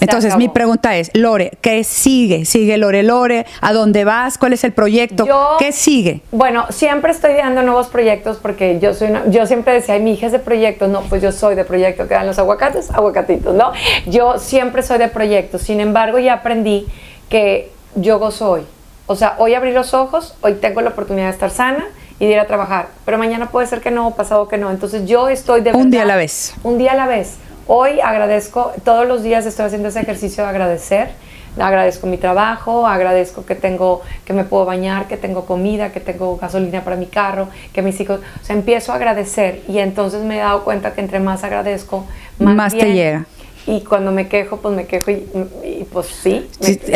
Entonces, 0.00 0.36
mi 0.36 0.48
pregunta 0.48 0.96
es, 0.96 1.10
Lore, 1.14 1.52
¿qué 1.60 1.84
sigue? 1.84 2.44
¿Sigue 2.44 2.76
Lore 2.78 3.02
Lore? 3.02 3.46
¿A 3.60 3.72
dónde 3.72 4.04
vas? 4.04 4.38
¿Cuál 4.38 4.52
es 4.52 4.64
el 4.64 4.72
proyecto? 4.72 5.26
¿Qué 5.58 5.72
sigue? 5.72 6.20
Bueno, 6.30 6.66
siempre 6.70 7.12
estoy 7.12 7.34
dando 7.34 7.62
nuevos 7.62 7.88
proyectos 7.88 8.38
porque 8.40 8.78
yo 8.80 8.94
soy 8.94 9.08
yo 9.28 9.46
siempre 9.46 9.72
decía, 9.72 9.94
Ay, 9.94 10.00
mi 10.00 10.12
hija 10.12 10.26
es 10.26 10.32
de 10.32 10.38
proyectos. 10.38 10.88
No, 10.88 11.02
pues 11.02 11.22
yo 11.22 11.32
soy 11.32 11.54
de 11.54 11.64
proyecto. 11.64 12.06
Quedan 12.06 12.26
los 12.26 12.38
aguacates, 12.38 12.90
aguacatitos, 12.90 13.54
¿no? 13.54 13.72
Yo 14.06 14.38
siempre 14.38 14.82
soy 14.82 14.98
de 14.98 15.08
proyectos. 15.08 15.62
Sin 15.62 15.80
embargo, 15.80 16.18
ya 16.18 16.34
aprendí 16.34 16.86
que 17.28 17.70
yo 17.94 18.18
gozo 18.18 18.50
hoy. 18.50 18.62
O 19.06 19.16
sea, 19.16 19.36
hoy 19.38 19.54
abrí 19.54 19.72
los 19.72 19.94
ojos, 19.94 20.36
hoy 20.42 20.54
tengo 20.54 20.82
la 20.82 20.90
oportunidad 20.90 21.26
de 21.26 21.32
estar 21.32 21.50
sana 21.50 21.86
y 22.20 22.26
de 22.26 22.32
ir 22.32 22.38
a 22.38 22.46
trabajar. 22.46 22.88
Pero 23.04 23.16
mañana 23.16 23.50
puede 23.50 23.66
ser 23.66 23.80
que 23.80 23.90
no, 23.90 24.10
pasado 24.10 24.48
que 24.48 24.58
no. 24.58 24.70
Entonces 24.70 25.06
yo 25.06 25.28
estoy 25.28 25.62
de 25.62 25.72
Un 25.72 25.90
día 25.90 26.02
a 26.02 26.04
la 26.06 26.16
vez. 26.16 26.54
Un 26.62 26.76
día 26.76 26.92
a 26.92 26.96
la 26.96 27.06
vez 27.06 27.38
Hoy 27.70 28.00
agradezco, 28.00 28.72
todos 28.82 29.06
los 29.06 29.22
días 29.22 29.44
estoy 29.44 29.66
haciendo 29.66 29.88
ese 29.88 30.00
ejercicio 30.00 30.42
de 30.42 30.48
agradecer. 30.48 31.10
Agradezco 31.58 32.06
mi 32.06 32.16
trabajo, 32.16 32.86
agradezco 32.86 33.44
que 33.44 33.54
tengo, 33.54 34.00
que 34.24 34.32
me 34.32 34.44
puedo 34.44 34.64
bañar, 34.64 35.06
que 35.06 35.18
tengo 35.18 35.44
comida, 35.44 35.92
que 35.92 36.00
tengo 36.00 36.38
gasolina 36.38 36.82
para 36.82 36.96
mi 36.96 37.04
carro, 37.04 37.48
que 37.74 37.82
mis 37.82 38.00
hijos, 38.00 38.20
o 38.20 38.44
sea, 38.44 38.56
empiezo 38.56 38.92
a 38.92 38.94
agradecer 38.94 39.60
y 39.68 39.80
entonces 39.80 40.24
me 40.24 40.36
he 40.36 40.38
dado 40.38 40.64
cuenta 40.64 40.94
que 40.94 41.02
entre 41.02 41.20
más 41.20 41.44
agradezco, 41.44 42.06
más, 42.38 42.72
te 42.72 42.94
llega 42.94 43.26
y 43.68 43.82
cuando 43.82 44.12
me 44.12 44.28
quejo, 44.28 44.56
pues 44.56 44.74
me 44.74 44.86
quejo 44.86 45.10
y, 45.10 45.86
pues 45.92 46.06
sí. 46.06 46.48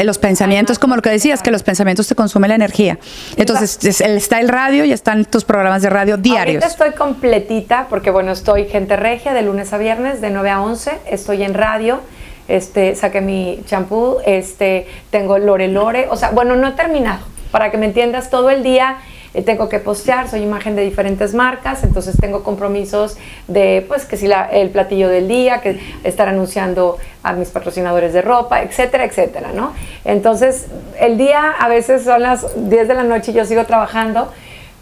los 0.05 0.17
pensamientos, 0.17 0.79
como 0.79 0.97
lo 0.97 1.03
que 1.03 1.11
decías, 1.11 1.43
que 1.43 1.51
los 1.51 1.63
pensamientos 1.63 2.09
te 2.09 2.15
consumen 2.15 2.49
la 2.49 2.55
energía. 2.55 2.99
Entonces, 3.37 3.79
está 4.01 4.41
el 4.41 4.49
radio 4.49 4.87
y 4.87 4.93
están 4.93 5.27
tus 5.27 5.45
programas 5.45 5.83
de 5.83 5.91
radio 5.91 6.17
diarios. 6.17 6.65
Ahorita 6.65 6.85
estoy 6.85 6.99
completita, 6.99 7.89
porque 7.91 8.11
bueno, 8.11 8.33
estoy 8.33 8.65
gente 8.65 8.97
regia 8.97 9.35
de 9.35 9.43
lunes 9.43 9.71
a 9.75 9.79
viernes, 9.79 10.23
de 10.23 10.31
9 10.31 10.49
a 10.49 10.63
11, 10.63 10.93
estoy 11.11 11.43
en 11.43 11.53
radio. 11.53 12.01
Este, 12.49 12.95
saqué 12.95 13.21
mi 13.21 13.63
champú, 13.67 14.17
este, 14.25 14.87
tengo 15.11 15.39
Lore 15.39 15.69
Lore, 15.69 16.09
o 16.11 16.17
sea, 16.17 16.31
bueno, 16.31 16.57
no 16.57 16.69
he 16.69 16.73
terminado. 16.73 17.21
Para 17.51 17.71
que 17.71 17.77
me 17.77 17.85
entiendas, 17.85 18.31
todo 18.31 18.49
el 18.49 18.63
día 18.63 18.97
eh, 19.35 19.43
tengo 19.43 19.69
que 19.69 19.79
postear, 19.79 20.29
soy 20.29 20.43
imagen 20.43 20.77
de 20.77 20.83
diferentes 20.83 21.33
marcas, 21.33 21.85
entonces 21.85 22.17
tengo 22.21 22.43
compromisos 22.43 23.17
de, 23.49 23.85
pues, 23.89 24.05
que 24.05 24.17
si 24.17 24.27
la, 24.27 24.45
el 24.45 24.69
platillo 24.69 25.09
del 25.09 25.27
día, 25.27 25.63
que 25.63 25.81
estar 26.05 26.29
anunciando 26.29 26.99
a 27.23 27.33
mis 27.33 27.49
patrocinadores 27.49 28.13
de 28.13 28.21
ropa, 28.21 28.63
etcétera, 28.63 29.05
etcétera, 29.05 29.53
¿no? 29.55 29.73
Entonces, 30.05 30.67
el 31.01 31.17
día 31.17 31.51
a 31.59 31.69
veces 31.69 32.05
son 32.05 32.23
las 32.23 32.47
10 32.69 32.89
de 32.89 32.95
la 32.95 33.05
noche 33.05 33.33
y 33.33 33.35
yo 33.35 33.45
sigo 33.47 33.65
trabajando, 33.65 34.31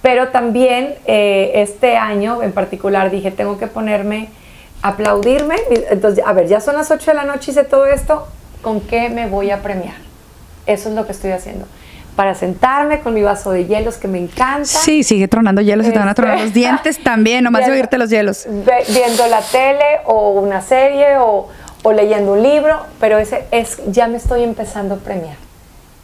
pero 0.02 0.28
también 0.28 0.94
eh, 1.06 1.52
este 1.54 1.96
año 1.96 2.42
en 2.42 2.52
particular 2.52 3.10
dije, 3.10 3.30
tengo 3.30 3.58
que 3.58 3.68
ponerme, 3.68 4.30
aplaudirme, 4.82 5.56
entonces, 5.90 6.24
a 6.26 6.32
ver, 6.32 6.48
ya 6.48 6.60
son 6.60 6.74
las 6.74 6.90
8 6.90 7.12
de 7.12 7.16
la 7.16 7.24
noche, 7.24 7.52
hice 7.52 7.62
todo 7.62 7.86
esto, 7.86 8.26
¿con 8.62 8.80
qué 8.80 9.10
me 9.10 9.28
voy 9.28 9.52
a 9.52 9.62
premiar? 9.62 9.96
Eso 10.66 10.88
es 10.88 10.94
lo 10.94 11.06
que 11.06 11.12
estoy 11.12 11.30
haciendo 11.30 11.66
para 12.20 12.34
sentarme 12.34 13.00
con 13.00 13.14
mi 13.14 13.22
vaso 13.22 13.50
de 13.50 13.64
hielos 13.64 13.96
que 13.96 14.06
me 14.06 14.18
encanta. 14.18 14.66
Sí, 14.66 15.04
sigue 15.04 15.26
tronando 15.26 15.62
hielos 15.62 15.86
y 15.86 15.90
te 15.90 15.98
van 15.98 16.08
a 16.08 16.12
tronar 16.12 16.36
los 16.36 16.48
este, 16.48 16.58
dientes 16.58 16.98
también, 17.02 17.42
nomás 17.44 17.64
de 17.64 17.72
oírte 17.72 17.96
los 17.96 18.10
hielos. 18.10 18.46
Viendo 18.88 19.26
la 19.28 19.40
tele 19.40 20.00
o 20.04 20.32
una 20.32 20.60
serie 20.60 21.16
o, 21.16 21.48
leyendo 21.94 22.34
un 22.34 22.42
libro, 22.42 22.78
pero 23.00 23.16
ese 23.16 23.46
es, 23.52 23.80
ya 23.86 24.06
me 24.06 24.18
estoy 24.18 24.42
empezando 24.42 24.96
a 24.96 24.98
premiar. 24.98 25.36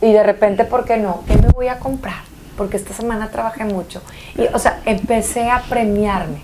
Y 0.00 0.10
de 0.10 0.22
repente, 0.22 0.64
¿por 0.64 0.86
qué 0.86 0.96
no? 0.96 1.22
¿Qué 1.26 1.36
me 1.36 1.48
voy 1.48 1.68
a 1.68 1.80
comprar? 1.80 2.22
Porque 2.56 2.78
esta 2.78 2.94
semana 2.94 3.28
trabajé 3.28 3.66
mucho. 3.66 4.00
Y, 4.36 4.46
o 4.54 4.58
sea, 4.58 4.80
empecé 4.86 5.50
a 5.50 5.64
premiarme 5.68 6.38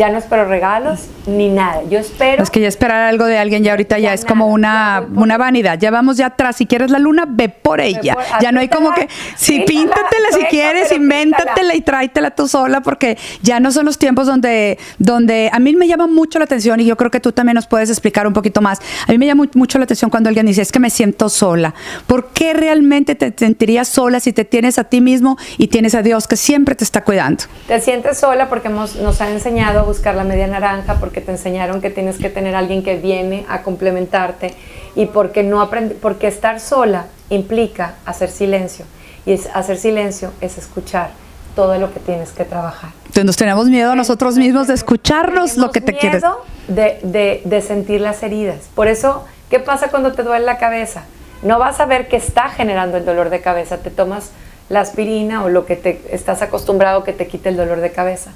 ya 0.00 0.08
no 0.08 0.16
espero 0.16 0.46
regalos 0.46 1.08
ni 1.26 1.50
nada. 1.50 1.82
Yo 1.90 1.98
espero. 1.98 2.42
Es 2.42 2.48
que 2.48 2.58
ya 2.58 2.68
esperar 2.68 3.02
algo 3.02 3.26
de 3.26 3.36
alguien 3.36 3.62
ya 3.62 3.72
ahorita 3.72 3.98
ya, 3.98 4.14
es 4.14 4.24
como 4.24 4.46
una, 4.46 5.04
una 5.14 5.36
vanidad. 5.36 5.78
Ya 5.78 5.90
vamos 5.90 6.16
ya 6.16 6.28
atrás. 6.28 6.56
Si 6.56 6.64
quieres 6.64 6.90
la 6.90 6.98
luna, 6.98 7.26
ve 7.28 7.50
por 7.50 7.82
ella. 7.82 8.16
ya 8.40 8.50
no 8.50 8.60
hay 8.60 8.68
como 8.68 8.94
que. 8.94 9.10
Sí, 9.36 9.62
píntatela 9.66 10.28
si 10.32 10.44
quieres, 10.44 10.90
invéntatela 10.90 11.74
y 11.74 11.82
tráetela 11.82 12.30
tú 12.30 12.48
sola, 12.48 12.80
porque 12.80 13.18
ya 13.42 13.60
no 13.60 13.72
son 13.72 13.84
los 13.84 13.98
tiempos 13.98 14.26
donde, 14.26 14.78
donde. 14.98 15.50
A 15.52 15.58
mí 15.58 15.76
me 15.76 15.86
llama 15.86 16.06
mucho 16.06 16.38
la 16.38 16.46
atención 16.46 16.80
y 16.80 16.86
yo 16.86 16.96
creo 16.96 17.10
que 17.10 17.20
tú 17.20 17.32
también 17.32 17.56
nos 17.56 17.66
puedes 17.66 17.90
explicar 17.90 18.26
un 18.26 18.32
poquito 18.32 18.62
más. 18.62 18.80
A 19.06 19.12
mí 19.12 19.18
me 19.18 19.26
llama 19.26 19.44
mucho 19.52 19.76
la 19.76 19.84
atención 19.84 20.10
cuando 20.10 20.30
alguien 20.30 20.46
dice, 20.46 20.62
es 20.62 20.72
que 20.72 20.80
me 20.80 20.88
siento 20.88 21.28
sola. 21.28 21.74
¿Por 22.06 22.28
qué 22.28 22.54
realmente 22.54 23.16
te 23.16 23.34
sentirías 23.36 23.86
sola 23.86 24.18
si 24.18 24.32
te 24.32 24.46
tienes 24.46 24.78
a 24.78 24.84
ti 24.84 25.02
mismo 25.02 25.36
y 25.58 25.68
tienes 25.68 25.94
a 25.94 26.00
Dios 26.00 26.26
que 26.26 26.36
siempre 26.36 26.74
te 26.74 26.84
está 26.84 27.04
cuidando? 27.04 27.44
Te 27.68 27.78
sientes 27.82 28.18
sola 28.18 28.48
porque 28.48 28.68
hemos, 28.68 28.96
nos 28.96 29.20
han 29.20 29.32
enseñado 29.32 29.89
buscar 29.90 30.14
la 30.14 30.24
media 30.24 30.46
naranja 30.46 30.94
porque 31.00 31.20
te 31.20 31.32
enseñaron 31.32 31.80
que 31.80 31.90
tienes 31.90 32.16
que 32.18 32.30
tener 32.30 32.54
alguien 32.54 32.82
que 32.82 32.96
viene 32.96 33.44
a 33.48 33.62
complementarte 33.62 34.54
y 34.94 35.06
porque 35.06 35.42
no 35.42 35.60
aprende, 35.60 35.94
porque 35.94 36.28
estar 36.28 36.60
sola 36.60 37.06
implica 37.28 37.94
hacer 38.06 38.30
silencio 38.30 38.84
y 39.26 39.32
es, 39.32 39.48
hacer 39.52 39.76
silencio 39.76 40.32
es 40.40 40.58
escuchar 40.58 41.10
todo 41.56 41.76
lo 41.78 41.92
que 41.92 41.98
tienes 42.00 42.30
que 42.30 42.44
trabajar. 42.44 42.90
Entonces 43.00 43.24
nos 43.24 43.36
tenemos 43.36 43.66
miedo 43.66 43.90
a 43.90 43.96
nosotros 43.96 44.36
mismos 44.36 44.68
de 44.68 44.74
escucharnos 44.74 45.56
lo 45.56 45.72
que 45.72 45.80
te 45.80 45.96
quieres. 45.96 46.22
De, 46.68 47.00
de, 47.02 47.42
de 47.44 47.62
sentir 47.62 48.00
las 48.00 48.22
heridas. 48.22 48.68
Por 48.76 48.86
eso, 48.86 49.24
¿qué 49.50 49.58
pasa 49.58 49.88
cuando 49.88 50.12
te 50.12 50.22
duele 50.22 50.46
la 50.46 50.58
cabeza? 50.58 51.02
No 51.42 51.58
vas 51.58 51.80
a 51.80 51.86
ver 51.86 52.06
qué 52.06 52.16
está 52.16 52.48
generando 52.50 52.96
el 52.96 53.04
dolor 53.04 53.28
de 53.28 53.40
cabeza. 53.40 53.78
Te 53.78 53.90
tomas 53.90 54.30
la 54.68 54.80
aspirina 54.80 55.42
o 55.42 55.48
lo 55.48 55.66
que 55.66 55.76
te 55.76 56.00
estás 56.12 56.42
acostumbrado 56.42 57.02
que 57.02 57.12
te 57.12 57.26
quite 57.26 57.48
el 57.48 57.56
dolor 57.56 57.80
de 57.80 57.90
cabeza. 57.90 58.30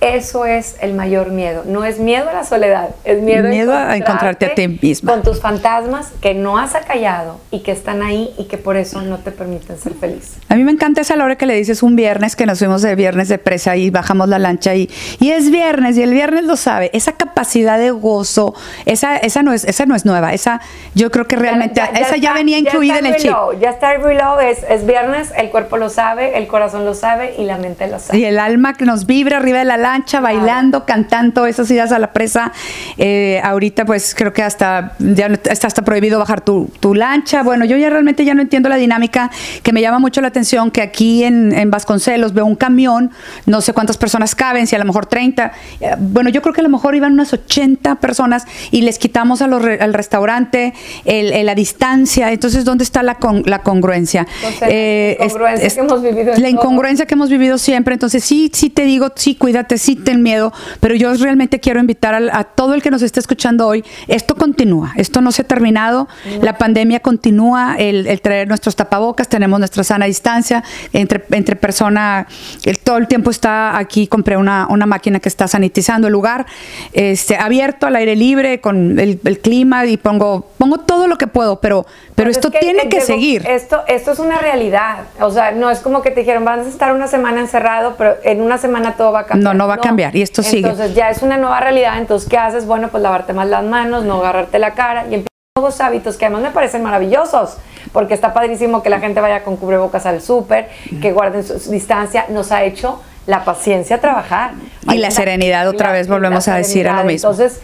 Eso 0.00 0.44
es 0.44 0.76
el 0.80 0.94
mayor 0.94 1.30
miedo. 1.30 1.64
No 1.66 1.84
es 1.84 1.98
miedo 1.98 2.28
a 2.28 2.32
la 2.32 2.44
soledad, 2.44 2.90
es 3.04 3.20
miedo, 3.20 3.72
a, 3.72 3.96
encontrarte 3.96 4.46
a 4.46 4.54
ti 4.54 4.68
misma. 4.68 5.12
Con 5.12 5.22
tus 5.22 5.40
fantasmas 5.40 6.12
que 6.20 6.34
no 6.34 6.56
has 6.56 6.76
acallado 6.76 7.40
y 7.50 7.60
que 7.60 7.72
están 7.72 8.02
ahí 8.02 8.32
y 8.38 8.44
que 8.44 8.58
por 8.58 8.76
eso 8.76 9.02
no 9.02 9.18
te 9.18 9.32
permiten 9.32 9.76
ser 9.76 9.94
feliz. 9.94 10.36
A 10.48 10.54
mí 10.54 10.62
me 10.62 10.70
encanta 10.70 11.00
esa 11.00 11.14
hora 11.14 11.36
que 11.36 11.46
le 11.46 11.54
dices 11.54 11.82
un 11.82 11.96
viernes, 11.96 12.36
que 12.36 12.46
nos 12.46 12.60
fuimos 12.60 12.82
de 12.82 12.94
viernes 12.94 13.28
de 13.28 13.38
presa 13.38 13.76
y 13.76 13.90
bajamos 13.90 14.28
la 14.28 14.38
lancha 14.38 14.74
y, 14.76 14.88
y 15.18 15.30
es 15.30 15.50
viernes 15.50 15.96
y 15.96 16.02
el 16.02 16.12
viernes 16.12 16.44
lo 16.44 16.56
sabe. 16.56 16.90
Esa 16.92 17.12
capacidad 17.12 17.76
de 17.76 17.90
gozo, 17.90 18.54
esa, 18.86 19.16
esa, 19.16 19.42
no, 19.42 19.52
es, 19.52 19.64
esa 19.64 19.84
no 19.86 19.96
es 19.96 20.04
nueva. 20.04 20.32
Esa 20.32 20.60
yo 20.94 21.10
creo 21.10 21.26
que 21.26 21.34
realmente, 21.34 21.82
esa 21.98 22.16
ya 22.16 22.32
venía 22.34 22.58
incluida 22.58 22.98
en 22.98 23.06
el 23.06 23.16
chip. 23.16 23.32
Ya 23.60 23.70
está 23.70 23.94
el 23.94 24.02
reload, 24.02 24.42
es, 24.42 24.64
es 24.68 24.86
viernes, 24.86 25.32
el 25.36 25.50
cuerpo 25.50 25.76
lo 25.76 25.88
sabe, 25.88 26.38
el 26.38 26.46
corazón 26.46 26.84
lo 26.84 26.94
sabe 26.94 27.34
y 27.36 27.44
la 27.44 27.58
mente 27.58 27.88
lo 27.88 27.98
sabe. 27.98 28.18
Y 28.18 28.24
el 28.24 28.38
alma 28.38 28.74
que 28.74 28.84
nos 28.84 29.06
vibra 29.06 29.38
arriba 29.38 29.58
de 29.58 29.64
la 29.64 29.76
lancha, 29.76 29.87
bailando, 30.20 30.84
cantando 30.84 31.46
esas 31.46 31.70
ideas 31.70 31.92
a 31.92 31.98
la 31.98 32.12
presa. 32.12 32.52
Eh, 32.96 33.40
ahorita 33.42 33.84
pues 33.84 34.14
creo 34.14 34.32
que 34.32 34.42
hasta 34.42 34.94
ya 34.98 35.26
está 35.26 35.66
hasta 35.66 35.82
prohibido 35.82 36.18
bajar 36.18 36.40
tu, 36.40 36.68
lancha. 36.94 37.42
Bueno, 37.42 37.64
yo 37.64 37.76
ya 37.76 37.90
realmente 37.90 38.24
ya 38.24 38.34
no 38.34 38.42
entiendo 38.42 38.68
la 38.68 38.76
dinámica 38.76 39.30
que 39.62 39.72
me 39.72 39.80
llama 39.80 39.98
mucho 39.98 40.20
la 40.20 40.28
atención 40.28 40.70
que 40.70 40.82
aquí 40.82 41.24
en, 41.24 41.70
Vasconcelos 41.70 42.32
veo 42.32 42.46
un 42.46 42.56
camión, 42.56 43.10
no 43.46 43.60
sé 43.60 43.72
cuántas 43.72 43.98
personas 43.98 44.34
caben, 44.34 44.66
si 44.66 44.74
a 44.74 44.78
lo 44.78 44.84
mejor 44.84 45.06
30. 45.06 45.52
Eh, 45.80 45.94
bueno, 45.98 46.30
yo 46.30 46.40
creo 46.40 46.54
que 46.54 46.60
a 46.60 46.64
lo 46.64 46.70
mejor 46.70 46.94
iban 46.94 47.12
unas 47.12 47.32
80 47.32 47.96
personas 47.96 48.46
y 48.70 48.82
les 48.82 48.98
quitamos 48.98 49.42
a 49.42 49.46
los, 49.46 49.62
al 49.62 49.94
restaurante 49.94 50.72
la 51.04 51.54
distancia. 51.54 52.32
Entonces, 52.32 52.64
¿dónde 52.64 52.84
está 52.84 53.02
la, 53.02 53.18
la 53.44 53.62
congruencia? 53.62 54.26
Eh, 54.62 55.16
la 55.18 55.28
incongruencia 55.28 55.74
que 55.74 55.80
hemos 55.80 56.02
vivido. 56.02 56.34
La 56.36 56.48
incongruencia 56.48 57.06
que 57.06 57.14
hemos 57.14 57.30
vivido 57.30 57.58
siempre. 57.58 57.94
Entonces, 57.94 58.24
sí, 58.24 58.50
sí 58.52 58.70
te 58.70 58.84
digo, 58.84 59.12
sí, 59.14 59.34
cuídate, 59.34 59.77
sí 59.78 59.96
ten 59.96 60.22
miedo, 60.22 60.52
pero 60.80 60.94
yo 60.94 61.12
realmente 61.14 61.60
quiero 61.60 61.80
invitar 61.80 62.14
a, 62.14 62.44
todo 62.44 62.74
el 62.74 62.82
que 62.82 62.90
nos 62.90 63.02
esté 63.02 63.20
escuchando 63.20 63.66
hoy, 63.66 63.84
esto 64.06 64.34
continúa, 64.34 64.92
esto 64.96 65.20
no 65.20 65.32
se 65.32 65.42
ha 65.42 65.44
terminado, 65.44 66.08
la 66.42 66.58
pandemia 66.58 67.00
continúa, 67.00 67.76
el, 67.78 68.20
traer 68.20 68.48
nuestros 68.48 68.76
tapabocas, 68.76 69.28
tenemos 69.28 69.58
nuestra 69.58 69.84
sana 69.84 70.06
distancia 70.06 70.62
entre, 70.92 71.24
entre 71.30 71.56
persona, 71.56 72.26
el, 72.64 72.78
todo 72.78 72.96
el 72.96 73.06
tiempo 73.08 73.30
está 73.30 73.76
aquí, 73.78 74.06
compré 74.06 74.36
una, 74.36 74.66
una 74.68 74.86
máquina 74.86 75.20
que 75.20 75.28
está 75.28 75.48
sanitizando 75.48 76.08
el 76.08 76.12
lugar, 76.12 76.46
este, 76.92 77.36
abierto 77.36 77.86
al 77.86 77.96
aire 77.96 78.16
libre, 78.16 78.60
con 78.60 78.98
el, 78.98 79.18
clima 79.42 79.86
y 79.86 79.96
pongo, 79.96 80.48
pongo 80.58 80.78
todo 80.78 81.06
lo 81.06 81.16
que 81.16 81.26
puedo, 81.26 81.60
pero, 81.60 81.86
pero 82.14 82.28
pues 82.28 82.38
esto 82.38 82.50
tiene 82.50 82.88
que 82.88 83.00
seguir. 83.00 83.46
Esto, 83.46 83.82
esto 83.86 84.12
es 84.12 84.18
una 84.18 84.38
realidad, 84.38 85.04
o 85.20 85.30
sea, 85.30 85.52
no 85.52 85.70
es 85.70 85.80
como 85.80 86.02
que 86.02 86.10
te 86.10 86.20
dijeron, 86.20 86.44
vas 86.44 86.66
a 86.66 86.68
estar 86.68 86.92
una 86.92 87.06
semana 87.06 87.40
encerrado, 87.40 87.94
pero 87.96 88.16
en 88.24 88.40
una 88.40 88.58
semana 88.58 88.96
todo 88.96 89.12
va 89.12 89.20
a 89.20 89.26
cambiar. 89.26 89.54
No, 89.54 89.58
no 89.58 89.67
va 89.68 89.74
a 89.74 89.78
cambiar 89.78 90.16
y 90.16 90.22
esto 90.22 90.42
sigue. 90.42 90.68
Entonces 90.68 90.94
ya 90.94 91.10
es 91.10 91.22
una 91.22 91.36
nueva 91.36 91.60
realidad, 91.60 91.98
entonces 91.98 92.28
¿qué 92.28 92.38
haces? 92.38 92.66
Bueno, 92.66 92.88
pues 92.88 93.02
lavarte 93.02 93.32
más 93.32 93.48
las 93.48 93.64
manos, 93.64 94.04
no 94.04 94.18
agarrarte 94.18 94.58
la 94.58 94.74
cara 94.74 95.06
y 95.10 95.24
nuevos 95.56 95.80
hábitos 95.80 96.16
que 96.16 96.26
además 96.26 96.42
me 96.42 96.50
parecen 96.50 96.82
maravillosos, 96.82 97.56
porque 97.92 98.14
está 98.14 98.32
padrísimo 98.32 98.82
que 98.82 98.90
la 98.90 99.00
gente 99.00 99.20
vaya 99.20 99.42
con 99.42 99.56
cubrebocas 99.56 100.06
al 100.06 100.22
súper, 100.22 100.68
que 101.02 101.12
guarden 101.12 101.44
su 101.44 101.70
distancia, 101.70 102.26
nos 102.28 102.52
ha 102.52 102.64
hecho 102.64 103.02
la 103.26 103.44
paciencia 103.44 104.00
trabajar. 104.00 104.52
Y 104.90 104.98
la, 104.98 105.10
serenidad, 105.10 105.68
otra 105.68 105.92
vez 105.92 106.08
volvemos 106.08 106.48
a 106.48 106.56
decir 106.56 106.88
a 106.88 106.98
lo 106.98 107.04
mismo. 107.04 107.30
Entonces, 107.30 107.60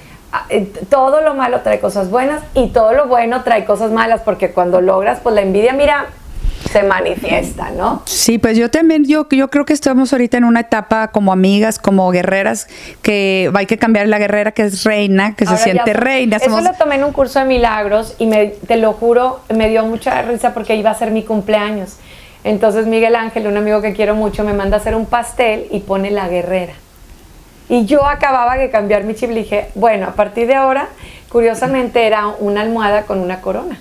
eh, 0.51 0.71
todo 0.91 1.21
lo 1.21 1.35
malo 1.35 1.61
trae 1.61 1.79
cosas 1.79 2.11
buenas 2.11 2.43
y 2.55 2.69
todo 2.69 2.93
lo 2.93 3.07
bueno 3.07 3.43
trae 3.45 3.65
cosas 3.65 3.91
malas, 3.93 4.21
porque 4.23 4.51
cuando 4.51 4.81
logras, 4.81 5.21
pues 5.21 5.35
la 5.35 5.43
envidia, 5.43 5.73
mira, 5.73 6.07
se 6.71 6.83
manifiesta, 6.83 7.71
¿no? 7.71 8.03
Sí, 8.07 8.39
pues 8.39 8.57
yo 8.57 8.71
también, 8.71 9.05
yo, 9.05 9.29
yo 9.31 9.49
creo 9.51 9.65
que 9.65 9.73
estamos 9.73 10.13
ahorita 10.13 10.39
en 10.39 10.45
una 10.45 10.61
etapa 10.61 11.09
como 11.09 11.33
amigas, 11.33 11.79
como 11.79 12.11
guerreras, 12.11 12.67
que 13.03 13.51
hay 13.55 13.67
que 13.67 13.79
cambiar 13.79 14.09
la 14.09 14.19
guerrera 14.19 14.53
que 14.53 14.63
es 14.63 14.85
reina, 14.85 15.35
que 15.37 15.47
se 15.47 15.57
siente 15.57 15.93
reina. 15.93 16.39
Eso 16.39 16.61
lo 16.61 16.73
tomé 16.73 16.97
en 16.97 17.05
un 17.05 17.13
curso 17.13 17.39
de 17.39 17.45
milagros 17.45 18.15
y 18.19 18.27
me, 18.27 18.47
te 18.47 18.77
lo 18.77 18.93
juro, 18.93 19.41
me 19.55 19.69
dio 19.69 19.85
mucha 19.85 20.23
risa 20.23 20.55
porque 20.55 20.77
iba 20.77 20.91
a 20.91 20.95
ser 20.95 21.11
mi 21.11 21.23
cumpleaños. 21.23 21.97
Entonces 22.45 22.87
Miguel 22.87 23.17
Ángel, 23.17 23.47
un 23.47 23.57
amigo 23.57 23.81
que 23.81 23.93
quiero 23.95 24.15
mucho, 24.15 24.45
me 24.45 24.53
manda 24.53 24.77
a 24.77 24.81
hacer 24.81 24.95
un 24.95 25.07
pastel 25.07 25.67
y 25.71 25.81
pone 25.81 26.11
la 26.11 26.29
guerrera. 26.29 26.75
Y 27.69 27.87
yo 27.87 28.07
acababa 28.07 28.57
de 28.57 28.71
cambiar 28.71 29.05
mi 29.05 29.15
chip 29.15 29.31
y 29.31 29.35
dije, 29.35 29.69
bueno, 29.75 30.07
a 30.07 30.13
partir 30.13 30.47
de 30.47 30.55
ahora, 30.55 30.89
curiosamente 31.31 32.07
era 32.07 32.27
una 32.27 32.61
almohada 32.61 33.05
con 33.05 33.21
una 33.21 33.41
corona. 33.41 33.79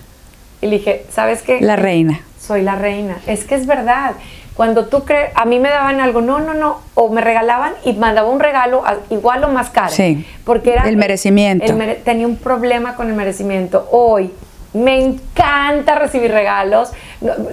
Y 0.61 0.67
dije, 0.69 1.05
¿sabes 1.11 1.41
qué? 1.41 1.59
La 1.59 1.75
reina 1.75 2.21
soy 2.45 2.61
la 2.61 2.75
reina. 2.75 3.17
Es 3.25 3.45
que 3.45 3.55
es 3.55 3.65
verdad. 3.65 4.13
Cuando 4.55 4.85
tú 4.85 5.03
crees, 5.03 5.31
a 5.35 5.45
mí 5.45 5.59
me 5.59 5.69
daban 5.69 5.99
algo, 5.99 6.21
no, 6.21 6.39
no, 6.39 6.53
no, 6.53 6.79
o 6.93 7.09
me 7.09 7.21
regalaban 7.21 7.73
y 7.85 7.93
mandaba 7.93 8.29
un 8.29 8.39
regalo 8.39 8.83
igual 9.09 9.43
o 9.43 9.47
más 9.47 9.69
caro. 9.69 9.91
Sí. 9.91 10.25
Porque 10.43 10.73
era 10.73 10.87
el 10.87 10.97
merecimiento. 10.97 11.65
tenía 12.03 12.27
un 12.27 12.37
problema 12.37 12.95
con 12.95 13.09
el 13.09 13.15
merecimiento. 13.15 13.87
Hoy 13.91 14.31
me 14.73 15.01
encanta 15.03 15.95
recibir 15.95 16.31
regalos, 16.31 16.91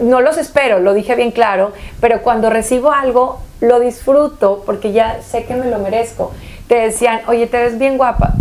no, 0.02 0.20
los 0.20 0.38
espero, 0.38 0.80
lo 0.80 0.94
dije 0.94 1.14
bien 1.14 1.32
claro, 1.32 1.72
pero 2.00 2.22
cuando 2.22 2.48
recibo 2.48 2.92
algo 2.92 3.40
lo 3.60 3.78
disfruto 3.78 4.62
porque 4.64 4.92
ya 4.92 5.20
sé 5.22 5.44
que 5.44 5.54
me 5.54 5.66
lo 5.66 5.78
merezco. 5.78 6.32
Te 6.66 6.76
decían, 6.76 7.20
oye, 7.26 7.46
te 7.46 7.58
ves 7.58 7.78
bien 7.78 7.98
guapa 7.98 8.34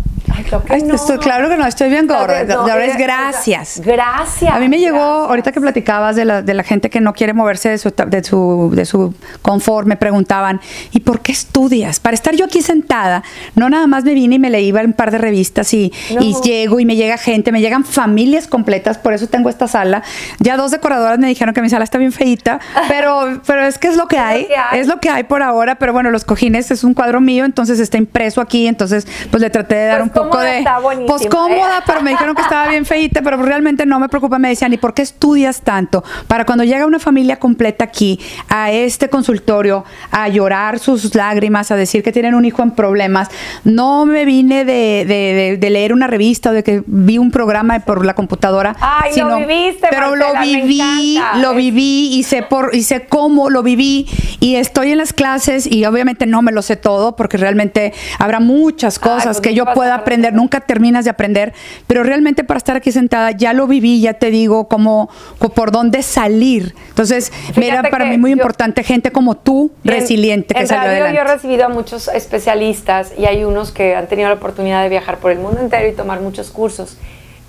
claro 1.19 1.49
que 1.49 1.57
no, 1.57 1.65
estoy 1.65 1.89
bien 1.89 2.07
gorda. 2.07 2.41
es 2.41 2.97
gracias. 2.97 3.81
Gracias. 3.83 4.53
A 4.53 4.59
mí 4.59 4.69
me 4.69 4.79
llegó, 4.79 4.99
ahorita 4.99 5.51
que 5.51 5.61
platicabas 5.61 6.15
de 6.15 6.25
la, 6.25 6.41
de 6.41 6.53
la 6.53 6.63
gente 6.63 6.89
que 6.89 7.01
no 7.01 7.13
quiere 7.13 7.33
moverse 7.33 7.69
de 7.69 7.77
su, 7.77 7.91
de, 8.07 8.23
su, 8.23 8.71
de 8.73 8.85
su 8.85 9.13
confort, 9.41 9.87
me 9.87 9.97
preguntaban, 9.97 10.61
¿y 10.91 11.01
por 11.01 11.21
qué 11.21 11.31
estudias? 11.31 11.99
Para 11.99 12.15
estar 12.15 12.35
yo 12.35 12.45
aquí 12.45 12.61
sentada, 12.61 13.23
no 13.55 13.69
nada 13.69 13.87
más 13.87 14.03
me 14.03 14.13
vine 14.13 14.35
y 14.35 14.39
me 14.39 14.49
leí 14.49 14.71
un 14.71 14.93
par 14.93 15.11
de 15.11 15.17
revistas 15.17 15.73
y, 15.73 15.91
y 16.19 16.35
llego 16.43 16.79
y 16.79 16.85
me 16.85 16.95
llega 16.95 17.17
gente, 17.17 17.51
me 17.51 17.61
llegan 17.61 17.83
familias 17.83 18.47
completas, 18.47 18.97
por 18.97 19.13
eso 19.13 19.27
tengo 19.27 19.49
esta 19.49 19.67
sala. 19.67 20.03
Ya 20.39 20.57
dos 20.57 20.71
decoradoras 20.71 21.19
me 21.19 21.27
dijeron 21.27 21.53
que 21.53 21.61
mi 21.61 21.69
sala 21.69 21.83
está 21.83 21.97
bien 21.97 22.11
feita, 22.11 22.59
pero, 22.87 23.41
pero 23.45 23.65
es 23.65 23.77
que 23.77 23.87
es 23.87 23.97
lo 23.97 24.07
que 24.07 24.17
hay, 24.17 24.47
es 24.73 24.87
lo 24.87 24.99
que 24.99 25.09
hay 25.09 25.23
por 25.23 25.43
ahora, 25.43 25.75
pero 25.75 25.93
bueno, 25.93 26.11
los 26.11 26.25
cojines 26.25 26.71
es 26.71 26.83
un 26.83 26.93
cuadro 26.93 27.21
mío, 27.21 27.45
entonces 27.45 27.79
está 27.79 27.97
impreso 27.97 28.41
aquí, 28.41 28.67
entonces 28.67 29.07
pues 29.31 29.41
le 29.41 29.49
traté 29.49 29.75
de 29.75 29.85
dar 29.85 29.97
pues 29.99 30.09
un 30.09 30.13
poco 30.23 30.39
de 30.39 30.65
pues 31.07 31.27
cómoda, 31.27 31.83
pero 31.85 32.01
me 32.01 32.11
dijeron 32.11 32.35
que 32.35 32.41
estaba 32.41 32.67
bien 32.67 32.85
feita, 32.85 33.21
pero 33.21 33.37
realmente 33.37 33.85
no 33.85 33.99
me 33.99 34.09
preocupa. 34.09 34.39
Me 34.39 34.49
decían, 34.49 34.73
¿y 34.73 34.77
por 34.77 34.93
qué 34.93 35.01
estudias 35.01 35.61
tanto? 35.61 36.03
Para 36.27 36.45
cuando 36.45 36.63
llega 36.63 36.85
una 36.85 36.99
familia 36.99 37.37
completa 37.37 37.85
aquí 37.85 38.19
a 38.47 38.71
este 38.71 39.09
consultorio 39.09 39.85
a 40.11 40.27
llorar 40.27 40.79
sus 40.79 41.13
lágrimas, 41.15 41.71
a 41.71 41.75
decir 41.75 42.03
que 42.03 42.11
tienen 42.11 42.35
un 42.35 42.45
hijo 42.45 42.63
en 42.63 42.71
problemas, 42.71 43.29
no 43.63 44.05
me 44.05 44.25
vine 44.25 44.65
de, 44.65 45.57
leer 45.69 45.93
una 45.93 46.07
revista 46.07 46.49
o 46.49 46.53
de 46.53 46.63
que 46.63 46.83
vi 46.85 47.17
un 47.17 47.31
programa 47.31 47.79
por 47.79 48.05
la 48.05 48.13
computadora. 48.13 48.75
Ay, 48.79 49.13
sino, 49.13 49.29
lo 49.29 49.47
viviste, 49.47 49.87
pero 49.89 50.15
lo 50.15 50.39
viví, 50.41 51.19
lo 51.35 51.53
viví 51.53 52.15
y 52.15 52.23
sé 52.23 52.43
por 52.43 52.73
y 52.73 52.83
sé 52.83 53.05
cómo 53.05 53.49
lo 53.49 53.63
viví 53.63 54.07
y 54.39 54.55
estoy 54.55 54.91
en 54.91 54.97
las 54.97 55.13
clases 55.13 55.67
y 55.67 55.85
obviamente 55.85 56.25
no 56.25 56.41
me 56.41 56.51
lo 56.51 56.61
sé 56.61 56.75
todo 56.75 57.15
porque 57.15 57.37
realmente 57.37 57.93
habrá 58.17 58.39
muchas 58.39 58.99
cosas 58.99 59.37
pues 59.37 59.41
que 59.41 59.53
yo 59.53 59.65
pueda 59.73 60.03
aprender. 60.09 60.33
Nunca 60.33 60.59
terminas 60.61 61.05
de 61.05 61.11
aprender, 61.11 61.53
pero 61.85 62.03
realmente 62.03 62.43
para 62.43 62.57
estar 62.57 62.75
aquí 62.75 62.91
sentada 62.91 63.31
ya 63.31 63.53
lo 63.53 63.67
viví, 63.67 64.01
ya 64.01 64.13
te 64.13 64.31
digo 64.31 64.67
cómo, 64.67 65.09
por 65.53 65.71
dónde 65.71 66.01
salir. 66.01 66.73
Entonces, 66.89 67.31
mira, 67.55 67.83
para 67.91 68.05
mí 68.05 68.17
muy 68.17 68.31
importante 68.31 68.83
gente 68.83 69.11
como 69.11 69.37
tú, 69.37 69.71
resiliente, 69.83 70.55
que 70.55 70.65
salió 70.65 70.89
adelante. 70.89 71.15
Yo 71.15 71.21
he 71.21 71.33
recibido 71.33 71.65
a 71.65 71.69
muchos 71.69 72.07
especialistas 72.07 73.13
y 73.17 73.25
hay 73.25 73.43
unos 73.43 73.71
que 73.71 73.95
han 73.95 74.07
tenido 74.07 74.29
la 74.29 74.35
oportunidad 74.35 74.81
de 74.81 74.89
viajar 74.89 75.17
por 75.17 75.31
el 75.31 75.37
mundo 75.37 75.59
entero 75.59 75.87
y 75.87 75.91
tomar 75.91 76.21
muchos 76.21 76.49
cursos, 76.49 76.97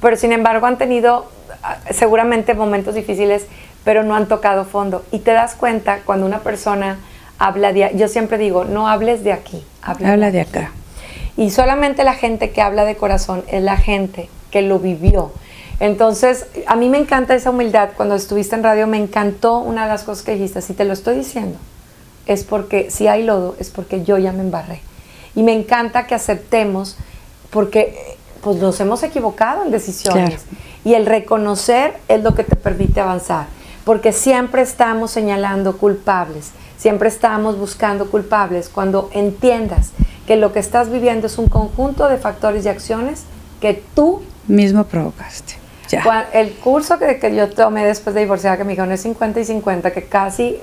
pero 0.02 0.16
sin 0.16 0.32
embargo 0.32 0.66
han 0.66 0.76
tenido 0.76 1.30
ah, 1.62 1.78
seguramente 1.90 2.52
momentos 2.52 2.94
difíciles, 2.94 3.46
pero 3.84 4.02
no 4.02 4.14
han 4.14 4.28
tocado 4.28 4.66
fondo. 4.66 5.02
Y 5.12 5.20
te 5.20 5.32
das 5.32 5.54
cuenta 5.54 6.00
cuando 6.04 6.26
una 6.26 6.40
persona 6.40 6.98
habla 7.38 7.72
de, 7.72 7.90
yo 7.94 8.06
siempre 8.08 8.36
digo, 8.36 8.66
no 8.66 8.86
hables 8.86 9.24
de 9.24 9.32
aquí, 9.32 9.64
habla 9.82 10.30
de 10.30 10.42
acá. 10.42 10.72
Y 11.40 11.48
solamente 11.48 12.04
la 12.04 12.12
gente 12.12 12.50
que 12.50 12.60
habla 12.60 12.84
de 12.84 12.96
corazón 12.96 13.44
es 13.48 13.62
la 13.62 13.78
gente 13.78 14.28
que 14.50 14.60
lo 14.60 14.78
vivió. 14.78 15.32
Entonces, 15.80 16.44
a 16.66 16.76
mí 16.76 16.90
me 16.90 16.98
encanta 16.98 17.34
esa 17.34 17.48
humildad. 17.48 17.92
Cuando 17.96 18.14
estuviste 18.14 18.56
en 18.56 18.62
radio, 18.62 18.86
me 18.86 18.98
encantó 18.98 19.56
una 19.60 19.84
de 19.84 19.88
las 19.88 20.02
cosas 20.02 20.22
que 20.22 20.32
dijiste. 20.32 20.60
Si 20.60 20.74
te 20.74 20.84
lo 20.84 20.92
estoy 20.92 21.16
diciendo, 21.16 21.56
es 22.26 22.44
porque 22.44 22.90
si 22.90 23.08
hay 23.08 23.22
lodo, 23.22 23.56
es 23.58 23.70
porque 23.70 24.04
yo 24.04 24.18
ya 24.18 24.32
me 24.32 24.40
embarré. 24.40 24.82
Y 25.34 25.42
me 25.42 25.54
encanta 25.54 26.06
que 26.06 26.14
aceptemos, 26.14 26.98
porque 27.48 27.96
pues 28.42 28.58
nos 28.58 28.78
hemos 28.80 29.02
equivocado 29.02 29.64
en 29.64 29.70
decisiones. 29.70 30.44
Y 30.84 30.92
el 30.92 31.06
reconocer 31.06 31.94
es 32.08 32.22
lo 32.22 32.34
que 32.34 32.44
te 32.44 32.56
permite 32.56 33.00
avanzar. 33.00 33.46
Porque 33.86 34.12
siempre 34.12 34.60
estamos 34.60 35.10
señalando 35.10 35.78
culpables, 35.78 36.50
siempre 36.76 37.08
estamos 37.08 37.56
buscando 37.58 38.10
culpables. 38.10 38.68
Cuando 38.68 39.08
entiendas 39.14 39.92
que 40.30 40.36
lo 40.36 40.52
que 40.52 40.60
estás 40.60 40.92
viviendo 40.92 41.26
es 41.26 41.38
un 41.38 41.48
conjunto 41.48 42.06
de 42.06 42.16
factores 42.16 42.64
y 42.64 42.68
acciones 42.68 43.24
que 43.60 43.82
tú 43.96 44.22
mismo 44.46 44.84
provocaste. 44.84 45.54
Ya. 45.88 46.28
El 46.32 46.52
curso 46.52 47.00
que, 47.00 47.18
que, 47.18 47.34
yo 47.34 47.50
tomé 47.50 47.84
después 47.84 48.14
de 48.14 48.20
divorciar, 48.20 48.56
que 48.56 48.62
me 48.62 48.70
dijeron 48.70 48.92
es 48.92 49.02
50 49.02 49.40
y 49.40 49.44
50, 49.44 49.90
que 49.90 50.04
casi 50.04 50.60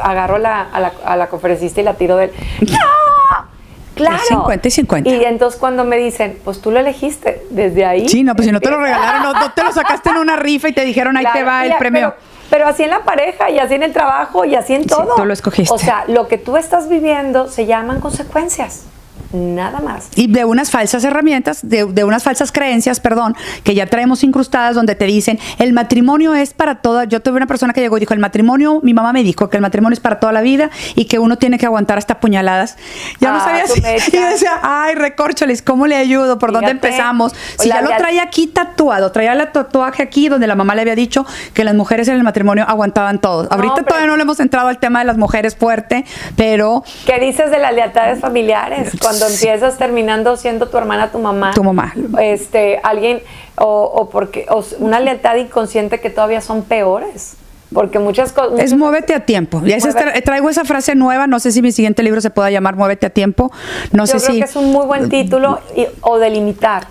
agarro 0.00 0.38
la, 0.38 0.62
a, 0.62 0.80
la, 0.80 0.92
a 1.04 1.16
la 1.18 1.26
conferencista 1.26 1.82
y 1.82 1.84
la 1.84 1.98
tiro 1.98 2.16
del... 2.16 2.30
¡No! 2.62 3.46
Claro. 3.94 4.22
50 4.26 4.68
y 4.68 4.70
50. 4.70 5.10
Y 5.10 5.24
entonces 5.24 5.60
cuando 5.60 5.84
me 5.84 5.98
dicen, 5.98 6.38
pues 6.42 6.62
tú 6.62 6.70
lo 6.70 6.80
elegiste 6.80 7.42
desde 7.50 7.84
ahí. 7.84 8.08
Sí, 8.08 8.24
no, 8.24 8.34
pues 8.34 8.46
si 8.46 8.52
no 8.52 8.60
te 8.62 8.70
lo 8.70 8.78
regalaron, 8.80 9.34
no, 9.34 9.52
te 9.52 9.62
lo 9.62 9.70
sacaste 9.70 10.08
en 10.08 10.16
una 10.16 10.36
rifa 10.36 10.70
y 10.70 10.72
te 10.72 10.82
dijeron, 10.86 11.18
ahí 11.18 11.26
te 11.30 11.44
va 11.44 11.66
el 11.66 11.76
premio. 11.76 12.14
Pero, 12.48 12.66
así 12.66 12.84
en 12.84 12.90
la 12.90 13.04
pareja 13.04 13.50
y 13.50 13.58
así 13.58 13.74
en 13.74 13.82
el 13.82 13.92
trabajo 13.92 14.46
y 14.46 14.54
así 14.54 14.74
en 14.74 14.86
todo. 14.86 15.14
tú 15.14 15.26
lo 15.26 15.34
escogiste. 15.34 15.74
O 15.74 15.76
sea, 15.76 16.04
lo 16.08 16.26
que 16.26 16.38
tú 16.38 16.56
estás 16.56 16.88
viviendo 16.88 17.48
se 17.48 17.66
llaman 17.66 18.00
consecuencias 18.00 18.86
nada 19.32 19.80
más. 19.80 20.08
Y 20.14 20.26
de 20.26 20.44
unas 20.44 20.70
falsas 20.70 21.04
herramientas, 21.04 21.60
de, 21.62 21.84
unas 22.04 22.22
falsas 22.22 22.52
creencias, 22.52 23.00
perdón, 23.00 23.36
que 23.64 23.74
ya 23.74 23.86
traemos 23.86 24.24
incrustadas 24.24 24.74
donde 24.74 24.94
te 24.94 25.04
dicen, 25.04 25.38
el 25.58 25.72
matrimonio 25.72 26.34
es 26.34 26.52
para 26.52 26.76
toda, 26.76 27.04
yo 27.04 27.20
tuve 27.20 27.36
una 27.36 27.46
persona 27.46 27.72
que 27.72 27.80
llegó 27.80 27.96
y 27.96 28.00
dijo, 28.00 28.14
el 28.14 28.20
matrimonio, 28.20 28.80
mi 28.82 28.94
mamá 28.94 29.12
me 29.12 29.22
dijo 29.22 29.48
que 29.50 29.56
el 29.56 29.62
matrimonio 29.62 29.94
es 29.94 30.00
para 30.00 30.20
toda 30.20 30.32
la 30.32 30.40
vida 30.40 30.70
y 30.94 31.04
que 31.04 31.18
uno 31.18 31.36
tiene 31.38 31.58
que 31.58 31.66
aguantar 31.66 31.98
hasta 31.98 32.20
puñaladas. 32.20 32.76
Ya 33.20 33.32
no 33.32 33.38
ah, 33.38 33.44
sabía 33.44 33.66
si, 33.66 33.80
y 34.16 34.20
decía, 34.20 34.58
ay, 34.62 34.94
recórcholes, 34.94 35.62
¿cómo 35.62 35.86
le 35.86 35.96
ayudo? 35.96 36.38
¿Por 36.38 36.52
dónde 36.52 36.70
empezamos? 36.70 37.34
Si 37.58 37.68
ya 37.68 37.82
lo 37.82 37.90
traía 37.96 38.22
aquí 38.22 38.46
tatuado, 38.46 39.12
traía 39.12 39.32
el 39.32 39.52
tatuaje 39.52 40.02
aquí 40.02 40.28
donde 40.28 40.46
la 40.46 40.54
mamá 40.54 40.74
le 40.74 40.82
había 40.82 40.94
dicho 40.94 41.24
que 41.54 41.64
las 41.64 41.74
mujeres 41.74 42.08
en 42.08 42.16
el 42.16 42.22
matrimonio 42.22 42.64
aguantaban 42.66 43.20
todo. 43.20 43.48
Ahorita 43.50 43.82
todavía 43.82 44.06
no 44.06 44.16
le 44.16 44.22
hemos 44.22 44.40
entrado 44.40 44.68
al 44.68 44.78
tema 44.78 45.00
de 45.00 45.04
las 45.04 45.16
mujeres 45.16 45.56
fuerte, 45.56 46.04
pero... 46.36 46.84
¿Qué 47.06 47.18
dices 47.18 47.50
de 47.50 47.58
las 47.58 47.72
lealtades 47.74 48.20
familiares? 48.20 48.92
Cuando 49.00 49.19
cuando 49.20 49.34
empiezas 49.34 49.78
terminando 49.78 50.36
siendo 50.36 50.68
tu 50.68 50.76
hermana, 50.76 51.10
tu 51.10 51.18
mamá. 51.18 51.52
Tu 51.54 51.62
mamá. 51.62 51.94
Este, 52.20 52.80
alguien, 52.82 53.20
o, 53.56 54.08
porque, 54.10 54.46
una 54.78 55.00
lealtad 55.00 55.36
inconsciente 55.36 56.00
que 56.00 56.10
todavía 56.10 56.40
son 56.40 56.62
peores. 56.62 57.36
Porque 57.72 58.00
muchas 58.00 58.32
cosas. 58.32 58.58
Es 58.58 58.74
muévete 58.74 59.14
a 59.14 59.24
tiempo. 59.24 59.62
Ya 59.64 59.78
traigo 60.24 60.50
esa 60.50 60.64
frase 60.64 60.96
nueva. 60.96 61.28
No 61.28 61.38
sé 61.38 61.52
si 61.52 61.62
mi 61.62 61.70
siguiente 61.70 62.02
libro 62.02 62.20
se 62.20 62.30
pueda 62.30 62.50
llamar 62.50 62.74
Muévete 62.74 63.06
a 63.06 63.10
tiempo. 63.10 63.52
No 63.92 64.08
sé 64.08 64.16
creo 64.16 64.38
que 64.38 64.44
es 64.44 64.56
un 64.56 64.72
muy 64.72 64.86
buen 64.86 65.08
título 65.08 65.60
o 66.00 66.18
delimitar. 66.18 66.88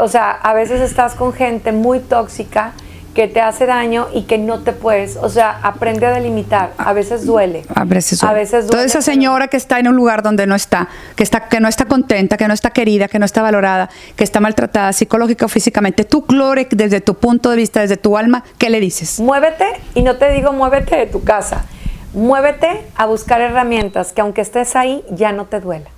O 0.00 0.08
sea, 0.08 0.30
a 0.30 0.54
veces 0.54 0.80
estás 0.80 1.14
con 1.14 1.34
gente 1.34 1.72
muy 1.72 2.00
tóxica 2.00 2.72
que 3.14 3.28
te 3.28 3.40
hace 3.40 3.64
daño 3.64 4.08
y 4.12 4.22
que 4.22 4.38
no 4.38 4.60
te 4.60 4.72
puedes, 4.72 5.16
o 5.16 5.28
sea, 5.28 5.60
aprende 5.62 6.04
a 6.06 6.10
delimitar. 6.10 6.72
A 6.78 6.92
veces 6.92 7.24
duele. 7.24 7.62
A 7.74 7.84
veces 7.84 8.20
duele. 8.20 8.32
A 8.32 8.34
veces 8.34 8.66
Toda 8.66 8.84
esa 8.84 9.02
señora 9.02 9.48
que 9.48 9.56
está 9.56 9.78
en 9.78 9.88
un 9.88 9.94
lugar 9.94 10.22
donde 10.22 10.46
no 10.46 10.54
está, 10.54 10.88
que 11.14 11.22
está 11.22 11.48
que 11.48 11.60
no 11.60 11.68
está 11.68 11.84
contenta, 11.86 12.36
que 12.36 12.48
no 12.48 12.54
está 12.54 12.70
querida, 12.70 13.06
que 13.06 13.18
no 13.18 13.24
está 13.24 13.40
valorada, 13.40 13.88
que 14.16 14.24
está 14.24 14.40
maltratada 14.40 14.92
psicológica 14.92 15.46
o 15.46 15.48
físicamente. 15.48 16.04
Tú, 16.04 16.26
Clore, 16.26 16.66
desde 16.70 17.00
tu 17.00 17.14
punto 17.14 17.50
de 17.50 17.56
vista, 17.56 17.80
desde 17.80 17.96
tu 17.96 18.16
alma, 18.18 18.44
¿qué 18.58 18.68
le 18.68 18.80
dices? 18.80 19.20
Muévete 19.20 19.66
y 19.94 20.02
no 20.02 20.16
te 20.16 20.30
digo 20.32 20.52
muévete 20.52 20.96
de 20.96 21.06
tu 21.06 21.22
casa. 21.22 21.64
Muévete 22.12 22.82
a 22.96 23.06
buscar 23.06 23.40
herramientas 23.40 24.12
que 24.12 24.20
aunque 24.20 24.40
estés 24.40 24.74
ahí 24.74 25.04
ya 25.10 25.32
no 25.32 25.46
te 25.46 25.60
duela. 25.60 25.90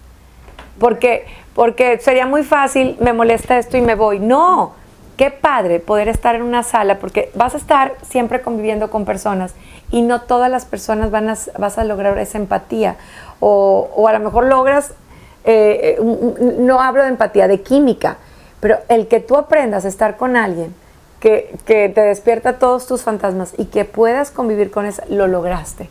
Porque 0.78 1.24
porque 1.54 1.98
sería 2.00 2.26
muy 2.26 2.42
fácil, 2.42 2.98
me 3.00 3.14
molesta 3.14 3.56
esto 3.56 3.78
y 3.78 3.80
me 3.80 3.94
voy. 3.94 4.18
No, 4.18 4.74
qué 5.16 5.30
padre 5.30 5.80
poder 5.80 6.08
estar 6.08 6.34
en 6.34 6.42
una 6.42 6.62
sala, 6.62 6.98
porque 6.98 7.30
vas 7.34 7.54
a 7.54 7.58
estar 7.58 7.94
siempre 8.02 8.42
conviviendo 8.42 8.90
con 8.90 9.04
personas 9.04 9.54
y 9.90 10.02
no 10.02 10.22
todas 10.22 10.50
las 10.50 10.64
personas 10.64 11.10
van 11.10 11.28
a, 11.28 11.36
vas 11.58 11.78
a 11.78 11.84
lograr 11.84 12.18
esa 12.18 12.38
empatía. 12.38 12.96
O, 13.40 14.06
a 14.08 14.12
lo 14.12 14.20
mejor 14.20 14.46
logras, 14.46 14.92
eh, 15.44 15.96
eh, 15.98 16.56
no 16.58 16.80
hablo 16.80 17.02
de 17.02 17.08
empatía, 17.08 17.48
de 17.48 17.62
química, 17.62 18.16
pero 18.60 18.78
el 18.88 19.08
que 19.08 19.20
tú 19.20 19.36
aprendas 19.36 19.84
a 19.84 19.88
estar 19.88 20.16
con 20.16 20.36
alguien 20.36 20.74
que, 21.20 21.54
que 21.66 21.88
te 21.88 22.00
despierta 22.00 22.58
todos 22.58 22.86
tus 22.86 23.02
fantasmas 23.02 23.54
y 23.56 23.66
que 23.66 23.84
puedas 23.84 24.30
convivir 24.30 24.70
con 24.70 24.86
eso, 24.86 25.02
lo 25.08 25.26
lograste. 25.26 25.88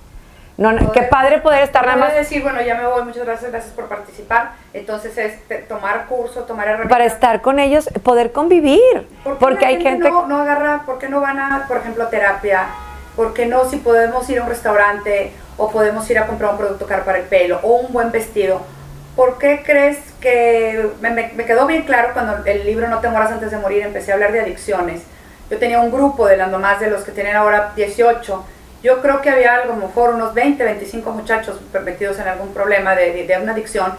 No, 0.57 0.91
qué 0.93 1.01
padre 1.03 1.39
poder 1.39 1.63
estar 1.63 1.85
nada 1.85 1.97
más. 1.97 2.15
decir, 2.15 2.41
bueno, 2.41 2.61
ya 2.61 2.75
me 2.75 2.87
voy, 2.87 3.03
muchas 3.03 3.25
gracias, 3.25 3.51
gracias 3.51 3.73
por 3.73 3.87
participar. 3.87 4.53
Entonces 4.73 5.17
es 5.17 5.67
tomar 5.67 6.05
curso, 6.05 6.43
tomar 6.43 6.67
herramientas. 6.67 6.95
Para 6.95 7.05
estar 7.05 7.41
con 7.41 7.59
ellos, 7.59 7.89
poder 8.03 8.31
convivir. 8.31 9.07
porque 9.39 9.65
hay 9.65 9.81
gente. 9.81 10.09
No, 10.09 10.27
no 10.27 10.41
agarra, 10.41 10.83
¿por 10.85 10.97
qué 10.97 11.09
no 11.09 11.19
van 11.19 11.39
a, 11.39 11.65
por 11.67 11.77
ejemplo, 11.77 12.03
a 12.05 12.09
terapia? 12.09 12.67
¿Por 13.15 13.33
qué 13.33 13.45
no, 13.45 13.65
si 13.65 13.77
podemos 13.77 14.29
ir 14.29 14.39
a 14.39 14.43
un 14.43 14.49
restaurante 14.49 15.31
o 15.57 15.69
podemos 15.71 16.09
ir 16.09 16.19
a 16.19 16.27
comprar 16.27 16.51
un 16.51 16.57
producto 16.57 16.85
caro 16.85 17.03
para 17.03 17.17
el 17.17 17.25
pelo 17.25 17.59
o 17.61 17.75
un 17.75 17.91
buen 17.91 18.11
vestido? 18.11 18.61
¿Por 19.15 19.37
qué 19.37 19.61
crees 19.65 19.97
que 20.21 20.89
me, 21.01 21.11
me 21.11 21.45
quedó 21.45 21.65
bien 21.65 21.83
claro 21.83 22.09
cuando 22.13 22.45
el 22.45 22.65
libro 22.65 22.87
No 22.89 22.99
te 22.99 23.09
moras 23.09 23.31
antes 23.31 23.51
de 23.51 23.57
morir 23.57 23.83
empecé 23.83 24.11
a 24.11 24.15
hablar 24.15 24.31
de 24.31 24.41
adicciones? 24.41 25.03
Yo 25.49 25.57
tenía 25.57 25.79
un 25.79 25.91
grupo 25.91 26.27
de 26.27 26.37
las 26.37 26.49
mamás 26.49 26.79
de 26.79 26.89
los 26.89 27.03
que 27.03 27.11
tienen 27.11 27.35
ahora 27.35 27.71
18 27.75 28.45
yo 28.85 29.01
creo 29.01 29.19
que 29.19 29.31
había 29.31 29.55
a 29.55 29.65
lo 29.65 29.75
mejor 29.75 30.13
unos 30.13 30.35
20, 30.35 30.63
25 30.63 31.09
muchachos 31.09 31.59
metidos 31.83 32.19
en 32.19 32.27
algún 32.27 32.53
problema 32.53 32.95
de, 32.95 33.25
de, 33.25 33.37
una 33.39 33.53
adicción. 33.53 33.93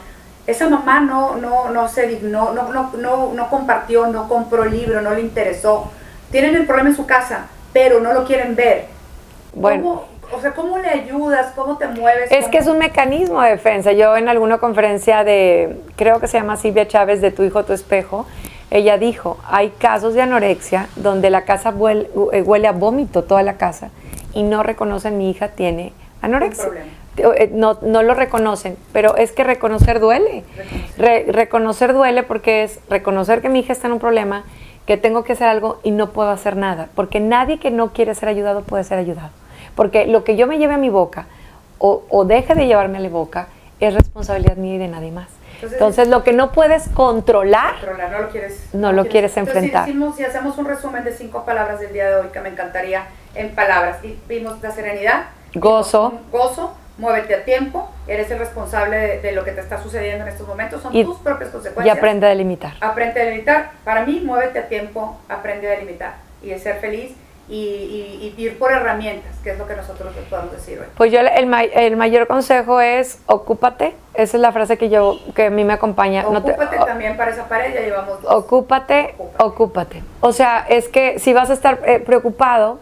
Esa 0.47 0.69
mamá 0.69 1.01
no, 1.01 1.35
no, 1.35 1.71
no 1.71 1.89
se 1.89 2.07
dignó, 2.07 2.53
no, 2.53 2.73
no, 2.73 2.93
no, 2.97 3.33
no 3.35 3.51
compartió, 3.51 4.07
no 4.07 4.29
compró 4.29 4.65
libro, 4.65 5.01
no 5.03 5.11
le 5.11 5.23
interesó. 5.23 5.91
Tienen 6.31 6.55
el 6.55 6.67
problema 6.67 6.91
en 6.91 6.97
su 6.97 7.05
casa, 7.05 7.47
pero 7.73 7.99
no 7.99 8.13
lo 8.13 8.25
quieren 8.25 8.55
ver. 8.55 8.85
Bueno. 9.55 10.05
o 10.33 10.41
sea, 10.41 10.53
¿cómo 10.53 10.79
le 10.79 10.89
ayudas? 10.89 11.53
¿Cómo 11.57 11.77
te 11.79 11.89
mueves? 11.89 12.31
Es 12.31 12.47
que 12.47 12.59
es 12.59 12.69
un 12.69 12.79
mecanismo 12.79 13.43
de 13.43 13.51
defensa. 13.51 13.91
Yo 13.91 14.17
en 14.17 14.29
alguna 14.29 14.59
conferencia 14.59 15.25
de, 15.25 15.81
creo 15.97 16.21
que 16.21 16.29
se 16.29 16.39
llama 16.39 16.57
Silvia 16.57 16.87
Chávez, 16.87 17.21
de 17.21 17.33
Tu 17.33 17.43
Hijo, 17.43 17.65
Tu 17.65 17.73
Espejo, 17.73 18.25
ella 18.71 18.99
dijo, 18.99 19.39
hay 19.49 19.71
casos 19.71 20.15
de 20.15 20.23
anorexia 20.23 20.87
donde 20.95 21.31
la 21.31 21.45
casa 21.45 21.71
huele, 21.71 22.09
eh, 22.33 22.43
huele 22.43 22.69
a 22.69 22.73
vómito, 22.73 23.25
toda 23.25 23.43
la 23.43 23.57
casa, 23.57 23.91
y 24.37 24.43
no 24.43 24.63
reconocen 24.63 25.17
mi 25.17 25.31
hija 25.31 25.49
tiene 25.49 25.95
anorexia. 26.21 26.69
Eh, 27.17 27.51
no, 27.55 27.79
no, 27.81 28.03
lo 28.03 28.13
reconocen, 28.13 28.77
pero 28.93 29.17
es 29.17 29.33
que 29.33 29.45
reconocer 29.45 29.99
duele. 29.99 30.45
reconocer 30.99 31.95
duele 31.95 32.23
porque 32.23 32.63
es 32.63 32.79
reconocer 32.91 33.41
que 33.41 33.49
mi 33.49 33.61
hija 33.61 33.73
está 33.73 33.87
en 33.87 33.95
un 33.95 33.99
problema, 33.99 34.45
que 34.85 34.99
tengo 34.99 35.25
que 35.25 35.33
hacer 35.33 35.49
algo 35.49 35.81
y 35.83 35.91
no 35.91 36.11
puedo 36.11 36.29
hacer 36.29 36.57
nada, 36.57 36.89
porque 36.95 37.19
nadie 37.19 37.59
que 37.59 37.71
no 37.71 37.95
quiere 37.95 38.15
ser 38.15 38.29
ayudado 38.29 38.63
puede 38.63 38.85
ser 38.85 38.99
ayudado. 38.99 39.31
Porque 39.75 40.07
lo 40.07 40.23
que 40.23 40.37
yo 40.37 40.47
me 40.47 40.59
lleve 40.59 40.75
a 40.75 40.79
mi 40.79 40.91
boca 40.91 41.27
o, 41.79 42.03
o 42.11 42.27
deje 42.27 42.55
de 42.55 42.67
llevarme 42.67 42.99
a 42.99 43.01
la 43.01 43.09
boca 43.09 43.49
es 43.81 43.95
responsabilidad 43.95 44.59
mía 44.59 44.75
y 44.75 44.79
de 44.79 44.89
nadie 44.89 45.13
más. 45.13 45.29
Entonces, 45.63 46.09
lo 46.09 46.25
que 46.25 46.33
no 46.33 46.53
puedes 46.53 46.89
controlar, 46.89 47.75
no 48.11 48.21
lo 48.21 48.29
quieres, 48.29 48.69
no 48.73 48.93
lo 48.93 49.07
quieres, 49.07 49.37
enfrentar. 49.37 49.89
si, 50.17 50.25
hacemos 50.25 50.59
un 50.59 50.67
resumen 50.67 51.05
de 51.05 51.13
cinco 51.13 51.45
palabras 51.45 51.81
del 51.81 51.93
día 51.93 52.09
de 52.09 52.15
hoy, 52.17 52.29
que 52.33 52.41
me 52.41 52.49
encantaría 52.49 53.05
en 53.35 53.55
palabras, 53.55 54.05
y 54.05 54.19
vimos 54.29 54.63
la 54.63 54.71
serenidad, 54.71 55.25
gozo, 55.55 56.21
gozo, 56.31 56.75
muévete 56.99 57.35
a 57.35 57.45
tiempo, 57.45 57.91
eres 58.07 58.31
el 58.31 58.39
responsable 58.39 59.19
de, 59.21 59.33
lo 59.33 59.45
que 59.45 59.53
te 59.53 59.61
está 59.61 59.83
sucediendo 59.83 60.25
en 60.25 60.33
estos 60.33 60.47
momentos, 60.47 60.83
son 60.83 60.93
tus 60.93 61.19
propias 61.19 61.51
consecuencias. 61.51 61.95
Y 61.95 61.99
aprende 61.99 62.27
a 62.27 62.31
delimitar. 62.31 62.75
Aprende 62.81 63.21
a 63.21 63.25
delimitar. 63.25 63.71
Para 63.85 64.05
mí, 64.05 64.21
muévete 64.25 64.59
a 64.59 64.69
tiempo, 64.69 65.19
aprende 65.29 65.69
a 65.69 65.71
delimitar 65.71 66.27
y 66.43 66.51
es 66.51 66.63
ser 66.63 66.77
feliz 66.77 67.13
y, 67.49 68.35
ir 68.37 68.59
por 68.59 68.73
herramientas, 68.73 69.37
que 69.43 69.51
es 69.51 69.59
lo 69.59 69.67
que 69.67 69.77
nosotros 69.77 70.15
les 70.17 70.25
podemos 70.27 70.53
decir 70.53 70.79
hoy. 70.81 70.87
Pues 70.97 71.13
yo 71.13 71.21
el, 71.21 71.29
el, 71.29 71.97
mayor 71.97 72.27
consejo 72.27 72.81
es 72.81 73.21
ocúpate, 73.27 73.95
esa 74.15 74.37
es 74.37 74.41
la 74.41 74.53
frase 74.53 74.77
que 74.77 74.89
yo 74.89 75.19
que 75.35 75.47
a 75.47 75.51
mí 75.51 75.65
me 75.65 75.73
acompaña. 75.73 76.27
Ocúpate 76.27 76.77
también 76.77 77.17
para 77.17 77.31
esa 77.31 77.49
pared, 77.49 77.73
ya 77.75 77.81
llevamos 77.81 78.23
dos. 78.23 78.33
Ocúpate, 78.33 79.15
ocúpate, 79.39 80.03
O 80.21 80.33
sea, 80.33 80.67
es 80.69 80.89
que 80.89 81.19
si 81.19 81.33
vas 81.33 81.51
a 81.51 81.53
estar 81.53 81.81
eh, 81.87 82.01
preocupado 82.01 82.81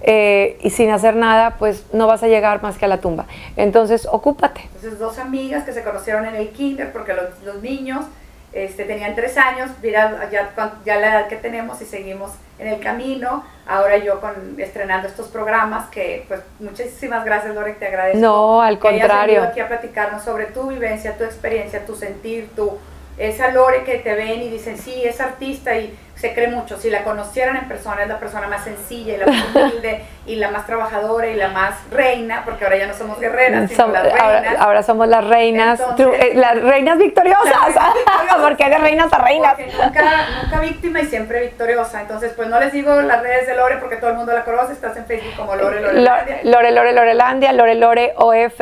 eh, 0.00 0.58
y 0.60 0.70
sin 0.70 0.90
hacer 0.90 1.14
nada, 1.16 1.56
pues 1.58 1.84
no 1.92 2.06
vas 2.06 2.22
a 2.22 2.28
llegar 2.28 2.62
más 2.62 2.78
que 2.78 2.84
a 2.84 2.88
la 2.88 2.98
tumba. 2.98 3.26
Entonces, 3.56 4.08
ocúpate. 4.10 4.62
Entonces, 4.62 4.98
dos 4.98 5.18
amigas 5.18 5.64
que 5.64 5.72
se 5.72 5.82
conocieron 5.82 6.24
en 6.24 6.36
el 6.36 6.50
kinder, 6.50 6.92
porque 6.92 7.14
los, 7.14 7.26
los 7.44 7.62
niños 7.62 8.04
este, 8.52 8.84
tenían 8.84 9.14
tres 9.14 9.36
años, 9.36 9.70
mira 9.82 10.28
ya, 10.30 10.50
ya 10.84 10.96
la 10.96 11.08
edad 11.08 11.28
que 11.28 11.36
tenemos 11.36 11.80
y 11.82 11.84
seguimos 11.84 12.32
en 12.58 12.68
el 12.68 12.80
camino. 12.80 13.44
Ahora 13.66 13.98
yo 13.98 14.20
con 14.20 14.56
estrenando 14.58 15.06
estos 15.08 15.28
programas 15.28 15.88
que 15.90 16.24
pues 16.28 16.40
muchísimas 16.58 17.24
gracias 17.24 17.54
Lore, 17.54 17.74
te 17.74 17.86
agradezco. 17.86 18.20
No, 18.20 18.62
al 18.62 18.78
contrario. 18.78 19.42
aquí 19.42 19.60
a 19.60 19.68
platicarnos 19.68 20.22
sobre 20.22 20.46
tu 20.46 20.68
vivencia, 20.68 21.16
tu 21.16 21.24
experiencia, 21.24 21.84
tu 21.84 21.94
sentir, 21.94 22.48
tu 22.56 22.78
esa 23.18 23.50
Lore 23.50 23.82
que 23.82 23.98
te 23.98 24.14
ven 24.14 24.40
y 24.42 24.48
dicen, 24.48 24.78
"Sí, 24.78 25.02
es 25.04 25.20
artista" 25.20 25.76
y 25.76 25.96
se 26.18 26.34
cree 26.34 26.48
mucho. 26.48 26.76
Si 26.78 26.90
la 26.90 27.04
conocieran 27.04 27.56
en 27.56 27.68
persona, 27.68 28.02
es 28.02 28.08
la 28.08 28.18
persona 28.18 28.48
más 28.48 28.64
sencilla 28.64 29.14
y 29.14 29.16
la 29.18 29.26
más 29.26 29.44
humilde 29.54 30.04
y 30.26 30.36
la 30.36 30.50
más 30.50 30.66
trabajadora 30.66 31.28
y 31.28 31.34
la 31.34 31.48
más 31.48 31.74
reina, 31.90 32.42
porque 32.44 32.64
ahora 32.64 32.76
ya 32.76 32.86
no 32.86 32.94
somos 32.94 33.20
guerreras, 33.20 33.70
sino 33.70 33.88
las 33.88 34.02
reinas. 34.02 34.56
Ahora, 34.58 34.82
somos 34.82 35.08
las 35.08 35.24
reinas, 35.24 35.80
eh, 35.98 36.32
las 36.34 36.60
reinas 36.60 36.98
victoriosas, 36.98 37.74
porque 38.42 38.68
de 38.68 38.78
reinas 38.78 39.12
a 39.12 39.18
reinas. 39.18 39.56
nunca, 39.58 40.26
nunca 40.42 40.60
víctima 40.60 41.00
y 41.00 41.06
siempre 41.06 41.40
victoriosa. 41.42 42.02
Entonces, 42.02 42.32
pues 42.34 42.48
no 42.48 42.58
les 42.58 42.72
digo 42.72 43.00
las 43.00 43.22
redes 43.22 43.46
de 43.46 43.54
Lore 43.54 43.76
porque 43.76 43.96
todo 43.96 44.10
el 44.10 44.16
mundo 44.16 44.32
la 44.32 44.44
conoce. 44.44 44.72
Estás 44.72 44.96
en 44.96 45.06
Facebook 45.06 45.34
como 45.36 45.54
Lore 45.54 45.80
Lorelandia. 45.80 46.40
Lore 46.42 46.72
Lore 46.72 46.92
Lorelandia, 46.92 47.52
Lore 47.52 47.74
Lore 47.76 48.12
OF. 48.16 48.60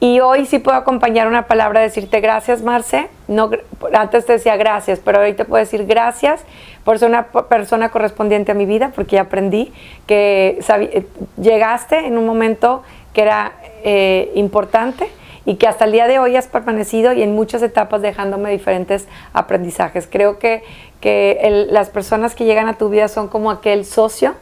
Y 0.00 0.20
hoy 0.20 0.46
sí 0.46 0.58
puedo 0.58 0.76
acompañar 0.76 1.28
una 1.28 1.46
palabra, 1.46 1.80
decirte 1.80 2.20
gracias, 2.20 2.62
Marce. 2.62 3.08
No, 3.28 3.50
antes 3.92 4.26
te 4.26 4.32
decía 4.32 4.56
gracias, 4.56 5.00
pero 5.04 5.20
hoy 5.20 5.34
te 5.34 5.44
puedo 5.44 5.62
decir 5.62 5.86
gracias 5.86 6.44
por 6.88 6.98
ser 6.98 7.10
una 7.10 7.26
persona 7.26 7.90
correspondiente 7.90 8.52
a 8.52 8.54
mi 8.54 8.64
vida, 8.64 8.92
porque 8.94 9.18
aprendí 9.18 9.74
que 10.06 10.58
eh, 10.66 11.06
llegaste 11.38 12.06
en 12.06 12.16
un 12.16 12.24
momento 12.24 12.82
que 13.12 13.20
era 13.20 13.52
eh, 13.84 14.32
importante 14.34 15.10
y 15.44 15.56
que 15.56 15.66
hasta 15.66 15.84
el 15.84 15.92
día 15.92 16.06
de 16.06 16.18
hoy 16.18 16.34
has 16.34 16.46
permanecido 16.46 17.12
y 17.12 17.22
en 17.22 17.34
muchas 17.34 17.60
etapas 17.60 18.00
dejándome 18.00 18.50
diferentes 18.50 19.06
aprendizajes. 19.34 20.08
Creo 20.10 20.38
que, 20.38 20.62
que 21.02 21.66
las 21.68 21.90
personas 21.90 22.34
que 22.34 22.46
llegan 22.46 22.68
a 22.68 22.78
tu 22.78 22.88
vida 22.88 23.08
son 23.08 23.28
como 23.28 23.50
aquel 23.50 23.84
socio 23.84 24.34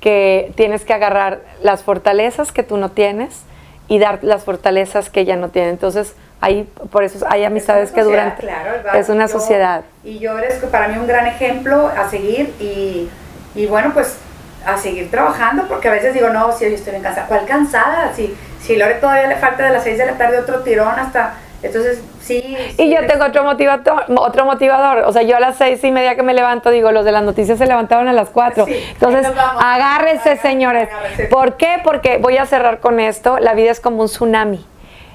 que 0.00 0.50
tienes 0.54 0.86
que 0.86 0.94
agarrar 0.94 1.42
las 1.62 1.82
fortalezas 1.82 2.52
que 2.52 2.62
tú 2.62 2.78
no 2.78 2.90
tienes 2.92 3.42
y 3.88 3.98
dar 3.98 4.20
las 4.22 4.44
fortalezas 4.44 5.10
que 5.10 5.20
ella 5.20 5.36
no 5.36 5.50
tiene. 5.50 5.68
Entonces, 5.68 6.16
Ahí, 6.42 6.68
por 6.90 7.04
eso 7.04 7.24
hay 7.30 7.44
amistades 7.44 7.92
que 7.92 8.02
duran. 8.02 8.34
es 8.94 9.08
una 9.08 9.28
sociedad. 9.28 9.82
Y 10.02 10.18
yo 10.18 10.36
eres 10.36 10.54
para 10.64 10.88
mí 10.88 10.98
un 10.98 11.06
gran 11.06 11.24
ejemplo 11.28 11.86
a 11.86 12.10
seguir 12.10 12.52
y, 12.58 13.08
y, 13.54 13.66
bueno, 13.66 13.92
pues 13.94 14.16
a 14.66 14.76
seguir 14.76 15.08
trabajando, 15.08 15.68
porque 15.68 15.86
a 15.86 15.92
veces 15.92 16.14
digo, 16.14 16.30
no, 16.30 16.50
si 16.50 16.64
yo 16.64 16.74
estoy 16.74 16.90
bien 16.90 17.04
cansada. 17.04 17.28
¿Cuál 17.28 17.46
cansada? 17.46 18.12
Si, 18.12 18.36
si 18.60 18.74
Lore 18.74 18.94
todavía 18.94 19.28
le 19.28 19.36
falta 19.36 19.64
de 19.66 19.70
las 19.70 19.84
6 19.84 19.98
de 19.98 20.06
la 20.06 20.12
tarde 20.14 20.38
otro 20.38 20.60
tirón 20.62 20.98
hasta... 20.98 21.34
Entonces, 21.62 22.02
sí. 22.20 22.56
y 22.76 22.92
yo 22.92 23.06
tengo 23.06 23.24
otro 23.24 23.44
motivador, 23.44 24.06
otro 24.16 24.44
motivador. 24.44 25.04
O 25.06 25.12
sea, 25.12 25.22
yo 25.22 25.36
a 25.36 25.40
las 25.40 25.58
seis 25.58 25.84
y 25.84 25.92
media 25.92 26.16
que 26.16 26.24
me 26.24 26.34
levanto, 26.34 26.70
digo, 26.70 26.90
los 26.90 27.04
de 27.04 27.12
las 27.12 27.22
noticias 27.22 27.56
se 27.56 27.66
levantaban 27.68 28.08
a 28.08 28.12
las 28.12 28.30
cuatro. 28.30 28.66
Entonces, 28.66 29.28
agárrense, 29.60 30.38
señores. 30.38 30.88
¿Por 31.30 31.56
qué? 31.56 31.76
Porque 31.84 32.18
voy 32.18 32.36
a 32.36 32.46
cerrar 32.46 32.80
con 32.80 32.98
esto. 32.98 33.38
La 33.38 33.54
vida 33.54 33.70
es 33.70 33.78
como 33.78 34.02
un 34.02 34.08
tsunami. 34.08 34.66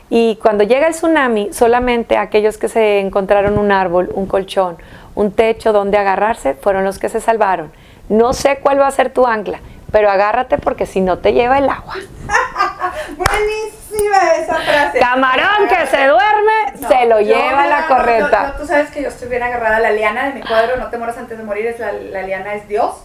Y 0.09 0.37
cuando 0.37 0.63
llega 0.63 0.87
el 0.87 0.93
tsunami, 0.93 1.51
solamente 1.53 2.17
aquellos 2.17 2.57
que 2.57 2.69
se 2.69 2.99
encontraron 2.99 3.57
un 3.57 3.71
árbol, 3.71 4.09
un 4.13 4.25
colchón, 4.25 4.77
un 5.15 5.31
techo 5.31 5.73
donde 5.73 5.97
agarrarse, 5.97 6.53
fueron 6.53 6.83
los 6.83 6.99
que 6.99 7.09
se 7.09 7.19
salvaron. 7.19 7.71
No 8.09 8.33
sé 8.33 8.59
cuál 8.59 8.79
va 8.79 8.87
a 8.87 8.91
ser 8.91 9.11
tu 9.11 9.27
ancla, 9.27 9.59
pero 9.91 10.09
agárrate 10.09 10.57
porque 10.57 10.85
si 10.85 11.01
no 11.01 11.17
te 11.19 11.33
lleva 11.33 11.57
el 11.57 11.69
agua. 11.69 11.95
Buenísima 13.17 14.31
esa 14.39 14.55
frase. 14.55 14.99
Camarón 14.99 15.67
que 15.67 15.87
se 15.87 16.07
duerme, 16.07 16.87
se 16.87 17.05
lo 17.05 17.19
lleva 17.19 17.67
la 17.67 17.87
correcta. 17.87 18.55
tú 18.57 18.65
sabes 18.65 18.89
que 18.91 19.01
yo 19.01 19.09
estoy 19.09 19.27
bien 19.27 19.43
agarrada 19.43 19.77
a 19.77 19.79
la 19.81 19.91
liana 19.91 20.27
de 20.27 20.33
mi 20.33 20.41
cuadro, 20.41 20.77
no 20.77 20.89
te 20.89 20.97
moras 20.97 21.17
antes 21.17 21.37
de 21.37 21.43
morir, 21.43 21.65
es 21.67 21.79
la, 21.79 21.91
la 21.91 22.21
liana 22.21 22.53
es 22.53 22.67
Dios 22.67 22.95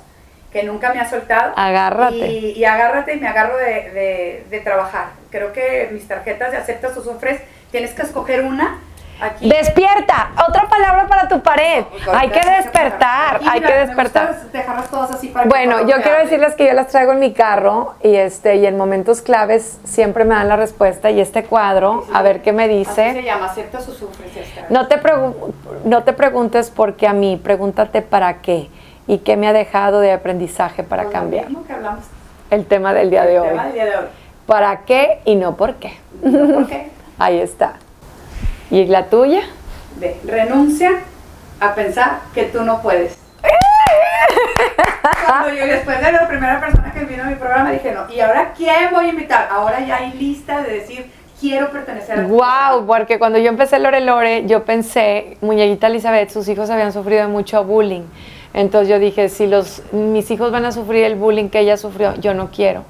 que 0.52 0.62
nunca 0.64 0.92
me 0.92 1.00
ha 1.00 1.08
soltado. 1.08 1.54
Agárrate. 1.56 2.14
Y, 2.14 2.64
agárrate 2.64 3.14
y 3.14 3.20
me 3.20 3.28
agarro 3.28 3.56
de, 3.56 4.44
de, 4.48 4.60
trabajar. 4.60 5.06
Creo 5.32 5.50
que 5.54 5.88
mis 5.92 6.06
tarjetas 6.06 6.52
de 6.52 6.58
aceptas 6.58 6.94
o 6.94 7.02
sufres, 7.02 7.40
tienes 7.70 7.94
que 7.94 8.02
escoger 8.02 8.44
una. 8.44 8.80
Aquí. 9.18 9.48
Despierta, 9.48 10.32
otra 10.46 10.68
palabra 10.68 11.06
para 11.06 11.26
tu 11.26 11.40
pared. 11.40 11.84
hay 12.12 12.28
que 12.28 12.40
despertar, 12.40 13.40
hay 13.48 13.60
que 13.62 13.72
despertar. 13.72 14.36
dejarlas 14.52 14.90
todas 14.90 15.12
así 15.12 15.28
para 15.28 15.46
bueno, 15.46 15.86
yo 15.86 16.02
quiero 16.02 16.18
decirles 16.18 16.54
que 16.54 16.66
yo 16.66 16.72
las 16.74 16.88
traigo 16.88 17.12
en 17.12 17.20
mi 17.20 17.32
carro 17.32 17.94
y 18.02 18.16
este 18.16 18.56
y 18.56 18.66
en 18.66 18.76
momentos 18.76 19.22
claves 19.22 19.78
siempre 19.84 20.24
me 20.24 20.34
dan 20.34 20.48
la 20.48 20.56
respuesta 20.56 21.10
y 21.10 21.20
este 21.20 21.44
cuadro, 21.44 22.04
a 22.12 22.20
ver 22.20 22.42
qué 22.42 22.52
me 22.52 22.68
dice. 22.68 23.04
Así 23.04 23.20
se 23.20 23.22
llama, 23.22 23.46
aceptas 23.46 23.88
o 23.88 23.92
sufres. 23.92 24.32
No 24.70 24.88
te 24.88 25.00
no 25.84 26.02
te 26.02 26.12
preguntes 26.12 26.70
por 26.70 26.96
qué 26.96 27.06
a 27.06 27.14
mí, 27.14 27.40
pregúntate 27.42 28.02
para 28.02 28.42
qué 28.42 28.68
y 29.06 29.18
qué 29.18 29.36
me 29.36 29.48
ha 29.48 29.52
dejado 29.54 30.00
de 30.00 30.12
aprendizaje 30.12 30.82
para 30.82 31.06
cambiar. 31.06 31.46
El 32.50 32.66
tema 32.66 32.92
del 32.92 33.08
día 33.08 33.24
de 33.24 33.40
hoy. 33.40 33.58
¿Para 34.52 34.84
qué 34.84 35.20
y 35.24 35.34
no 35.34 35.56
por 35.56 35.76
qué? 35.76 35.94
por 36.20 36.66
qué. 36.66 36.90
Ahí 37.18 37.40
está. 37.40 37.76
¿Y 38.70 38.84
la 38.84 39.06
tuya? 39.06 39.40
De 39.98 40.20
renuncia 40.26 40.90
a 41.58 41.74
pensar 41.74 42.18
que 42.34 42.44
tú 42.44 42.62
no 42.62 42.82
puedes. 42.82 43.16
Cuando 45.26 45.54
yo 45.54 45.66
después 45.66 46.02
de 46.02 46.12
la 46.12 46.28
primera 46.28 46.60
persona 46.60 46.92
que 46.92 47.06
vino 47.06 47.22
a 47.22 47.26
mi 47.28 47.36
programa 47.36 47.70
dije, 47.70 47.92
no, 47.92 48.12
¿y 48.12 48.20
ahora 48.20 48.52
quién 48.54 48.90
voy 48.92 49.06
a 49.06 49.08
invitar? 49.08 49.48
Ahora 49.50 49.80
ya 49.80 49.96
hay 49.96 50.12
lista 50.12 50.60
de 50.60 50.70
decir, 50.80 51.10
quiero 51.40 51.70
pertenecer 51.70 52.20
a 52.20 52.26
Wow, 52.26 52.86
porque 52.86 53.18
cuando 53.18 53.38
yo 53.38 53.48
empecé 53.48 53.78
Lore 53.78 54.02
Lore, 54.02 54.44
yo 54.44 54.66
pensé, 54.66 55.38
muñequita 55.40 55.86
Elizabeth, 55.86 56.28
sus 56.28 56.46
hijos 56.48 56.68
habían 56.68 56.92
sufrido 56.92 57.26
mucho 57.26 57.64
bullying. 57.64 58.04
Entonces 58.52 58.90
yo 58.90 58.98
dije, 58.98 59.30
si 59.30 59.46
los, 59.46 59.82
mis 59.92 60.30
hijos 60.30 60.52
van 60.52 60.66
a 60.66 60.72
sufrir 60.72 61.04
el 61.04 61.14
bullying 61.14 61.48
que 61.48 61.60
ella 61.60 61.78
sufrió, 61.78 62.14
yo 62.16 62.34
no 62.34 62.50
quiero. 62.50 62.84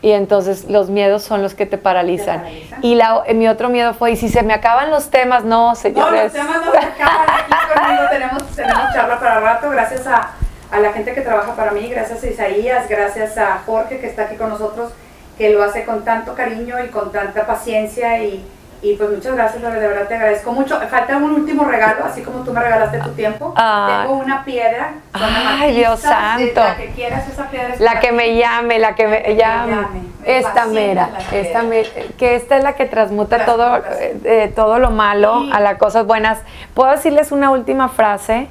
Y 0.00 0.12
entonces 0.12 0.70
los 0.70 0.90
miedos 0.90 1.22
son 1.22 1.42
los 1.42 1.54
que 1.54 1.66
te 1.66 1.76
paralizan. 1.76 2.44
Y 2.82 2.94
la, 2.94 3.24
mi 3.34 3.48
otro 3.48 3.68
miedo 3.68 3.94
fue, 3.94 4.12
y 4.12 4.16
si 4.16 4.28
se 4.28 4.42
me 4.42 4.54
acaban 4.54 4.90
los 4.90 5.10
temas, 5.10 5.44
no, 5.44 5.74
señores. 5.74 6.32
No, 6.32 6.42
los 6.42 6.48
temas 6.48 6.66
no 6.66 6.72
se 6.72 6.78
acaban. 6.78 7.26
Aquí 7.28 7.52
conmigo 7.74 8.02
tenemos, 8.10 8.46
tenemos 8.54 8.94
charla 8.94 9.18
para 9.18 9.40
rato, 9.40 9.70
gracias 9.70 10.06
a, 10.06 10.30
a 10.70 10.78
la 10.78 10.92
gente 10.92 11.14
que 11.14 11.20
trabaja 11.22 11.54
para 11.56 11.72
mí, 11.72 11.88
gracias 11.88 12.22
a 12.22 12.26
Isaías, 12.28 12.88
gracias 12.88 13.36
a 13.38 13.60
Jorge 13.66 13.98
que 13.98 14.06
está 14.06 14.22
aquí 14.22 14.36
con 14.36 14.50
nosotros 14.50 14.92
que 15.38 15.50
lo 15.50 15.62
hace 15.62 15.84
con 15.84 16.04
tanto 16.04 16.34
cariño 16.34 16.84
y 16.84 16.88
con 16.88 17.12
tanta 17.12 17.46
paciencia 17.46 18.22
y, 18.22 18.44
y 18.82 18.94
pues 18.94 19.10
muchas 19.10 19.34
gracias, 19.34 19.62
Lore, 19.62 19.80
de 19.80 19.88
verdad 19.88 20.06
te 20.08 20.14
agradezco 20.14 20.52
mucho. 20.52 20.78
Falta 20.88 21.16
un 21.16 21.30
último 21.32 21.64
regalo, 21.64 22.04
así 22.04 22.22
como 22.22 22.44
tú 22.44 22.52
me 22.52 22.60
regalaste 22.62 22.98
tu 23.00 23.10
tiempo. 23.10 23.52
Ah. 23.56 24.02
Tengo 24.04 24.18
una 24.18 24.44
piedra. 24.44 24.92
Ay, 25.12 25.74
Dios 25.76 26.00
santo. 26.00 26.60
La 26.60 26.76
que 26.76 26.90
quieras, 26.92 27.28
esa 27.28 27.48
piedra 27.48 27.74
es 27.74 27.80
La 27.80 27.98
que 28.00 28.12
me 28.12 28.36
llame, 28.36 28.78
la 28.78 28.94
que 28.94 29.06
me 29.08 29.20
me 29.22 29.34
llame. 29.36 29.72
llame. 29.72 30.00
Me 30.20 30.38
Esta 30.38 30.66
mera, 30.66 31.08
esta 31.32 31.60
piedra. 31.60 31.62
me- 31.64 31.84
que 32.16 32.34
esta 32.36 32.56
es 32.58 32.62
la 32.64 32.74
que 32.74 32.86
transmuta 32.86 33.44
todo, 33.44 33.82
eh, 34.24 34.52
todo 34.54 34.78
lo 34.78 34.90
malo 34.90 35.40
Sí. 35.42 35.50
a 35.52 35.60
las 35.60 35.76
cosas 35.78 36.06
buenas. 36.06 36.38
¿Puedo 36.74 36.90
decirles 36.90 37.32
una 37.32 37.50
última 37.50 37.88
frase? 37.88 38.48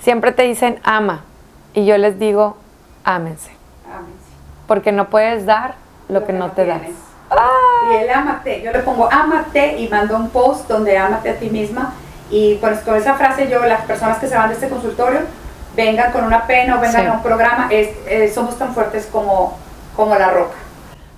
Siempre 0.00 0.32
te 0.32 0.44
dicen 0.44 0.80
ama 0.84 1.24
y 1.74 1.84
yo 1.84 1.98
les 1.98 2.18
digo 2.18 2.56
ámense, 3.04 3.50
porque 4.66 4.92
no 4.92 5.08
puedes 5.10 5.44
dar 5.46 5.74
lo, 6.08 6.24
que, 6.24 6.32
no 6.32 6.50
te 6.52 6.64
das. 6.66 6.80
Y 7.92 7.96
el 7.96 8.10
amate, 8.10 8.62
yo 8.62 8.72
le 8.72 8.80
pongo 8.80 9.08
amate 9.10 9.78
y 9.78 9.88
mando 9.88 10.16
un 10.16 10.30
post 10.30 10.68
donde 10.68 10.96
amate 10.98 11.30
a 11.30 11.38
ti 11.38 11.50
misma. 11.50 11.94
Y 12.30 12.56
pues 12.56 12.80
con 12.80 12.96
esa 12.96 13.14
frase 13.14 13.48
yo, 13.48 13.64
las 13.66 13.82
personas 13.82 14.18
que 14.18 14.28
se 14.28 14.36
van 14.36 14.48
de 14.48 14.54
este 14.54 14.68
consultorio, 14.68 15.20
vengan 15.74 16.12
con 16.12 16.24
una 16.24 16.46
pena 16.46 16.76
o 16.76 16.80
vengan 16.80 17.02
Sí. 17.02 17.06
a 17.08 17.12
un 17.12 17.22
programa, 17.22 17.68
es- 17.70 17.90
eh, 18.06 18.30
somos 18.32 18.56
tan 18.58 18.72
fuertes 18.74 19.06
como, 19.10 19.58
como 19.96 20.14
la 20.16 20.30
roca. 20.30 20.56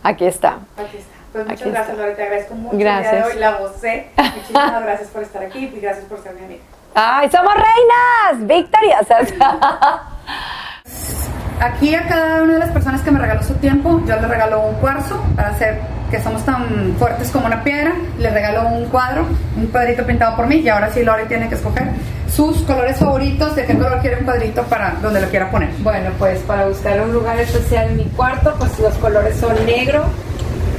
Aquí 0.02 0.26
está. 0.26 0.58
Aquí 0.76 0.96
está. 0.96 1.12
Pues 1.32 1.44
muchas 1.46 1.60
Aquí 1.62 1.70
gracias, 1.70 1.90
está. 1.90 2.02
Lore, 2.02 2.14
te 2.14 2.22
agradezco 2.24 2.54
mucho. 2.54 2.72
El 2.72 2.78
día 2.78 2.96
de 2.96 3.02
Gracias. 3.02 3.26
hoy 3.26 3.38
la 3.38 3.52
gocé. 3.52 4.10
Muchísimas 4.16 4.82
gracias 4.82 5.08
por 5.08 5.22
estar 5.22 5.42
aquí 5.42 5.72
y 5.74 5.80
gracias 5.80 6.04
por 6.06 6.22
ser 6.22 6.34
mi 6.34 6.44
amiga. 6.44 6.62
¡Ay, 6.94 7.30
somos 7.30 7.54
reinas! 7.54 8.46
¡Victoriosas! 8.46 9.32
Aquí 11.62 11.94
a 11.94 12.08
cada 12.08 12.42
una 12.42 12.54
de 12.54 12.58
las 12.58 12.70
personas 12.70 13.02
que 13.02 13.12
me 13.12 13.20
regaló 13.20 13.40
su 13.44 13.54
tiempo, 13.54 14.02
yo 14.04 14.16
le 14.16 14.26
regalo 14.26 14.62
un 14.62 14.74
cuarzo 14.80 15.22
para 15.36 15.50
hacer 15.50 15.80
que 16.10 16.20
somos 16.20 16.44
tan 16.44 16.92
fuertes 16.98 17.30
como 17.30 17.46
una 17.46 17.62
piedra. 17.62 17.92
Le 18.18 18.30
regalo 18.30 18.66
un 18.66 18.86
cuadro, 18.86 19.26
un 19.56 19.66
cuadrito 19.68 20.04
pintado 20.04 20.34
por 20.34 20.48
mí 20.48 20.56
y 20.56 20.68
ahora 20.68 20.90
sí 20.90 21.04
Lore 21.04 21.26
tiene 21.26 21.48
que 21.48 21.54
escoger 21.54 21.90
sus 22.28 22.62
colores 22.62 22.96
favoritos, 22.96 23.54
de 23.54 23.64
qué 23.64 23.78
color 23.78 24.00
quiere 24.00 24.18
un 24.18 24.24
cuadrito 24.24 24.64
para 24.64 24.94
donde 25.00 25.20
lo 25.20 25.28
quiera 25.28 25.52
poner. 25.52 25.70
Bueno, 25.84 26.10
pues 26.18 26.40
para 26.40 26.66
buscar 26.66 27.00
un 27.00 27.12
lugar 27.12 27.38
especial 27.38 27.90
en 27.90 27.96
mi 27.96 28.04
cuarto, 28.06 28.56
pues 28.58 28.76
los 28.80 28.94
colores 28.94 29.36
son 29.36 29.54
negro, 29.64 30.02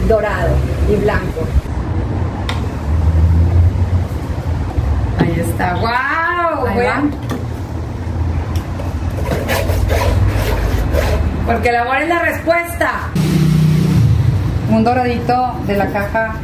dorado 0.09 0.53
y 0.91 0.97
blanco. 0.97 1.47
Ahí 5.17 5.39
está. 5.39 5.75
¡Wow! 5.75 6.67
Ahí. 6.67 7.42
Porque 11.45 11.69
el 11.69 11.75
amor 11.75 11.97
es 11.97 12.09
la 12.09 12.19
respuesta. 12.19 12.91
Un 14.69 14.83
doradito 14.83 15.55
de 15.67 15.77
la 15.77 15.87
caja 15.87 16.35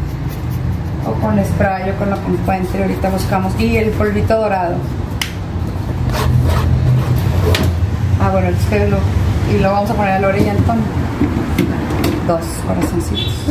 o 1.05 1.13
con 1.13 1.43
spray 1.43 1.89
o 1.89 1.95
con 1.95 2.09
lo 2.09 2.15
que 2.17 2.31
encuentre. 2.31 2.81
Ahorita 2.83 3.09
buscamos. 3.09 3.59
Y 3.59 3.77
el 3.77 3.89
polvito 3.91 4.35
dorado. 4.35 4.75
Ah, 8.21 8.29
bueno, 8.31 8.49
es 8.49 8.65
que 8.65 8.89
y 9.51 9.57
lo 9.57 9.71
vamos 9.71 9.89
a 9.89 9.93
poner 9.95 10.13
a 10.13 10.19
Lore 10.19 10.43
y 10.43 10.49
Antonio. 10.49 10.83
Dos 12.27 12.45
corazoncitos. 12.67 13.45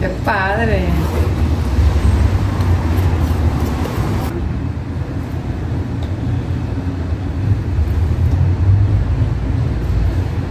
¡Qué 0.00 0.08
padre! 0.24 0.86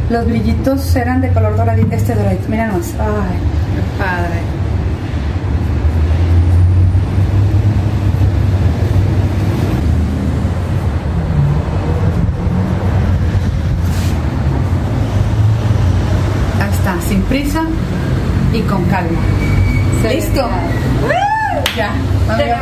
Los 0.09 0.25
brillitos 0.25 0.95
eran 0.95 1.19
de 1.19 1.29
color 1.33 1.57
doradito, 1.57 1.93
este 1.93 2.15
doradito, 2.15 2.47
mira 2.47 2.67
nomás. 2.67 2.93
Ay, 2.97 3.37
¡Qué 3.75 4.03
padre! 4.03 4.41
ahí 16.61 16.71
está, 16.71 16.95
sin 17.07 17.21
prisa 17.23 17.63
y 18.53 18.61
con 18.61 18.85
calma. 18.85 19.19
¿Listo? 20.09 20.47
Ya. 21.75 21.91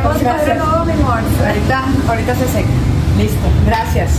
Pues, 0.02 0.20
gracias. 0.20 0.58
nuevo, 0.58 0.84
mi 0.84 0.92
amor. 0.92 1.20
Ahorita, 1.46 1.82
ahorita 2.08 2.34
se 2.34 2.48
seca. 2.48 2.68
Listo. 3.18 3.48
Gracias. 3.66 4.10